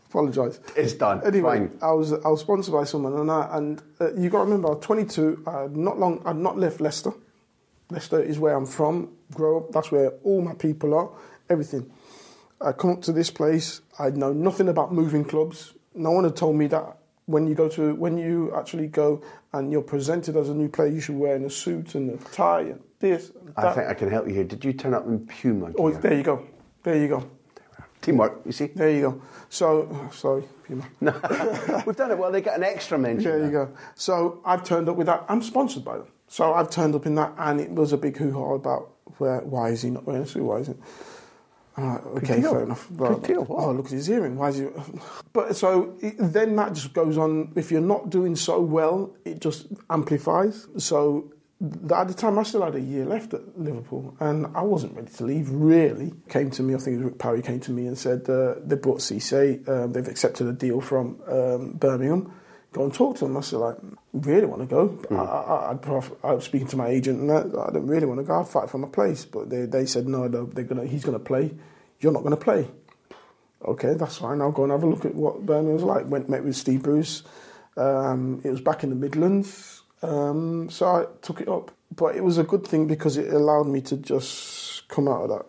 Apologise. 0.10 0.60
It's 0.76 0.94
done. 0.94 1.22
Anyway, 1.26 1.58
Fine. 1.58 1.78
I 1.82 1.92
was 1.92 2.14
I 2.14 2.30
was 2.30 2.42
sponsored 2.42 2.74
by 2.74 2.86
someone, 2.86 3.14
and 3.14 3.30
I, 3.30 3.58
and 3.58 3.82
uh, 4.00 4.14
you 4.14 4.30
got 4.30 4.40
to 4.40 4.44
remember, 4.46 4.70
I 4.70 4.72
was 4.76 4.86
22. 4.86 5.44
I 5.46 5.62
had 5.64 5.78
not 5.78 6.00
long. 6.00 6.22
I'd 6.26 6.38
not 6.38 6.58
left 6.58 6.80
Leicester. 6.80 7.12
Leicester 7.90 8.22
is 8.22 8.40
where 8.40 8.56
I'm 8.56 8.66
from. 8.66 9.10
Grow 9.34 9.58
up. 9.58 9.72
That's 9.72 9.92
where 9.92 10.12
all 10.24 10.42
my 10.42 10.54
people 10.54 10.94
are. 10.94 11.10
Everything. 11.50 11.92
I 12.60 12.72
come 12.72 12.92
up 12.92 13.02
to 13.04 13.12
this 13.12 13.30
place. 13.30 13.82
I 14.00 14.10
know 14.10 14.34
nothing 14.34 14.70
about 14.70 14.94
moving 14.94 15.24
clubs. 15.24 15.74
No 15.94 16.12
one 16.12 16.24
had 16.24 16.36
told 16.36 16.56
me 16.56 16.68
that 16.68 16.98
when 17.28 17.46
you 17.46 17.54
go 17.54 17.70
to 17.70 17.94
when 17.96 18.18
you 18.18 18.54
actually 18.56 18.88
go 18.88 19.22
and 19.54 19.72
you're 19.72 19.82
presented 19.82 20.36
as 20.36 20.50
a 20.50 20.54
new 20.54 20.70
player, 20.70 20.88
you 20.88 21.00
should 21.00 21.16
wear 21.16 21.36
in 21.36 21.46
a 21.46 21.50
suit 21.50 21.94
and 21.96 22.10
a 22.10 22.18
tie 22.32 22.62
and 22.62 22.82
this. 23.00 23.30
And 23.30 23.54
I 23.68 23.74
think 23.74 23.88
I 23.88 23.94
can 23.94 24.10
help 24.10 24.28
you 24.28 24.34
here. 24.34 24.44
Did 24.44 24.66
you 24.66 24.74
turn 24.74 24.94
up 24.94 25.06
in 25.06 25.28
Puma? 25.28 25.74
Oh, 25.78 25.92
there 25.92 26.14
you 26.16 26.24
go. 26.24 26.46
There 26.84 26.98
you 26.98 27.08
go. 27.10 27.30
Teamwork, 28.02 28.42
you 28.46 28.52
see? 28.52 28.68
There 28.68 28.92
you 28.92 29.02
go. 29.02 29.22
So, 29.50 29.90
oh, 29.92 30.12
sorry, 30.14 30.44
Puma. 30.66 30.86
We've 31.86 31.96
done 31.96 32.12
it 32.12 32.18
well. 32.18 32.32
They 32.32 32.42
get 32.42 32.56
an 32.56 32.64
extra 32.64 32.98
mention. 32.98 33.30
There 33.30 33.46
you 33.46 33.52
go. 33.52 33.70
So 33.96 34.42
I've 34.46 34.64
turned 34.64 34.88
up 34.88 34.96
with 34.96 35.08
that. 35.08 35.26
I'm 35.28 35.42
sponsored 35.42 35.84
by 35.84 35.98
them. 35.98 36.08
So 36.28 36.54
I've 36.54 36.70
turned 36.70 36.96
up 36.96 37.06
in 37.06 37.16
that, 37.16 37.34
and 37.38 37.60
it 37.60 37.72
was 37.72 37.92
a 37.92 37.98
big 37.98 38.18
hoo-ha 38.18 38.54
about 38.54 38.92
where, 39.18 39.42
why 39.42 39.70
is 39.70 39.82
he 39.82 39.90
not 39.90 40.06
wearing 40.06 40.24
a 40.24 40.28
suit? 40.28 40.44
Why 40.44 40.60
isn't? 40.60 40.80
Like, 41.78 42.06
okay, 42.08 42.42
fair 42.42 42.64
enough. 42.64 42.88
Good 42.96 43.24
deal. 43.24 43.46
Oh, 43.50 43.72
look 43.72 43.86
at 43.86 43.92
his 43.92 44.10
earring. 44.10 44.36
Why 44.36 44.50
is 44.50 44.58
he? 44.58 44.68
But 45.32 45.56
so 45.56 45.96
it, 46.02 46.16
then 46.18 46.56
that 46.56 46.74
just 46.74 46.94
goes 46.94 47.18
on. 47.18 47.54
If 47.56 47.72
you're 47.72 47.82
not 47.82 48.10
doing 48.10 48.36
so 48.36 48.60
well, 48.60 49.16
it 49.26 49.40
just 49.40 49.68
amplifies. 49.90 50.68
So 50.78 51.32
at 51.62 52.08
the 52.08 52.14
time, 52.14 52.38
I 52.38 52.44
still 52.44 52.64
had 52.64 52.76
a 52.76 52.82
year 52.82 53.06
left 53.06 53.34
at 53.34 53.60
Liverpool, 53.60 54.16
and 54.20 54.48
I 54.56 54.62
wasn't 54.62 54.96
ready 54.96 55.12
to 55.12 55.24
leave. 55.24 55.50
Really, 55.50 56.14
came 56.30 56.50
to 56.52 56.64
me. 56.64 56.74
I 56.74 56.78
think 56.78 56.96
it 56.96 56.98
was 56.98 57.06
Rick 57.06 57.20
Parry 57.20 57.42
came 57.42 57.60
to 57.62 57.72
me 57.72 57.88
and 57.88 57.98
said 57.98 58.30
uh, 58.30 58.56
they 58.64 58.76
brought 58.76 59.00
Cisse. 59.00 59.68
Um, 59.68 59.94
they've 59.94 60.08
accepted 60.08 60.48
a 60.48 60.54
deal 60.54 60.82
from 60.82 61.20
um, 61.28 61.74
Birmingham. 61.74 62.32
Go 62.74 62.84
and 62.84 62.94
talk 62.94 63.18
to 63.18 63.26
them. 63.26 63.38
I 63.38 63.42
said, 63.42 63.58
like, 63.58 63.78
really 64.14 64.46
want 64.46 64.62
to 64.62 64.68
go. 64.68 65.00
I, 65.10 65.24
I, 65.24 65.72
I'd 65.72 65.82
prof- 65.82 66.12
I 66.24 66.34
was 66.34 66.44
speaking 66.44 66.68
to 66.68 66.78
my 66.78 66.90
agent, 66.90 67.20
and 67.20 67.30
that, 67.30 67.58
I 67.58 67.68
didn't 67.68 67.88
really 67.88 68.06
want 68.06 68.20
to 68.20 68.24
go. 68.24 68.40
I'd 68.40 68.48
fight 68.48 68.70
for 68.70 68.78
my 68.78 68.90
place, 68.90 69.26
but 69.26 69.50
they, 69.50 69.66
they 69.66 69.86
said 69.86 70.08
no. 70.08 70.28
they're 70.28 70.66
gonna. 70.66 70.86
He's 70.86 71.06
gonna 71.06 71.20
play. 71.20 71.56
You're 72.00 72.12
not 72.12 72.24
gonna 72.24 72.38
play. 72.38 72.68
Okay, 73.66 73.96
that's 73.96 74.18
fine. 74.18 74.42
I'll 74.42 74.52
go 74.52 74.64
and 74.64 74.72
have 74.72 74.84
a 74.84 74.88
look 74.88 75.06
at 75.06 75.16
what 75.16 75.46
Birmingham 75.46 75.74
was 75.74 75.84
like. 75.84 76.08
Went 76.08 76.30
met 76.30 76.44
with 76.44 76.56
Steve 76.56 76.84
Bruce. 76.84 77.24
Um, 77.76 78.42
it 78.44 78.50
was 78.50 78.62
back 78.62 78.84
in 78.84 78.90
the 78.90 78.96
Midlands, 78.96 79.84
um, 80.02 80.70
so 80.70 80.88
I 80.88 81.06
took 81.22 81.42
it 81.42 81.48
up. 81.48 81.72
But 81.96 82.16
it 82.16 82.24
was 82.24 82.38
a 82.38 82.44
good 82.44 82.68
thing 82.68 82.88
because 82.88 83.18
it 83.18 83.34
allowed 83.34 83.68
me 83.68 83.82
to 83.82 83.98
just 83.98 84.88
come 84.88 85.08
out 85.08 85.24
of 85.24 85.30
that 85.30 85.46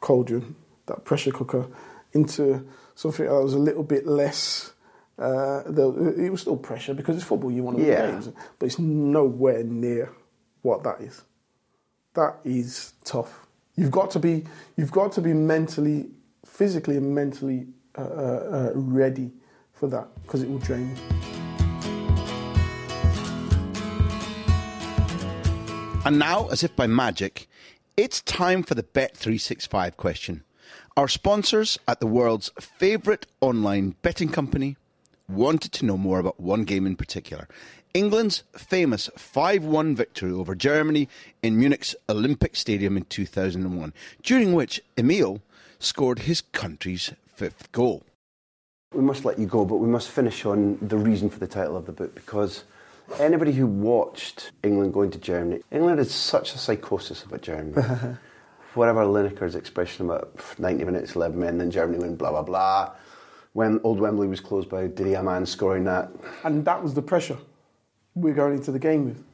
cauldron, 0.00 0.56
that 0.86 1.04
pressure 1.04 1.32
cooker, 1.32 1.66
into 2.12 2.66
something 2.94 3.26
that 3.26 3.32
was 3.32 3.54
a 3.54 3.58
little 3.58 3.82
bit 3.82 4.06
less. 4.06 4.72
Uh, 5.18 5.62
there, 5.66 5.86
it 6.20 6.30
was 6.30 6.42
still 6.42 6.56
pressure 6.56 6.92
because 6.94 7.16
it's 7.16 7.24
football. 7.24 7.50
You 7.50 7.62
want 7.62 7.78
to 7.78 7.82
win 7.82 7.92
Yeah. 7.92 8.10
games, 8.10 8.28
but 8.58 8.66
it's 8.66 8.78
nowhere 8.78 9.64
near 9.64 10.12
what 10.62 10.82
that 10.82 11.00
is. 11.00 11.22
That 12.14 12.36
is 12.44 12.92
tough. 13.04 13.46
You've 13.76 13.90
got 13.90 14.10
to 14.12 14.18
be. 14.18 14.44
You've 14.76 14.92
got 14.92 15.12
to 15.12 15.20
be 15.22 15.32
mentally, 15.32 16.10
physically, 16.44 16.96
and 16.96 17.14
mentally 17.14 17.66
uh, 17.96 18.02
uh, 18.02 18.04
uh, 18.04 18.72
ready 18.74 19.30
for 19.72 19.88
that 19.88 20.08
because 20.22 20.42
it 20.42 20.50
will 20.50 20.58
drain 20.58 20.90
you. 20.90 20.96
And 26.04 26.18
now, 26.20 26.46
as 26.48 26.62
if 26.62 26.74
by 26.76 26.86
magic, 26.86 27.48
it's 27.96 28.20
time 28.22 28.62
for 28.62 28.74
the 28.76 28.82
Bet365 28.84 29.96
question. 29.96 30.44
Our 30.96 31.08
sponsors 31.08 31.78
at 31.88 31.98
the 32.00 32.06
world's 32.06 32.50
favourite 32.60 33.26
online 33.40 33.96
betting 34.02 34.28
company 34.28 34.76
wanted 35.28 35.72
to 35.72 35.84
know 35.84 35.96
more 35.96 36.18
about 36.18 36.38
one 36.40 36.64
game 36.64 36.86
in 36.86 36.96
particular 36.96 37.48
England's 37.96 38.42
famous 38.54 39.08
5 39.16 39.64
1 39.64 39.96
victory 39.96 40.30
over 40.30 40.54
Germany 40.54 41.08
in 41.42 41.56
Munich's 41.56 41.96
Olympic 42.10 42.54
Stadium 42.54 42.94
in 42.98 43.04
2001, 43.04 43.94
during 44.22 44.52
which 44.52 44.82
Emile 44.98 45.40
scored 45.78 46.18
his 46.18 46.42
country's 46.42 47.14
fifth 47.26 47.72
goal. 47.72 48.02
We 48.92 49.00
must 49.00 49.24
let 49.24 49.38
you 49.38 49.46
go, 49.46 49.64
but 49.64 49.76
we 49.76 49.88
must 49.88 50.10
finish 50.10 50.44
on 50.44 50.76
the 50.82 50.98
reason 50.98 51.30
for 51.30 51.38
the 51.38 51.46
title 51.46 51.74
of 51.74 51.86
the 51.86 51.92
book 51.92 52.14
because 52.14 52.64
anybody 53.18 53.52
who 53.52 53.66
watched 53.66 54.52
England 54.62 54.92
going 54.92 55.10
to 55.12 55.18
Germany, 55.18 55.62
England 55.72 55.98
had 55.98 56.08
such 56.08 56.54
a 56.54 56.58
psychosis 56.58 57.22
about 57.22 57.40
Germany. 57.40 57.82
whatever 58.74 59.04
Lineker's 59.04 59.54
expression 59.54 60.04
about 60.04 60.38
90 60.58 60.84
minutes, 60.84 61.16
11 61.16 61.38
men, 61.38 61.56
then 61.56 61.70
Germany 61.70 61.98
win, 61.98 62.16
blah, 62.16 62.30
blah, 62.30 62.42
blah. 62.42 62.92
When 63.56 63.80
Old 63.84 64.00
Wembley 64.00 64.28
was 64.28 64.38
closed 64.38 64.68
by 64.68 64.86
Didi 64.86 65.14
Hamann 65.14 65.46
scoring 65.46 65.84
that. 65.84 66.10
And 66.44 66.62
that 66.66 66.82
was 66.82 66.92
the 66.92 67.00
pressure 67.00 67.38
we're 68.14 68.34
going 68.34 68.52
into 68.52 68.70
the 68.70 68.78
game 68.78 69.06
with. 69.06 69.24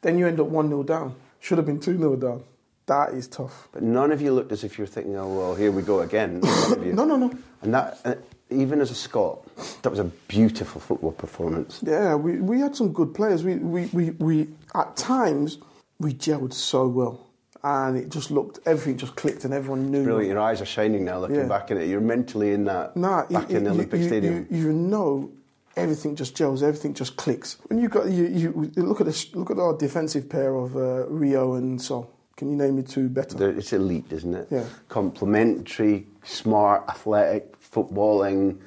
Then 0.00 0.16
you 0.16 0.26
end 0.26 0.40
up 0.40 0.46
1 0.46 0.68
0 0.68 0.82
down. 0.84 1.14
Should 1.38 1.58
have 1.58 1.66
been 1.66 1.78
2 1.78 1.98
0 1.98 2.16
down. 2.16 2.44
That 2.86 3.10
is 3.10 3.28
tough. 3.28 3.68
But 3.72 3.82
none 3.82 4.10
of 4.10 4.22
you 4.22 4.32
looked 4.32 4.52
as 4.52 4.64
if 4.64 4.78
you 4.78 4.84
were 4.84 4.88
thinking, 4.88 5.18
oh, 5.18 5.28
well, 5.28 5.54
here 5.54 5.70
we 5.70 5.82
go 5.82 6.00
again. 6.00 6.40
No, 6.78 7.04
no, 7.04 7.18
no. 7.18 7.30
And 7.60 7.74
that, 7.74 8.00
uh, 8.06 8.14
even 8.48 8.80
as 8.80 8.90
a 8.90 8.94
Scot, 8.94 9.44
that 9.82 9.90
was 9.90 9.98
a 9.98 10.04
beautiful 10.28 10.80
football 10.80 11.12
performance. 11.12 11.80
Yeah, 11.82 12.14
we, 12.14 12.38
we 12.38 12.58
had 12.58 12.74
some 12.74 12.90
good 12.90 13.12
players. 13.12 13.44
We, 13.44 13.56
we, 13.56 13.84
we, 13.92 14.10
we 14.12 14.48
at 14.74 14.96
times 14.96 15.58
we 15.98 16.14
gelled 16.14 16.54
so 16.54 16.88
well, 16.88 17.26
and 17.64 17.96
it 17.96 18.08
just 18.08 18.30
looked 18.30 18.58
everything 18.66 18.96
just 18.96 19.14
clicked, 19.16 19.44
and 19.44 19.54
everyone 19.54 19.90
knew. 19.90 20.02
Brilliant. 20.04 20.30
Your 20.32 20.40
eyes 20.40 20.60
are 20.60 20.66
shining 20.66 21.04
now 21.04 21.18
looking 21.20 21.36
Yeah. 21.36 21.46
back 21.46 21.70
in 21.70 21.78
it. 21.78 21.86
You're 21.88 22.00
mentally 22.00 22.52
in 22.52 22.64
that 22.64 22.96
Nah, 22.96 23.26
back 23.26 23.50
you, 23.50 23.56
in 23.58 23.64
the 23.64 23.70
you- 23.70 23.76
Olympic 23.76 24.00
you, 24.00 24.06
Stadium. 24.08 24.46
You, 24.50 24.58
you 24.58 24.72
know 24.72 25.30
everything 25.76 26.16
just 26.16 26.34
gels, 26.36 26.62
everything 26.62 26.92
just 26.94 27.16
clicks. 27.16 27.56
When 27.68 27.78
you 27.78 27.88
got 27.88 28.08
you, 28.10 28.26
you 28.26 28.72
look 28.82 29.00
at 29.00 29.06
this, 29.06 29.34
look 29.34 29.50
at 29.50 29.58
our 29.58 29.76
defensive 29.76 30.28
pair 30.28 30.54
of 30.56 30.76
uh, 30.76 31.06
Rio 31.08 31.54
and 31.54 31.80
Sol. 31.80 32.10
Can 32.36 32.50
you 32.50 32.56
name 32.56 32.76
me 32.76 32.82
two 32.82 33.08
better? 33.08 33.36
They're- 33.36 33.50
it's 33.56 33.72
elite, 33.72 34.06
isn't 34.10 34.34
it? 34.34 34.48
Yeah. 34.50 34.64
Complementary, 34.88 36.06
smart, 36.24 36.82
athletic, 36.88 37.54
footballing. 37.60 38.58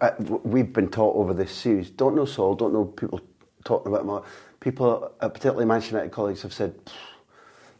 Uh, 0.00 0.10
We've 0.42 0.72
been 0.72 0.88
taught 0.88 1.14
over 1.16 1.32
this 1.34 1.52
series. 1.52 1.90
Don't 1.90 2.16
know 2.16 2.24
Sol. 2.24 2.54
Don't 2.54 2.72
know 2.72 2.86
people 2.86 3.20
talking 3.64 3.92
about 3.92 4.04
him. 4.06 4.22
People, 4.60 5.10
uh, 5.20 5.28
particularly 5.28 5.66
Manchester 5.66 5.96
United 5.96 6.12
colleagues, 6.12 6.42
have 6.42 6.52
said 6.52 6.72
"Pfft, 6.84 6.92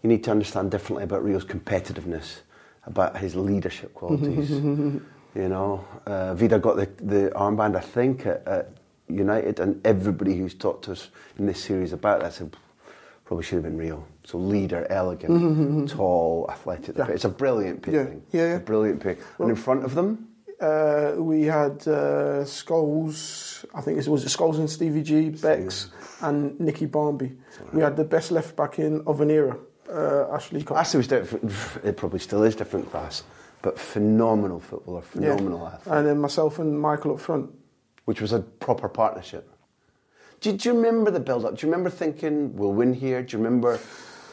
you 0.02 0.08
need 0.08 0.24
to 0.24 0.30
understand 0.30 0.70
differently 0.70 1.04
about 1.04 1.24
Rio's 1.24 1.44
competitiveness, 1.44 2.40
about 2.86 3.16
his 3.16 3.34
leadership 3.36 3.94
qualities. 3.94 4.50
you 5.34 5.48
know, 5.48 5.84
uh, 6.06 6.34
Vidić 6.34 6.60
got 6.60 6.76
the, 6.76 6.86
the 7.04 7.30
armband, 7.30 7.76
I 7.76 7.80
think, 7.80 8.26
at, 8.26 8.46
at 8.46 8.70
United, 9.08 9.60
and 9.60 9.80
everybody 9.86 10.36
who's 10.36 10.54
talked 10.54 10.84
to 10.86 10.92
us 10.92 11.08
in 11.38 11.46
this 11.46 11.62
series 11.62 11.92
about 11.92 12.20
that 12.20 12.32
said 12.34 12.54
probably 13.24 13.44
should 13.44 13.56
have 13.56 13.64
been 13.64 13.76
Rio. 13.78 14.04
So 14.24 14.38
leader, 14.38 14.86
elegant, 14.90 15.88
tall, 15.96 16.46
athletic. 16.50 16.96
Yeah. 16.98 17.06
It's 17.08 17.24
a 17.24 17.28
brilliant 17.28 17.86
Yeah, 17.86 17.92
pairing. 18.04 18.22
yeah, 18.32 18.42
yeah. 18.48 18.56
A 18.56 18.60
brilliant 18.60 19.00
pairing. 19.00 19.18
And 19.38 19.50
in 19.50 19.56
front 19.56 19.84
of 19.84 19.94
them, 19.94 20.28
Uh, 20.62 21.14
we 21.18 21.48
had 21.50 21.74
uh, 21.88 22.44
Scholes, 22.46 23.64
I 23.74 23.80
think 23.82 23.98
it 23.98 24.06
was 24.08 24.24
Scholes 24.24 24.58
and 24.58 24.70
Stevie 24.70 25.02
G, 25.02 25.30
Bex, 25.30 25.90
and 26.20 26.54
Nicky 26.60 26.86
Barmby. 26.86 27.32
We 27.72 27.82
had 27.82 27.96
the 27.96 28.04
best 28.04 28.30
left 28.30 28.54
back 28.54 28.78
in 28.78 29.02
of 29.06 29.20
an 29.20 29.30
era, 29.30 29.56
uh, 29.92 30.35
Ashley 30.35 30.62
Cole. 30.62 30.76
Ashley 30.78 30.98
was 30.98 31.09
different. 31.09 31.52
It 31.85 31.96
probably 31.96 32.18
still 32.20 32.42
is 32.42 32.57
different 32.57 32.90
class, 32.90 33.22
but 33.62 33.78
phenomenal 33.78 34.61
footballer, 34.61 35.02
Yeah. 35.14 35.37
phenomenal 35.37 35.66
athlete. 35.66 35.94
And 35.94 36.07
then 36.07 36.18
myself 36.20 36.59
and 36.59 36.81
Michael 36.81 37.12
up 37.14 37.20
front. 37.20 37.50
which 38.05 38.20
was 38.20 38.33
a 38.33 38.40
proper 38.40 38.88
partnership. 38.88 39.48
Do, 40.40 40.52
do 40.52 40.68
you 40.68 40.74
remember 40.74 41.11
the 41.12 41.20
build 41.20 41.44
up? 41.44 41.57
Do 41.57 41.64
you 41.66 41.70
remember 41.72 41.90
thinking, 41.90 42.57
we'll 42.57 42.72
win 42.72 42.94
here? 42.94 43.22
Do 43.22 43.37
you 43.37 43.44
remember 43.44 43.78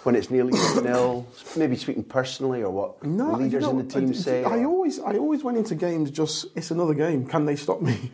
when 0.03 0.15
it's 0.15 0.31
nearly 0.31 0.53
0 0.57 1.25
Maybe 1.55 1.75
speaking 1.75 2.03
personally 2.03 2.63
or 2.63 2.71
what 2.71 3.03
No, 3.03 3.33
leaders 3.33 3.53
you 3.53 3.59
know, 3.59 3.69
in 3.79 3.87
the 3.87 3.93
team 3.93 4.09
I, 4.09 4.13
say? 4.13 4.43
I 4.43 4.63
always, 4.63 4.99
I 4.99 5.17
always 5.17 5.43
went 5.43 5.57
into 5.57 5.75
games 5.75 6.09
just 6.09 6.47
it's 6.55 6.71
another 6.71 6.95
game. 6.95 7.27
Can 7.27 7.45
they 7.45 7.55
stop 7.55 7.81
me? 7.81 8.11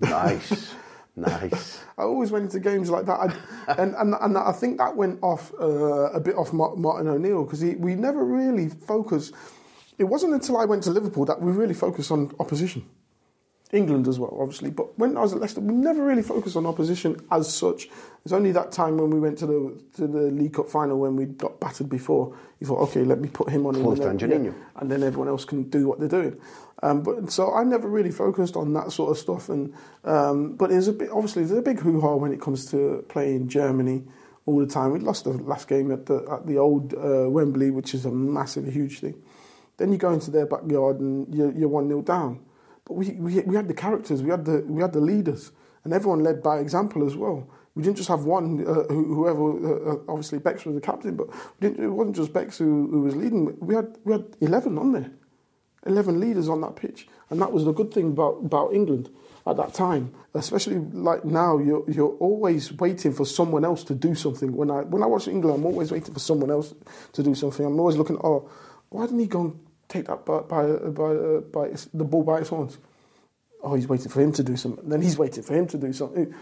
Nice, 0.00 0.74
nice. 1.20 1.80
I 1.98 2.02
always 2.02 2.30
went 2.30 2.44
into 2.44 2.60
games 2.60 2.90
like 2.90 3.06
that, 3.06 3.18
I, 3.20 3.72
and, 3.82 3.94
and 3.96 4.14
and 4.20 4.38
I 4.38 4.52
think 4.52 4.78
that 4.78 4.96
went 4.96 5.18
off 5.22 5.52
uh, 5.60 6.10
a 6.12 6.20
bit 6.20 6.36
off 6.36 6.52
Martin 6.52 7.08
O'Neill 7.08 7.44
because 7.44 7.62
we 7.62 7.94
never 7.94 8.24
really 8.24 8.68
focused. 8.68 9.34
It 9.98 10.04
wasn't 10.04 10.34
until 10.34 10.58
I 10.58 10.64
went 10.64 10.84
to 10.84 10.90
Liverpool 10.90 11.24
that 11.24 11.40
we 11.40 11.50
really 11.50 11.74
focused 11.74 12.12
on 12.12 12.32
opposition. 12.38 12.84
England 13.72 14.08
as 14.08 14.18
well, 14.18 14.36
obviously, 14.40 14.70
but 14.70 14.98
when 14.98 15.16
I 15.16 15.20
was 15.20 15.34
at 15.34 15.40
Leicester, 15.40 15.60
we 15.60 15.74
never 15.74 16.02
really 16.02 16.22
focused 16.22 16.56
on 16.56 16.64
opposition 16.64 17.16
as 17.30 17.52
such. 17.52 17.88
It's 18.24 18.32
only 18.32 18.50
that 18.52 18.72
time 18.72 18.96
when 18.96 19.10
we 19.10 19.20
went 19.20 19.38
to 19.38 19.46
the 19.46 19.82
to 19.96 20.06
the 20.06 20.30
League 20.30 20.54
Cup 20.54 20.68
final 20.70 20.98
when 20.98 21.16
we 21.16 21.26
got 21.26 21.60
battered 21.60 21.88
before. 21.88 22.34
You 22.60 22.66
thought, 22.66 22.80
okay, 22.88 23.04
let 23.04 23.20
me 23.20 23.28
put 23.28 23.50
him 23.50 23.66
on, 23.66 23.74
Close 23.74 23.98
and 24.00 24.18
then- 24.18 24.30
Juninho. 24.30 24.54
and 24.76 24.90
then 24.90 25.02
everyone 25.02 25.28
else 25.28 25.44
can 25.44 25.64
do 25.64 25.86
what 25.86 25.98
they're 26.00 26.08
doing. 26.08 26.40
Um, 26.82 27.02
but 27.02 27.30
so 27.30 27.52
I 27.54 27.64
never 27.64 27.88
really 27.88 28.10
focused 28.12 28.54
on 28.56 28.72
that 28.74 28.92
sort 28.92 29.10
of 29.10 29.18
stuff. 29.18 29.48
And 29.48 29.74
um, 30.04 30.54
but 30.56 30.70
there's 30.70 30.88
a 30.88 30.92
bit 30.92 31.10
obviously 31.10 31.44
there's 31.44 31.58
a 31.58 31.62
big 31.62 31.80
hoo 31.80 32.00
ha 32.00 32.14
when 32.14 32.32
it 32.32 32.40
comes 32.40 32.70
to 32.70 33.04
playing 33.08 33.48
Germany 33.48 34.04
all 34.46 34.58
the 34.60 34.66
time. 34.66 34.92
We 34.92 35.00
lost 35.00 35.24
the 35.24 35.30
last 35.32 35.68
game 35.68 35.90
at 35.92 36.06
the 36.06 36.24
at 36.30 36.46
the 36.46 36.56
old 36.58 36.94
uh, 36.94 37.28
Wembley, 37.28 37.70
which 37.70 37.94
is 37.94 38.06
a 38.06 38.10
massive, 38.10 38.64
huge 38.66 39.00
thing. 39.00 39.20
Then 39.76 39.92
you 39.92 39.98
go 39.98 40.12
into 40.12 40.30
their 40.30 40.46
backyard 40.46 41.00
and 41.00 41.32
you're, 41.34 41.52
you're 41.52 41.68
one 41.68 41.86
0 41.88 42.02
down. 42.02 42.40
But 42.88 42.94
we, 42.94 43.10
we 43.10 43.40
we 43.42 43.54
had 43.54 43.68
the 43.68 43.74
characters, 43.74 44.22
we 44.22 44.30
had 44.30 44.44
the 44.46 44.64
we 44.66 44.80
had 44.80 44.94
the 44.94 45.00
leaders, 45.00 45.52
and 45.84 45.92
everyone 45.92 46.20
led 46.24 46.42
by 46.42 46.58
example 46.58 47.06
as 47.06 47.14
well. 47.14 47.48
We 47.74 47.82
didn't 47.84 47.98
just 47.98 48.08
have 48.08 48.24
one, 48.24 48.66
uh, 48.66 48.92
whoever. 48.92 49.44
Uh, 49.50 49.92
uh, 49.92 49.96
obviously, 50.08 50.38
Bex 50.40 50.64
was 50.64 50.74
the 50.74 50.80
captain, 50.80 51.14
but 51.14 51.28
it 51.60 51.78
wasn't 51.78 52.16
just 52.16 52.32
Bex 52.32 52.58
who, 52.58 52.88
who 52.90 53.02
was 53.02 53.14
leading. 53.14 53.56
We 53.60 53.74
had 53.74 53.98
we 54.04 54.12
had 54.12 54.24
eleven 54.40 54.78
on 54.78 54.92
there, 54.92 55.10
eleven 55.86 56.18
leaders 56.18 56.48
on 56.48 56.60
that 56.62 56.76
pitch, 56.76 57.06
and 57.30 57.40
that 57.40 57.52
was 57.52 57.64
the 57.66 57.72
good 57.72 57.92
thing 57.92 58.08
about 58.08 58.40
about 58.42 58.72
England 58.72 59.10
at 59.46 59.56
that 59.58 59.74
time. 59.74 60.12
Especially 60.34 60.78
like 60.78 61.26
now, 61.26 61.58
you're 61.58 61.88
you're 61.88 62.16
always 62.20 62.72
waiting 62.72 63.12
for 63.12 63.26
someone 63.26 63.64
else 63.66 63.84
to 63.84 63.94
do 63.94 64.14
something. 64.14 64.56
When 64.56 64.70
I 64.70 64.80
when 64.80 65.02
I 65.02 65.06
watch 65.06 65.28
England, 65.28 65.58
I'm 65.58 65.66
always 65.66 65.92
waiting 65.92 66.14
for 66.14 66.20
someone 66.20 66.50
else 66.50 66.74
to 67.12 67.22
do 67.22 67.34
something. 67.34 67.64
I'm 67.66 67.78
always 67.78 67.96
looking, 67.96 68.18
oh, 68.24 68.50
why 68.88 69.04
didn't 69.04 69.20
he 69.20 69.26
go 69.26 69.40
and 69.42 69.67
take 69.88 70.06
that 70.06 70.24
by 70.24 70.40
by 70.40 70.66
by, 70.66 71.04
uh, 71.04 71.40
by 71.40 71.66
its- 71.66 71.88
the 71.92 72.04
ball 72.04 72.22
by 72.22 72.40
its 72.40 72.50
horns? 72.50 72.78
Oh, 73.62 73.74
he's 73.74 73.88
waiting 73.88 74.08
for 74.08 74.20
him 74.20 74.32
to 74.32 74.42
do 74.42 74.56
something. 74.56 74.88
Then 74.88 75.02
he's 75.02 75.18
waiting 75.18 75.42
for 75.42 75.54
him 75.54 75.66
to 75.68 75.78
do 75.78 75.92
something. 75.92 76.32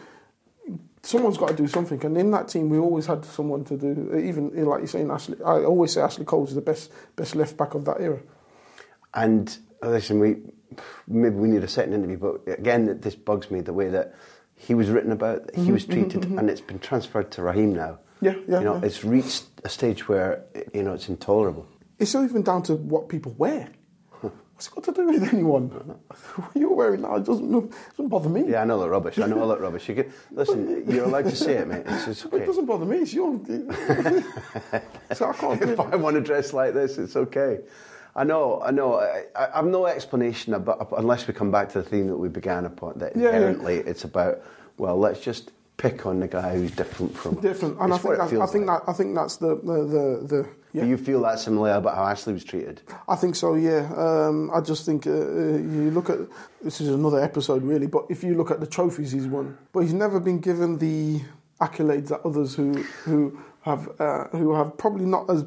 Someone's 1.02 1.38
got 1.38 1.48
to 1.48 1.54
do 1.54 1.68
something, 1.68 2.04
and 2.04 2.18
in 2.18 2.30
that 2.32 2.48
team, 2.48 2.68
we 2.68 2.78
always 2.78 3.06
had 3.06 3.24
someone 3.24 3.64
to 3.64 3.76
do. 3.76 4.16
Even 4.16 4.50
like 4.64 4.80
you're 4.80 4.88
saying, 4.88 5.10
Ashley. 5.10 5.36
I 5.42 5.64
always 5.64 5.92
say 5.92 6.00
Ashley 6.00 6.24
Cole's 6.24 6.50
is 6.50 6.56
the 6.56 6.60
best 6.60 6.90
best 7.14 7.36
left 7.36 7.56
back 7.56 7.74
of 7.74 7.84
that 7.84 8.00
era. 8.00 8.20
And 9.14 9.56
listen, 9.82 10.18
we 10.18 10.36
maybe 11.06 11.36
we 11.36 11.48
need 11.48 11.62
a 11.62 11.68
second 11.68 11.94
interview, 11.94 12.18
but 12.18 12.58
again, 12.58 12.98
this 13.00 13.14
bugs 13.14 13.50
me 13.50 13.60
the 13.60 13.72
way 13.72 13.88
that 13.88 14.14
he 14.56 14.74
was 14.74 14.88
written 14.88 15.12
about, 15.12 15.50
he 15.54 15.62
mm-hmm, 15.62 15.72
was 15.72 15.84
mm-hmm, 15.84 15.92
treated, 15.92 16.22
mm-hmm. 16.22 16.38
and 16.38 16.50
it's 16.50 16.60
been 16.60 16.78
transferred 16.78 17.30
to 17.32 17.42
Raheem 17.42 17.74
now. 17.74 17.98
Yeah, 18.20 18.34
yeah, 18.48 18.58
You 18.58 18.64
know, 18.64 18.74
yeah. 18.76 18.86
it's 18.86 19.04
reached 19.04 19.44
a 19.64 19.68
stage 19.68 20.08
where 20.08 20.42
you 20.72 20.82
know 20.82 20.94
it's 20.94 21.08
intolerable. 21.08 21.66
It's 21.98 22.14
not 22.14 22.24
even 22.24 22.42
down 22.42 22.62
to 22.64 22.74
what 22.74 23.08
people 23.08 23.34
wear. 23.38 23.68
What's 24.56 24.68
it 24.68 24.74
got 24.74 24.84
to 24.84 24.92
do 24.92 25.06
with 25.06 25.34
anyone? 25.34 25.68
what 25.68 26.50
you're 26.54 26.72
wearing 26.72 27.02
now 27.02 27.16
it 27.16 27.24
doesn't, 27.24 27.50
doesn't 27.90 28.08
bother 28.08 28.30
me. 28.30 28.44
Yeah, 28.48 28.62
I 28.62 28.64
know 28.64 28.80
that 28.80 28.88
rubbish. 28.88 29.18
I 29.18 29.26
know 29.26 29.38
all 29.42 29.48
that 29.48 29.60
rubbish. 29.60 29.86
You 29.86 29.96
can 29.96 30.12
listen. 30.30 30.90
You're 30.90 31.04
allowed 31.04 31.24
to 31.24 31.36
say 31.36 31.56
it, 31.56 31.68
mate. 31.68 31.82
It's, 31.84 32.08
it's 32.24 32.24
It 32.24 32.46
doesn't 32.46 32.64
bother 32.64 32.86
me. 32.86 32.96
It's 32.98 33.12
your. 33.12 33.38
so 35.12 35.28
I 35.28 35.32
can't 35.34 35.60
if 35.60 35.78
I 35.78 35.96
want 35.96 36.14
to 36.16 36.22
dress 36.22 36.54
like 36.54 36.72
this, 36.72 36.96
it's 36.96 37.16
okay. 37.16 37.60
I 38.14 38.24
know, 38.24 38.62
I 38.62 38.70
know. 38.70 38.94
I, 38.94 39.24
I 39.36 39.56
have 39.56 39.66
no 39.66 39.84
explanation 39.84 40.54
about 40.54 40.88
unless 40.96 41.28
we 41.28 41.34
come 41.34 41.50
back 41.50 41.68
to 41.72 41.82
the 41.82 41.88
theme 41.88 42.06
that 42.06 42.16
we 42.16 42.30
began 42.30 42.64
upon. 42.64 42.98
That 42.98 43.14
Yeah, 43.14 43.24
yeah. 43.24 43.28
inherently 43.36 43.76
it's 43.76 44.04
about. 44.04 44.40
Well, 44.78 44.96
let's 44.96 45.20
just 45.20 45.50
pick 45.76 46.06
on 46.06 46.20
the 46.20 46.28
guy 46.28 46.54
who's 46.56 46.70
different 46.70 47.16
from. 47.16 47.34
different, 47.40 47.78
and 47.80 47.92
I 47.92 47.98
think 47.98 48.16
that, 48.16 48.32
I 48.40 48.46
think 48.46 48.66
like. 48.66 48.84
that 48.84 48.90
I 48.90 48.92
think 48.94 49.14
that's 49.14 49.36
the 49.36 49.56
the 49.56 49.84
the. 49.84 50.26
the 50.26 50.48
yeah. 50.72 50.82
Do 50.82 50.88
you 50.88 50.98
feel 50.98 51.22
that 51.22 51.38
similarly 51.38 51.74
about 51.76 51.94
how 51.96 52.04
Ashley 52.04 52.34
was 52.34 52.44
treated? 52.44 52.82
I 53.08 53.16
think 53.16 53.34
so, 53.34 53.54
yeah. 53.54 53.90
Um, 53.96 54.50
I 54.52 54.60
just 54.60 54.84
think 54.84 55.06
uh, 55.06 55.10
uh, 55.10 55.14
you 55.14 55.90
look 55.90 56.10
at 56.10 56.18
this 56.62 56.82
is 56.82 56.88
another 56.88 57.18
episode, 57.20 57.62
really. 57.62 57.86
But 57.86 58.04
if 58.10 58.22
you 58.22 58.34
look 58.34 58.50
at 58.50 58.60
the 58.60 58.66
trophies 58.66 59.12
he's 59.12 59.26
won, 59.26 59.56
but 59.72 59.80
he's 59.80 59.94
never 59.94 60.20
been 60.20 60.38
given 60.38 60.76
the 60.78 61.22
accolades 61.62 62.08
that 62.08 62.20
others 62.26 62.54
who 62.54 62.72
who 63.04 63.38
have 63.62 63.88
uh, 64.00 64.24
who 64.28 64.54
have 64.54 64.76
probably 64.76 65.06
not 65.06 65.30
as 65.30 65.44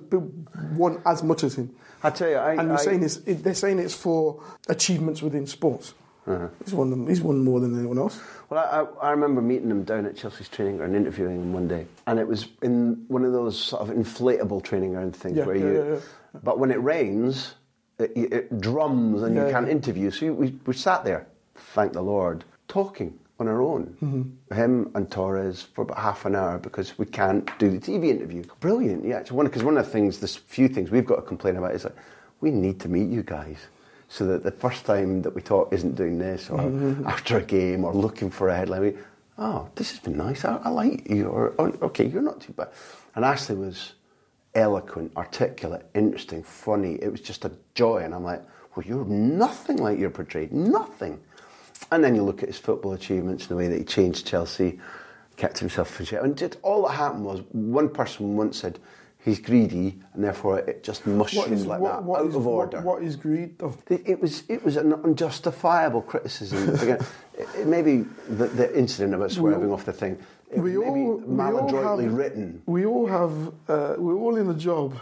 won 0.73 1.01
as 1.05 1.21
much 1.21 1.43
as 1.43 1.55
him. 1.55 1.75
I 2.01 2.09
tell 2.09 2.29
you, 2.29 2.35
I, 2.37 2.51
and 2.53 2.61
I- 2.61 2.65
you're 2.65 2.77
saying 2.77 3.03
it's, 3.03 3.17
it, 3.17 3.43
they're 3.43 3.53
saying 3.53 3.77
it's 3.79 3.93
for 3.93 4.41
achievements 4.67 5.21
within 5.21 5.45
sports. 5.45 5.93
Uh-huh. 6.29 6.47
He's 6.63 6.73
won 6.73 6.89
them. 6.91 7.07
He's 7.07 7.21
won 7.21 7.43
more 7.43 7.59
than 7.59 7.77
anyone 7.77 7.97
else. 7.97 8.21
Well, 8.49 8.59
I, 8.59 9.05
I 9.05 9.09
I 9.09 9.11
remember 9.11 9.41
meeting 9.41 9.69
him 9.71 9.83
down 9.83 10.05
at 10.05 10.15
Chelsea's 10.15 10.47
training 10.49 10.77
ground, 10.77 10.95
interviewing 10.95 11.35
him 11.37 11.53
one 11.53 11.67
day, 11.67 11.85
and 12.07 12.19
it 12.19 12.27
was 12.27 12.47
in 12.61 13.05
one 13.07 13.25
of 13.25 13.31
those 13.33 13.57
sort 13.59 13.81
of 13.81 13.95
inflatable 13.95 14.63
training 14.63 14.93
ground 14.93 15.15
things 15.15 15.37
Yeah, 15.37 15.45
where 15.45 15.55
yeah, 15.55 15.63
you. 15.65 15.93
yeah. 15.93 15.99
But 16.43 16.59
when 16.59 16.71
it 16.71 16.81
rains, 16.83 17.55
it, 17.97 18.11
it 18.15 18.61
drums 18.61 19.23
and 19.23 19.35
you 19.35 19.47
can't 19.51 19.67
interview. 19.67 20.11
So 20.11 20.31
we, 20.33 20.55
we 20.65 20.73
sat 20.73 21.03
there, 21.03 21.27
thank 21.73 21.93
the 21.93 22.01
Lord, 22.01 22.43
talking 22.67 23.17
on 23.39 23.47
our 23.47 23.61
own, 23.61 23.95
Mm-hmm. 24.03 24.53
him 24.53 24.91
and 24.95 25.09
Torres 25.09 25.61
for 25.73 25.81
about 25.83 25.97
half 25.97 26.25
an 26.25 26.35
hour 26.35 26.57
because 26.59 26.97
we 26.99 27.05
can't 27.05 27.49
do 27.57 27.69
the 27.71 27.79
TV 27.79 28.09
interview. 28.09 28.43
Brilliant, 28.59 29.05
yeah. 29.05 29.19
Because 29.19 29.31
one, 29.63 29.75
one 29.75 29.77
of 29.77 29.85
the 29.85 29.91
things, 29.91 30.19
there's 30.19 30.35
few 30.35 30.67
things 30.67 30.91
we've 30.91 31.05
got 31.05 31.15
to 31.15 31.21
complain 31.21 31.55
about 31.55 31.73
is 31.73 31.85
like 31.85 31.95
we 32.41 32.51
need 32.51 32.79
to 32.81 32.89
meet 32.89 33.09
you 33.09 33.23
guys. 33.23 33.57
So 34.11 34.25
that 34.25 34.43
the 34.43 34.51
first 34.51 34.85
time 34.85 35.21
that 35.21 35.35
we 35.35 35.41
talk 35.41 35.71
isn't 35.71 35.95
doing 35.95 36.17
this, 36.17 36.49
or 36.49 36.57
Mm-hmm. 36.59 37.05
after 37.07 37.37
a 37.37 37.43
game, 37.43 37.83
or 37.85 37.93
looking 37.93 38.31
for 38.31 38.49
a 38.49 38.55
headline. 38.55 38.81
We, 38.81 38.93
oh, 39.37 39.69
this 39.75 39.91
has 39.91 39.99
been 39.99 40.17
nice. 40.17 40.43
I, 40.45 40.57
I 40.57 40.69
like 40.69 41.07
you. 41.09 41.27
Or 41.27 41.53
oh, 41.59 41.73
okay, 41.83 42.05
you're 42.07 42.23
not 42.23 42.41
too 42.41 42.53
bad. 42.53 42.69
And 43.15 43.23
Ashley 43.23 43.55
was 43.55 43.93
eloquent, 44.55 45.11
articulate, 45.15 45.85
interesting, 45.93 46.41
funny. 46.43 46.95
It 47.01 47.11
was 47.11 47.21
just 47.21 47.45
a 47.45 47.51
joy. 47.75 47.97
And 47.99 48.15
I'm 48.15 48.23
like, 48.23 48.41
well, 48.75 48.85
you're 48.85 49.05
nothing 49.05 49.77
like 49.77 49.99
you're 49.99 50.09
portrayed. 50.09 50.51
Nothing. 50.51 51.19
And 51.91 52.03
then 52.03 52.15
you 52.15 52.23
look 52.23 52.41
at 52.41 52.49
his 52.49 52.57
football 52.57 52.93
achievements 52.93 53.43
and 53.43 53.51
the 53.51 53.55
way 53.57 53.67
that 53.67 53.77
he 53.77 53.83
changed 53.83 54.25
Chelsea, 54.25 54.79
kept 55.37 55.59
himself 55.59 55.99
in 55.99 56.05
shape. 56.07 56.21
And 56.21 56.35
just, 56.35 56.57
all 56.63 56.87
that 56.87 56.95
happened 56.95 57.25
was 57.25 57.41
one 57.51 57.89
person 57.89 58.35
once 58.35 58.57
said, 58.57 58.79
he's 59.23 59.39
greedy, 59.39 59.99
and 60.13 60.23
therefore 60.23 60.59
it 60.59 60.83
just 60.83 61.05
mushes 61.05 61.65
like 61.65 61.79
what- 61.79 61.91
that, 61.91 62.03
what 62.03 62.21
out 62.21 62.27
is- 62.27 62.35
of 62.35 62.45
what- 62.45 62.53
order. 62.53 62.81
what 62.81 63.03
is 63.03 63.15
greed, 63.15 63.57
though? 63.59 63.73
It, 63.89 64.01
it 64.05 64.21
was 64.21 64.43
it 64.49 64.63
was 64.63 64.77
an 64.77 64.93
unjustifiable 64.93 66.01
criticism. 66.03 66.69
Again, 66.83 66.99
it, 67.37 67.47
it 67.59 67.67
may 67.67 67.81
the, 67.81 68.45
the 68.47 68.77
incident 68.77 69.13
about 69.15 69.31
swerving 69.31 69.71
off 69.71 69.85
the 69.85 69.93
thing. 69.93 70.17
It 70.51 70.59
we 70.61 70.77
all, 70.77 70.93
be 70.93 71.01
we 71.01 71.43
all 71.43 71.99
have, 71.99 72.13
written. 72.13 72.61
We 72.65 72.85
all 72.85 73.05
have, 73.05 73.31
uh, 73.67 73.93
we're 73.99 74.15
all 74.15 74.35
in 74.35 74.49
a 74.49 74.55
job. 74.55 74.95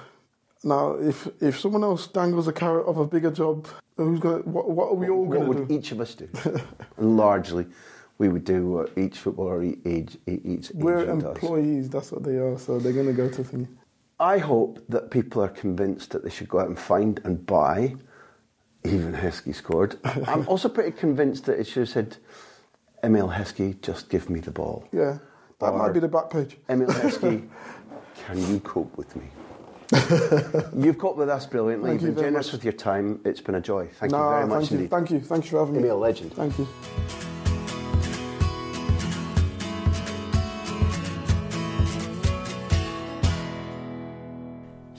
Now, 0.64 0.96
if 0.96 1.28
if 1.42 1.60
someone 1.60 1.84
else 1.84 2.08
dangles 2.08 2.48
a 2.48 2.52
carrot 2.54 2.86
of 2.88 2.98
a 2.98 3.06
bigger 3.08 3.32
job, 3.32 3.68
who's 3.96 4.20
gonna? 4.20 4.40
What, 4.40 4.70
what 4.70 4.90
are 4.90 4.96
we 4.96 5.08
all 5.08 5.26
going 5.26 5.42
to 5.44 5.48
What 5.48 5.58
would 5.60 5.72
each 5.72 5.92
of 5.94 6.02
us 6.02 6.16
do? 6.16 6.28
largely, 6.98 7.66
we 8.18 8.28
would 8.28 8.44
do 8.44 8.68
what 8.68 8.92
each 8.98 9.20
footballer 9.20 9.64
e- 9.64 9.78
age, 9.86 10.18
e- 10.28 10.42
each 10.44 10.72
We're 10.74 11.00
agent 11.04 11.22
does. 11.22 11.32
employees. 11.36 11.90
That's 11.90 12.12
what 12.12 12.24
they 12.24 12.38
are. 12.38 12.58
So 12.58 12.80
they're 12.80 12.92
going 12.92 13.06
to 13.08 13.14
go 13.14 13.30
to 13.30 13.44
thingy. 13.44 13.68
I 14.20 14.40
hope 14.40 14.80
that 14.90 15.12
people 15.12 15.44
are 15.44 15.48
convinced 15.50 16.12
that 16.12 16.24
they 16.24 16.30
should 16.30 16.50
go 16.50 16.60
out 16.60 16.68
and 16.68 16.78
find 16.80 17.20
and 17.24 17.46
buy. 17.46 17.96
Even 18.84 19.14
Heskey 19.14 19.54
scored. 19.54 19.98
I'm 20.28 20.48
also 20.48 20.70
pretty 20.70 20.92
convinced 20.92 21.46
that 21.46 21.60
it 21.60 21.66
should 21.68 21.82
have 21.82 21.90
said, 21.90 22.18
Emile 23.04 23.30
Heskey, 23.30 23.80
just 23.82 24.10
give 24.10 24.30
me 24.30 24.40
the 24.40 24.52
ball. 24.52 24.88
Yeah, 24.92 25.20
that 25.60 25.70
Or- 25.72 25.78
might 25.78 25.94
be 25.94 26.00
the 26.00 26.08
back 26.08 26.30
page. 26.30 26.58
Emile 26.70 26.88
Heskey, 27.04 27.48
can 28.26 28.52
you 28.52 28.60
cope 28.62 28.98
with 28.98 29.16
me? 29.16 29.26
You've 30.84 30.98
coped 30.98 31.18
with 31.18 31.30
us 31.30 31.46
brilliantly. 31.46 31.92
Thank 31.92 32.02
You've 32.02 32.10
been 32.10 32.16
very 32.16 32.28
generous 32.28 32.48
much. 32.48 32.54
with 32.54 32.64
your 32.66 32.74
time. 32.74 33.22
It's 33.24 33.40
been 33.40 33.56
a 33.56 33.62
joy. 33.62 33.88
Thank 34.00 34.12
No, 34.12 34.24
you 34.24 34.30
very 34.36 34.48
much 34.48 34.60
thank 34.60 34.72
you, 34.72 34.78
indeed. 34.78 34.90
Thank 34.92 35.12
you. 35.12 35.20
Thanks 35.22 35.48
for 35.48 35.60
having 35.60 35.76
me. 35.82 35.88
Emile, 35.88 35.98
legend. 36.00 36.34
Thank 36.34 36.58
you. 36.58 36.68